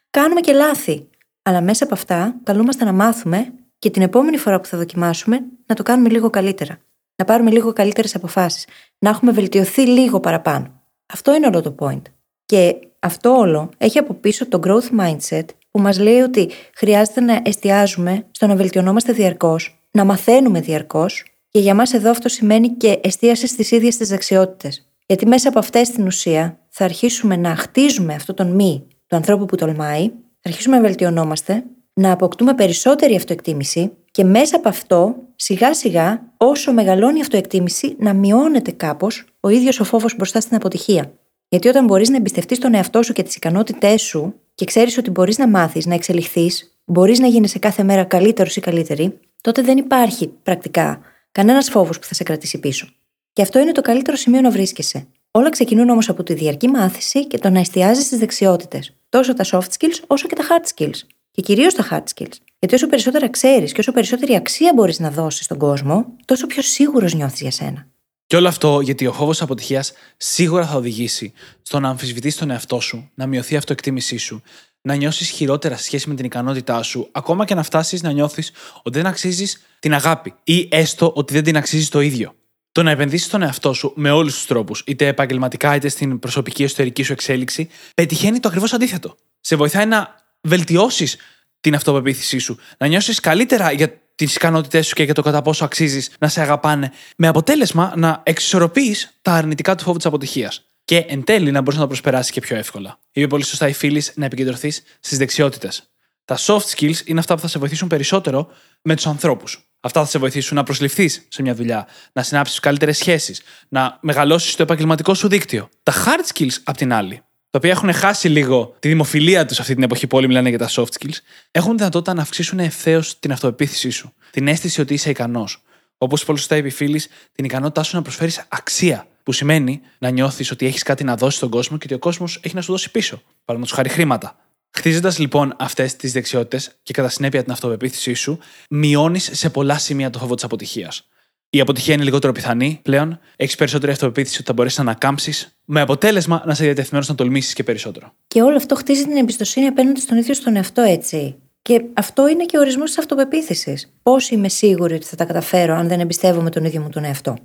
Κάνουμε 0.09 0.39
και 0.39 0.53
λάθη. 0.53 1.07
Αλλά 1.41 1.61
μέσα 1.61 1.83
από 1.83 1.93
αυτά 1.93 2.35
καλούμαστε 2.43 2.85
να 2.85 2.91
μάθουμε 2.91 3.53
και 3.79 3.89
την 3.89 4.01
επόμενη 4.01 4.37
φορά 4.37 4.59
που 4.59 4.67
θα 4.67 4.77
δοκιμάσουμε 4.77 5.39
να 5.65 5.75
το 5.75 5.83
κάνουμε 5.83 6.09
λίγο 6.09 6.29
καλύτερα. 6.29 6.77
Να 7.15 7.25
πάρουμε 7.25 7.51
λίγο 7.51 7.73
καλύτερες 7.73 8.15
αποφάσεις. 8.15 8.67
Να 8.99 9.09
έχουμε 9.09 9.31
βελτιωθεί 9.31 9.87
λίγο 9.87 10.19
παραπάνω. 10.19 10.81
Αυτό 11.13 11.35
είναι 11.35 11.47
όλο 11.47 11.61
το 11.61 11.75
point. 11.79 12.01
Και 12.47 12.75
αυτό 12.99 13.29
όλο 13.29 13.69
έχει 13.77 13.97
από 13.97 14.13
πίσω 14.13 14.47
το 14.47 14.59
growth 14.63 14.99
mindset 14.99 15.45
που 15.71 15.79
μας 15.79 15.99
λέει 15.99 16.19
ότι 16.19 16.49
χρειάζεται 16.75 17.21
να 17.21 17.41
εστιάζουμε 17.45 18.25
στο 18.31 18.47
να 18.47 18.55
βελτιωνόμαστε 18.55 19.13
διαρκώς, 19.13 19.87
να 19.91 20.05
μαθαίνουμε 20.05 20.59
διαρκώς 20.61 21.25
και 21.49 21.59
για 21.59 21.75
μας 21.75 21.93
εδώ 21.93 22.09
αυτό 22.09 22.29
σημαίνει 22.29 22.69
και 22.69 22.99
εστίαση 23.03 23.47
στις 23.47 23.71
ίδιες 23.71 23.97
τις 23.97 24.09
δεξιότητες. 24.09 24.91
Γιατί 25.05 25.27
μέσα 25.27 25.49
από 25.49 25.59
αυτές 25.59 25.87
στην 25.87 26.05
ουσία 26.05 26.59
θα 26.69 26.83
αρχίσουμε 26.83 27.35
να 27.35 27.55
χτίζουμε 27.55 28.13
αυτό 28.13 28.33
τον 28.33 28.47
μη 28.47 28.87
του 29.07 29.15
ανθρώπου 29.15 29.45
που 29.45 29.55
τολμάει, 29.55 30.07
θα 30.09 30.49
αρχίσουμε 30.49 30.75
να 30.75 30.81
βελτιωνόμαστε, 30.81 31.63
να 31.93 32.11
αποκτούμε 32.11 32.53
περισσότερη 32.53 33.15
αυτοεκτίμηση 33.15 33.91
και 34.11 34.23
μέσα 34.23 34.55
από 34.55 34.69
αυτό, 34.69 35.15
σιγά 35.35 35.73
σιγά, 35.73 36.33
όσο 36.37 36.73
μεγαλώνει 36.73 37.17
η 37.17 37.21
αυτοεκτίμηση, 37.21 37.95
να 37.99 38.13
μειώνεται 38.13 38.71
κάπως 38.71 39.25
ο 39.39 39.49
ίδιος 39.49 39.79
ο 39.79 39.83
φόβος 39.83 40.15
μπροστά 40.15 40.41
στην 40.41 40.55
αποτυχία. 40.55 41.11
Γιατί 41.49 41.67
όταν 41.67 41.85
μπορείς 41.85 42.09
να 42.09 42.15
εμπιστευτείς 42.15 42.59
τον 42.59 42.73
εαυτό 42.73 43.03
σου 43.03 43.13
και 43.13 43.23
τις 43.23 43.35
ικανότητές 43.35 44.01
σου 44.01 44.33
και 44.55 44.65
ξέρεις 44.65 44.97
ότι 44.97 45.09
μπορείς 45.09 45.37
να 45.37 45.47
μάθεις, 45.47 45.85
να 45.85 45.93
εξελιχθείς, 45.93 46.77
μπορείς 46.85 47.19
να 47.19 47.27
γίνει 47.27 47.47
σε 47.47 47.59
κάθε 47.59 47.83
μέρα 47.83 48.03
καλύτερος 48.03 48.55
ή 48.55 48.59
καλύτερη, 48.59 49.19
τότε 49.41 49.61
δεν 49.61 49.77
υπάρχει 49.77 50.27
πρακτικά 50.43 51.01
κανένας 51.31 51.69
φόβος 51.69 51.99
που 51.99 52.05
θα 52.05 52.13
σε 52.13 52.23
κρατήσει 52.23 52.59
πίσω. 52.59 52.87
Και 53.33 53.41
αυτό 53.41 53.59
είναι 53.59 53.71
το 53.71 53.81
καλύτερο 53.81 54.17
σημείο 54.17 54.41
να 54.41 54.51
βρίσκεσαι. 54.51 55.07
Όλα 55.31 55.49
ξεκινούν 55.49 55.89
όμως 55.89 56.09
από 56.09 56.23
τη 56.23 56.33
διαρκή 56.33 56.67
μάθηση 56.67 57.27
και 57.27 57.37
το 57.37 57.49
να 57.49 57.59
εστιάζεις 57.59 58.05
στις 58.05 58.19
δεξιότητες. 58.19 58.93
Τόσο 59.09 59.33
τα 59.33 59.43
soft 59.51 59.69
skills 59.77 59.99
όσο 60.07 60.27
και 60.27 60.35
τα 60.35 60.43
hard 60.43 60.65
skills. 60.75 60.99
Και 61.31 61.41
κυρίως 61.41 61.73
τα 61.73 61.87
hard 61.91 62.03
skills. 62.15 62.35
Γιατί 62.59 62.75
όσο 62.75 62.87
περισσότερα 62.87 63.29
ξέρεις 63.29 63.71
και 63.71 63.79
όσο 63.79 63.91
περισσότερη 63.91 64.35
αξία 64.35 64.71
μπορείς 64.75 64.99
να 64.99 65.11
δώσεις 65.11 65.45
στον 65.45 65.57
κόσμο, 65.57 66.05
τόσο 66.25 66.47
πιο 66.47 66.61
σίγουρος 66.61 67.13
νιώθεις 67.13 67.41
για 67.41 67.51
σένα. 67.51 67.87
Και 68.27 68.35
όλο 68.35 68.47
αυτό 68.47 68.79
γιατί 68.81 69.07
ο 69.07 69.13
φόβος 69.13 69.41
αποτυχίας 69.41 69.91
σίγουρα 70.17 70.67
θα 70.67 70.75
οδηγήσει 70.75 71.33
στο 71.61 71.79
να 71.79 71.89
αμφισβητήσεις 71.89 72.39
τον 72.39 72.49
εαυτό 72.49 72.79
σου, 72.79 73.09
να 73.13 73.27
μειωθεί 73.27 73.53
η 73.53 73.57
αυτοεκτίμησή 73.57 74.17
σου, 74.17 74.41
να 74.81 74.95
νιώσεις 74.95 75.29
χειρότερα 75.29 75.77
σε 75.77 75.83
σχέση 75.83 76.09
με 76.09 76.15
την 76.15 76.25
ικανότητά 76.25 76.81
σου, 76.83 77.09
ακόμα 77.11 77.45
και 77.45 77.55
να 77.55 77.63
φτάσεις 77.63 78.01
να 78.01 78.11
νιώθεις 78.11 78.51
ότι 78.83 78.97
δεν 78.97 79.07
αξίζεις 79.07 79.61
την 79.79 79.93
αγάπη 79.93 80.33
ή 80.43 80.67
έστω 80.71 81.11
ότι 81.15 81.33
δεν 81.33 81.43
την 81.43 81.57
αξίζεις 81.57 81.89
το 81.89 81.99
ίδιο. 81.99 82.35
Το 82.71 82.83
να 82.83 82.91
επενδύσεις 82.91 83.27
στον 83.27 83.41
εαυτό 83.41 83.73
σου 83.73 83.93
με 83.95 84.11
όλους 84.11 84.33
τους 84.33 84.45
τρόπους, 84.45 84.83
είτε 84.85 85.07
επαγγελματικά 85.07 85.75
είτε 85.75 85.89
στην 85.89 86.19
προσωπική 86.19 86.63
εσωτερική 86.63 87.03
σου 87.03 87.11
εξέλιξη, 87.11 87.69
πετυχαίνει 87.95 88.39
το 88.39 88.47
ακριβώς 88.47 88.73
αντίθετο. 88.73 89.15
Σε 89.39 89.55
βοηθάει 89.55 89.85
να 89.85 90.15
βελτιώσεις 90.41 91.17
την 91.59 91.75
αυτοπεποίθησή 91.75 92.37
σου, 92.37 92.57
να 92.77 92.87
νιώσεις 92.87 93.19
καλύτερα 93.19 93.71
για 93.71 94.01
τις 94.17 94.35
ικανότητές 94.35 94.87
σου 94.87 94.93
και 94.93 95.03
για 95.03 95.13
το 95.13 95.21
κατά 95.21 95.41
πόσο 95.41 95.65
αξίζεις 95.65 96.09
να 96.19 96.27
σε 96.27 96.41
αγαπάνε, 96.41 96.91
με 97.17 97.27
αποτέλεσμα 97.27 97.93
να 97.95 98.21
εξισορροπείς 98.23 99.17
τα 99.21 99.33
αρνητικά 99.33 99.75
του 99.75 99.83
φόβου 99.83 99.97
της 99.97 100.05
αποτυχίας. 100.05 100.65
Και 100.85 100.97
εν 100.97 101.23
τέλει 101.23 101.51
να 101.51 101.61
μπορείς 101.61 101.75
να 101.75 101.81
το 101.81 101.87
προσπεράσεις 101.87 102.31
και 102.31 102.41
πιο 102.41 102.55
εύκολα. 102.55 102.99
Είπε 103.11 103.27
πολύ 103.27 103.43
σωστά 103.43 103.67
η 103.67 103.73
φίλη 103.73 104.03
να 104.15 104.25
επικεντρωθείς 104.25 104.83
στις 104.99 105.17
δεξιότητες. 105.17 105.89
Τα 106.25 106.37
soft 106.39 106.65
skills 106.75 107.05
είναι 107.05 107.19
αυτά 107.19 107.35
που 107.35 107.41
θα 107.41 107.47
σε 107.47 107.59
βοηθήσουν 107.59 107.87
περισσότερο 107.87 108.47
με 108.81 108.95
τους 108.95 109.07
ανθρώπους. 109.07 109.67
Αυτά 109.79 110.01
θα 110.01 110.07
σε 110.07 110.19
βοηθήσουν 110.19 110.55
να 110.57 110.63
προσληφθείς 110.63 111.27
σε 111.27 111.41
μια 111.41 111.55
δουλειά, 111.55 111.87
να 112.13 112.23
συνάψεις 112.23 112.59
καλύτερες 112.59 112.97
σχέσεις, 112.97 113.41
να 113.69 113.97
μεγαλώσεις 114.01 114.55
το 114.55 114.63
επαγγελματικό 114.63 115.13
σου 115.13 115.27
δίκτυο. 115.27 115.69
Τα 115.83 115.93
hard 115.93 116.33
skills, 116.33 116.53
απ' 116.63 116.77
την 116.77 116.93
άλλη, 116.93 117.21
τα 117.49 117.57
οποία 117.57 117.71
έχουν 117.71 117.93
χάσει 117.93 118.29
λίγο 118.29 118.75
τη 118.79 118.87
δημοφιλία 118.87 119.45
τους 119.45 119.59
αυτή 119.59 119.73
την 119.73 119.83
εποχή 119.83 120.07
που 120.07 120.17
όλοι 120.17 120.27
μιλάνε 120.27 120.49
για 120.49 120.57
τα 120.57 120.69
soft 120.69 120.85
skills, 120.99 121.17
έχουν 121.51 121.71
τη 121.71 121.77
δυνατότητα 121.77 122.13
να 122.13 122.21
αυξήσουν 122.21 122.59
ευθέως 122.59 123.19
την 123.19 123.31
αυτοεπίθεσή 123.31 123.89
σου. 123.89 124.13
Την 124.31 124.47
αίσθηση 124.47 124.81
ότι 124.81 124.93
είσαι 124.93 125.09
ικανός. 125.09 125.61
Όπως 125.97 126.25
πολύ 126.25 126.37
σωστά 126.37 126.55
είπε 126.55 126.67
η 126.67 126.71
φίλης, 126.71 127.07
την 127.31 127.45
ικανότητά 127.45 127.83
σου 127.83 127.95
να 127.95 128.01
προσφέρεις 128.01 128.45
αξία. 128.47 129.07
Που 129.23 129.31
σημαίνει 129.31 129.81
να 129.97 130.09
νιώθεις 130.09 130.51
ότι 130.51 130.65
έχεις 130.65 130.83
κάτι 130.83 131.03
να 131.03 131.15
δώσεις 131.15 131.37
στον 131.37 131.49
κόσμο 131.49 131.77
και 131.77 131.83
ότι 131.85 131.93
ο 131.93 131.99
κόσμος 131.99 132.39
έχει 132.41 132.55
να 132.55 132.61
σου 132.61 132.71
δώσει 132.71 132.91
πίσω. 132.91 133.15
Παραδείγματος 133.45 133.71
χάρη 133.71 133.89
χρήματα. 133.89 134.35
Χτίζοντας 134.71 135.19
λοιπόν 135.19 135.53
αυτές 135.57 135.95
τις 135.95 136.11
δεξιότητες 136.11 136.71
και 136.83 136.93
κατά 136.93 137.09
συνέπεια 137.09 137.43
την 137.43 137.51
αυτοπεποίθησή 137.51 138.13
σου, 138.13 138.39
μειώνεις 138.69 139.29
σε 139.33 139.49
πολλά 139.49 139.77
σημεία 139.77 140.09
το 140.09 140.19
φόβο 140.19 140.35
της 140.35 140.43
αποτυχίας. 140.43 141.07
Η 141.49 141.59
αποτυχία 141.59 141.93
είναι 141.93 142.03
λιγότερο 142.03 142.33
πιθανή 142.33 142.79
πλέον, 142.83 143.19
έχεις 143.35 143.55
περισσότερη 143.55 143.91
αυτοπεποίθηση 143.91 144.35
ότι 144.35 144.45
θα 144.45 144.53
μπορέσεις 144.53 144.77
να 144.77 144.83
ανακάμψεις, 144.83 145.56
με 145.69 145.81
αποτέλεσμα 145.81 146.41
να 146.45 146.51
είσαι 146.51 146.63
διατεθειμένος 146.63 147.07
να 147.07 147.15
τολμήσεις 147.15 147.53
και 147.53 147.63
περισσότερο. 147.63 148.13
Και 148.27 148.41
όλο 148.41 148.55
αυτό 148.55 148.75
χτίζει 148.75 149.03
την 149.03 149.17
εμπιστοσύνη 149.17 149.65
απέναντι 149.65 149.99
στον 149.99 150.17
ίδιο 150.17 150.33
στον 150.33 150.55
εαυτό, 150.55 150.81
έτσι. 150.81 151.35
Και 151.61 151.81
αυτό 151.93 152.27
είναι 152.27 152.45
και 152.45 152.57
ο 152.57 152.59
ορισμός 152.59 152.89
της 152.89 152.99
αυτοπεποίθησης. 152.99 153.93
Πώς 154.03 154.29
είμαι 154.29 154.49
σίγουρη 154.49 154.93
ότι 154.93 155.05
θα 155.05 155.15
τα 155.15 155.25
καταφέρω 155.25 155.75
αν 155.75 155.87
δεν 155.87 155.99
εμπιστεύομαι 155.99 156.49
τον 156.49 156.65
ίδιο 156.65 156.81
μου 156.81 156.89
τον 156.89 157.03
εαυτό. 157.03 157.35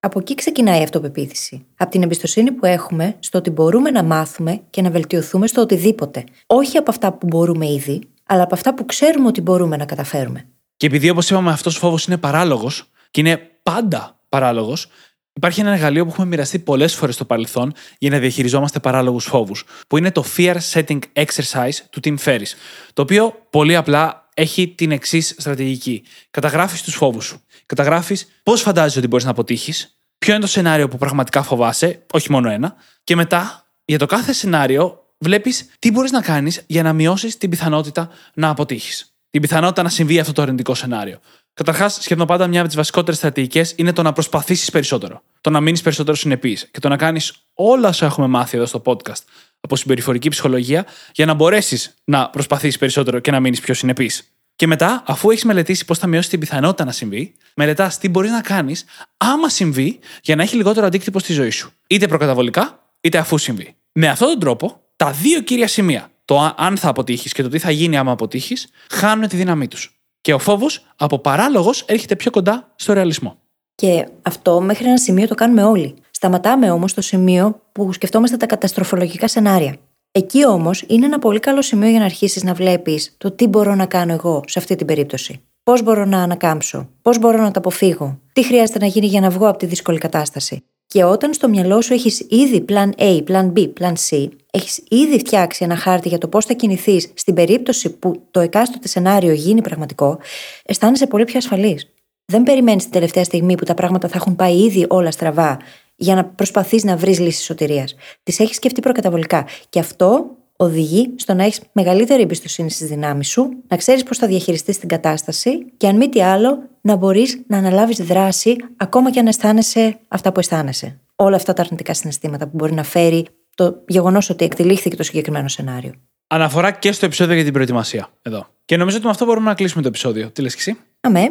Από 0.00 0.18
εκεί 0.18 0.34
ξεκινάει 0.34 0.80
η 0.80 0.82
αυτοπεποίθηση. 0.82 1.66
Από 1.76 1.90
την 1.90 2.02
εμπιστοσύνη 2.02 2.50
που 2.50 2.66
έχουμε 2.66 3.16
στο 3.18 3.38
ότι 3.38 3.50
μπορούμε 3.50 3.90
να 3.90 4.02
μάθουμε 4.02 4.60
και 4.70 4.82
να 4.82 4.90
βελτιωθούμε 4.90 5.46
στο 5.46 5.60
οτιδήποτε. 5.60 6.24
Όχι 6.46 6.76
από 6.76 6.90
αυτά 6.90 7.12
που 7.12 7.26
μπορούμε 7.26 7.70
ήδη, 7.70 8.00
αλλά 8.26 8.42
από 8.42 8.54
αυτά 8.54 8.74
που 8.74 8.86
ξέρουμε 8.86 9.26
ότι 9.26 9.40
μπορούμε 9.40 9.76
να 9.76 9.84
καταφέρουμε. 9.84 10.46
Και 10.76 10.86
επειδή, 10.86 11.08
όπως 11.08 11.30
είπαμε, 11.30 11.50
αυτός 11.50 11.76
ο 11.76 11.78
φόβος 11.78 12.06
είναι 12.06 12.16
παράλογος 12.16 12.90
και 13.10 13.20
είναι 13.20 13.36
πάντα 13.62 14.20
παράλογος, 14.28 14.88
υπάρχει 15.32 15.60
ένα 15.60 15.72
εργαλείο 15.72 16.04
που 16.04 16.10
έχουμε 16.10 16.26
μοιραστεί 16.26 16.58
πολλές 16.58 16.94
φορές 16.94 17.14
στο 17.14 17.24
παρελθόν 17.24 17.72
για 17.98 18.10
να 18.10 18.18
διαχειριζόμαστε 18.18 18.78
παράλογους 18.78 19.24
φόβους, 19.24 19.64
που 19.86 19.96
είναι 19.96 20.10
το 20.10 20.24
Fear 20.36 20.56
Setting 20.72 20.98
Exercise 21.12 21.76
του 21.90 22.00
Tim 22.04 22.16
Ferriss. 22.24 22.52
Το 22.92 23.02
οποίο 23.02 23.46
πολύ 23.50 23.76
απλά 23.76 24.28
έχει 24.34 24.68
την 24.68 24.92
εξής 24.92 25.34
στρατηγική. 25.38 26.02
Καταγράφεις 26.30 26.82
τους 26.82 26.94
φόβους 26.94 27.24
σου. 27.24 27.42
Καταγράφεις 27.66 28.28
πώς 28.42 28.62
φαντάζεσαι 28.62 28.98
ότι 28.98 29.08
μπορείς 29.08 29.24
να 29.24 29.30
αποτύχεις, 29.30 29.96
ποιο 30.18 30.32
είναι 30.32 30.42
το 30.42 30.48
σενάριο 30.48 30.88
που 30.88 30.98
πραγματικά 30.98 31.42
φοβάσαι, 31.42 32.06
όχι 32.12 32.30
μόνο 32.30 32.50
ένα, 32.50 32.74
και 33.04 33.16
μετά 33.16 33.66
για 33.84 33.98
το 33.98 34.06
κάθε 34.06 34.32
σενάριο 34.32 35.02
βλέπεις 35.18 35.70
τι 35.78 35.90
μπορείς 35.90 36.10
να 36.10 36.20
κάνεις 36.20 36.62
για 36.66 36.82
να 36.82 36.92
μειώσεις 36.92 37.38
την 37.38 37.50
πιθανότητα 37.50 38.10
να 38.34 38.48
αποτύχεις. 38.48 39.06
Την 39.30 39.40
πιθανότητα 39.40 39.82
να 39.82 39.88
συμβεί 39.88 40.18
αυτό 40.18 40.32
το 40.32 40.42
αρνητικό 40.42 40.74
σενάριο. 40.74 41.20
Καταρχάς, 41.54 41.98
σχεδόν 42.00 42.26
πάντα 42.26 42.46
μια 42.46 42.58
από 42.58 42.68
τις 42.68 42.76
βασικότερες 42.76 43.18
στρατηγικές 43.18 43.74
είναι 43.76 43.92
το 43.92 44.02
να 44.02 44.12
προσπαθήσεις 44.12 44.70
περισσότερο. 44.70 45.22
Το 45.40 45.50
να 45.50 45.60
μείνεις 45.60 45.82
περισσότερο 45.82 46.16
συνεπής 46.16 46.68
και 46.70 46.80
το 46.80 46.88
να 46.88 46.96
κάνεις 46.96 47.32
όλα 47.54 47.88
όσα 47.88 48.06
έχουμε 48.06 48.26
μάθει 48.26 48.56
εδώ 48.56 48.66
στο 48.66 48.82
podcast 48.84 49.22
από 49.60 49.76
συμπεριφορική 49.76 50.28
ψυχολογία 50.28 50.86
για 51.12 51.26
να 51.26 51.34
μπορέσεις 51.34 51.94
να 52.04 52.30
προσπαθήσεις 52.30 52.78
περισσότερο 52.78 53.18
και 53.18 53.30
να 53.30 53.40
μείνεις 53.40 53.60
πιο 53.60 53.74
συνεπής. 53.74 54.32
Και 54.56 54.66
μετά, 54.66 55.02
αφού 55.06 55.30
έχεις 55.30 55.44
μελετήσει 55.44 55.84
πώς 55.84 55.98
θα 55.98 56.06
μειώσεις 56.06 56.30
την 56.30 56.40
πιθανότητα 56.40 56.84
να 56.84 56.92
συμβεί, 56.92 57.34
μελετάς 57.54 57.98
τι 57.98 58.08
μπορείς 58.08 58.30
να 58.30 58.40
κάνεις 58.40 58.84
άμα 59.16 59.48
συμβεί 59.48 59.98
για 60.22 60.36
να 60.36 60.42
έχει 60.42 60.56
λιγότερο 60.56 60.86
αντίκτυπο 60.86 61.18
στη 61.18 61.32
ζωή 61.32 61.50
σου. 61.50 61.72
Είτε 61.86 62.06
προκαταβολικά, 62.06 62.90
είτε 63.00 63.18
αφού 63.18 63.38
συμβεί. 63.38 63.74
Με 63.92 64.08
αυτόν 64.08 64.28
τον 64.28 64.38
τρόπο, 64.38 64.80
τα 64.96 65.10
δύο 65.10 65.40
κύρια 65.40 65.68
σημεία, 65.68 66.10
το 66.24 66.54
αν 66.56 66.76
θα 66.76 66.88
αποτύχεις 66.88 67.32
και 67.32 67.42
το 67.42 67.48
τι 67.48 67.58
θα 67.58 67.70
γίνει 67.70 67.96
άμα 67.96 68.12
αποτύχεις, 68.12 68.68
χάνουν 68.90 69.28
τη 69.28 69.36
δύναμή 69.36 69.68
τους. 69.68 70.01
Και 70.22 70.34
ο 70.34 70.38
φόβος 70.38 70.86
από 70.96 71.18
παράλογος 71.18 71.82
έρχεται 71.82 72.16
πιο 72.16 72.30
κοντά 72.30 72.72
στο 72.76 72.92
ρεαλισμό. 72.92 73.36
Και 73.74 74.08
αυτό 74.22 74.60
μέχρι 74.60 74.86
ένα 74.86 74.98
σημείο 74.98 75.26
το 75.26 75.34
κάνουμε 75.34 75.64
όλοι. 75.64 75.94
Σταματάμε 76.10 76.70
όμως 76.70 76.90
στο 76.90 77.00
σημείο 77.00 77.60
που 77.72 77.92
σκεφτόμαστε 77.92 78.36
τα 78.36 78.46
καταστροφολογικά 78.46 79.28
σενάρια. 79.28 79.76
Εκεί 80.12 80.46
όμως 80.46 80.84
είναι 80.86 81.06
ένα 81.06 81.18
πολύ 81.18 81.38
καλό 81.38 81.62
σημείο 81.62 81.88
για 81.88 81.98
να 81.98 82.04
αρχίσεις 82.04 82.42
να 82.42 82.54
βλέπεις 82.54 83.14
το 83.18 83.30
τι 83.30 83.46
μπορώ 83.46 83.74
να 83.74 83.86
κάνω 83.86 84.12
εγώ 84.12 84.42
σε 84.46 84.58
αυτή 84.58 84.76
την 84.76 84.86
περίπτωση. 84.86 85.40
Πώς 85.62 85.82
μπορώ 85.82 86.04
να 86.04 86.22
ανακάμψω, 86.22 86.88
πώς 87.02 87.18
μπορώ 87.18 87.42
να 87.42 87.50
τα 87.50 87.58
αποφύγω, 87.58 88.18
τι 88.32 88.44
χρειάζεται 88.44 88.78
να 88.78 88.86
γίνει 88.86 89.06
για 89.06 89.20
να 89.20 89.30
βγω 89.30 89.48
από 89.48 89.58
τη 89.58 89.66
δύσκολη 89.66 89.98
κατάσταση. 89.98 90.64
Και 90.92 91.04
όταν 91.04 91.34
στο 91.34 91.48
μυαλό 91.48 91.80
σου 91.80 91.92
έχεις 91.92 92.26
ήδη 92.28 92.64
plan 92.68 92.90
A, 92.98 93.22
plan 93.28 93.52
B, 93.52 93.72
plan 93.80 93.92
C, 94.08 94.28
έχεις 94.50 94.82
ήδη 94.88 95.18
φτιάξει 95.18 95.64
ένα 95.64 95.76
χάρτη 95.76 96.08
για 96.08 96.18
το 96.18 96.28
πώς 96.28 96.44
θα 96.44 96.52
κινηθείς 96.52 97.10
στην 97.14 97.34
περίπτωση 97.34 97.90
που 97.90 98.22
το 98.30 98.40
εκάστοτε 98.40 98.88
σενάριο 98.88 99.32
γίνει 99.32 99.60
πραγματικό, 99.60 100.18
αισθάνεσαι 100.64 101.06
πολύ 101.06 101.24
πιο 101.24 101.38
ασφαλής. 101.38 101.92
Δεν 102.24 102.42
περιμένεις 102.42 102.82
την 102.82 102.92
τελευταία 102.92 103.24
στιγμή 103.24 103.54
που 103.54 103.64
τα 103.64 103.74
πράγματα 103.74 104.08
θα 104.08 104.16
έχουν 104.16 104.36
πάει 104.36 104.56
ήδη 104.56 104.86
όλα 104.88 105.10
στραβά 105.10 105.58
για 105.96 106.14
να 106.14 106.24
προσπαθείς 106.24 106.84
να 106.84 106.96
βρεις 106.96 107.18
λύσεις 107.18 107.44
σωτηρίας. 107.44 107.94
Τις 108.22 108.40
έχεις 108.40 108.56
σκεφτεί 108.56 108.80
προκαταβολικά. 108.80 109.46
Και 109.68 109.78
αυτό 109.78 110.36
οδηγεί 110.62 111.14
στο 111.16 111.34
να 111.34 111.44
έχεις 111.44 111.60
μεγαλύτερη 111.72 112.22
εμπιστοσύνη 112.22 112.70
στις 112.70 112.88
δυνάμεις 112.88 113.28
σου, 113.28 113.48
να 113.68 113.76
ξέρεις 113.76 114.02
πώς 114.02 114.18
θα 114.18 114.26
διαχειριστείς 114.26 114.78
την 114.78 114.88
κατάσταση 114.88 115.50
και 115.76 115.86
αν 115.86 115.96
μη 115.96 116.08
τι 116.08 116.22
άλλο, 116.22 116.58
να 116.80 116.96
μπορείς 116.96 117.42
να 117.46 117.58
αναλάβεις 117.58 117.98
δράση 117.98 118.56
ακόμα 118.76 119.10
και 119.10 119.18
αν 119.20 119.26
αισθάνεσαι 119.26 119.98
αυτά 120.08 120.32
που 120.32 120.38
αισθάνεσαι. 120.38 121.00
Όλα 121.16 121.36
αυτά 121.36 121.52
τα 121.52 121.62
αρνητικά 121.62 121.94
συναισθήματα 121.94 122.44
που 122.44 122.50
μπορεί 122.54 122.72
να 122.72 122.82
φέρει 122.82 123.26
το 123.54 123.82
γεγονός 123.86 124.30
ότι 124.30 124.44
εκτελήχθηκε 124.44 124.96
το 124.96 125.02
συγκεκριμένο 125.02 125.48
σενάριο. 125.48 125.92
Αναφορά 126.26 126.70
και 126.70 126.92
στο 126.92 127.06
επεισόδιο 127.06 127.34
για 127.34 127.44
την 127.44 127.52
προετοιμασία. 127.52 128.08
Εδώ. 128.22 128.46
Και 128.64 128.76
νομίζω 128.76 128.96
ότι 128.96 129.04
με 129.04 129.10
αυτό 129.10 129.24
μπορούμε 129.24 129.48
να 129.48 129.54
κλείσουμε 129.54 129.82
το 129.82 129.88
επεισόδιο. 129.88 130.30
Τι 130.30 130.42
λες 130.42 130.54
και 130.54 130.60
εσύ. 130.60 130.78
Αμέ. 131.00 131.22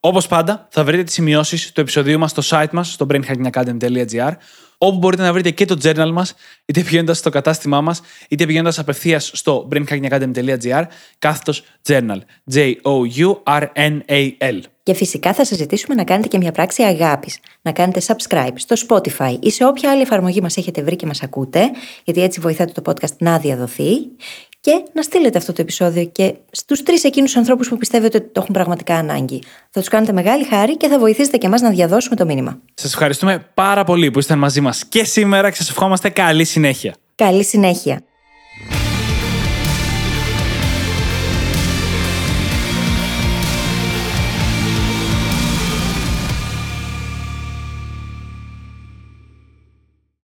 Όπως 0.00 0.26
πάντα, 0.26 0.68
θα 0.70 0.84
βρείτε 0.84 1.02
τις 1.02 1.14
σημειώσεις 1.14 1.72
του 1.72 1.80
επεισοδίου 1.80 2.18
μας 2.18 2.30
στο 2.30 2.42
site 2.44 2.70
μας, 2.72 2.92
στο 2.92 3.06
brainhackingacademy.gr, 3.10 4.32
όπου 4.84 4.98
μπορείτε 4.98 5.22
να 5.22 5.32
βρείτε 5.32 5.50
και 5.50 5.64
το 5.64 5.78
journal 5.82 6.10
μας, 6.12 6.34
είτε 6.64 6.80
πηγαίνοντας 6.80 7.18
στο 7.18 7.30
κατάστημά 7.30 7.80
μας, 7.80 8.00
είτε 8.28 8.46
πηγαίνοντας 8.46 8.78
απευθείας 8.78 9.30
στο 9.34 9.68
brainhackingacademy.gr, 9.72 10.82
κάθετος 11.18 11.64
journal. 11.88 12.18
J-O-U-R-N-A-L. 12.54 14.60
Και 14.82 14.94
φυσικά 14.94 15.32
θα 15.32 15.44
σας 15.44 15.58
ζητήσουμε 15.58 15.94
να 15.94 16.04
κάνετε 16.04 16.28
και 16.28 16.38
μια 16.38 16.52
πράξη 16.52 16.82
αγάπης. 16.82 17.38
Να 17.62 17.72
κάνετε 17.72 18.00
subscribe 18.06 18.52
στο 18.54 18.76
Spotify 18.88 19.36
ή 19.40 19.50
σε 19.50 19.64
όποια 19.64 19.90
άλλη 19.90 20.02
εφαρμογή 20.02 20.40
μας 20.40 20.56
έχετε 20.56 20.82
βρει 20.82 20.96
και 20.96 21.06
μας 21.06 21.22
ακούτε, 21.22 21.70
γιατί 22.04 22.22
έτσι 22.22 22.40
βοηθάτε 22.40 22.80
το 22.80 22.92
podcast 22.92 23.16
να 23.18 23.38
διαδοθεί. 23.38 23.92
Και 24.64 24.82
να 24.92 25.02
στείλετε 25.02 25.38
αυτό 25.38 25.52
το 25.52 25.62
επεισόδιο 25.62 26.04
και 26.04 26.34
στους 26.50 26.82
τρεις 26.82 27.04
εκείνους 27.04 27.36
ανθρώπους 27.36 27.68
που 27.68 27.76
πιστεύετε 27.76 28.16
ότι 28.16 28.26
το 28.26 28.40
έχουν 28.40 28.52
πραγματικά 28.54 28.94
ανάγκη. 28.94 29.42
Θα 29.70 29.80
τους 29.80 29.88
κάνετε 29.88 30.12
μεγάλη 30.12 30.44
χάρη 30.44 30.76
και 30.76 30.88
θα 30.88 30.98
βοηθήσετε 30.98 31.36
και 31.36 31.46
εμάς 31.46 31.60
να 31.60 31.70
διαδώσουμε 31.70 32.16
το 32.16 32.24
μήνυμα. 32.24 32.58
Σας 32.74 32.92
ευχαριστούμε 32.92 33.50
πάρα 33.54 33.84
πολύ 33.84 34.10
που 34.10 34.18
ήσασταν 34.18 34.38
μαζί 34.38 34.60
μας 34.60 34.84
και 34.84 35.04
σήμερα 35.04 35.50
και 35.50 35.56
σας 35.56 35.68
ευχόμαστε 35.70 36.08
καλή 36.08 36.44
συνέχεια. 36.44 36.94
Καλή 37.14 37.44
συνέχεια. 37.44 38.00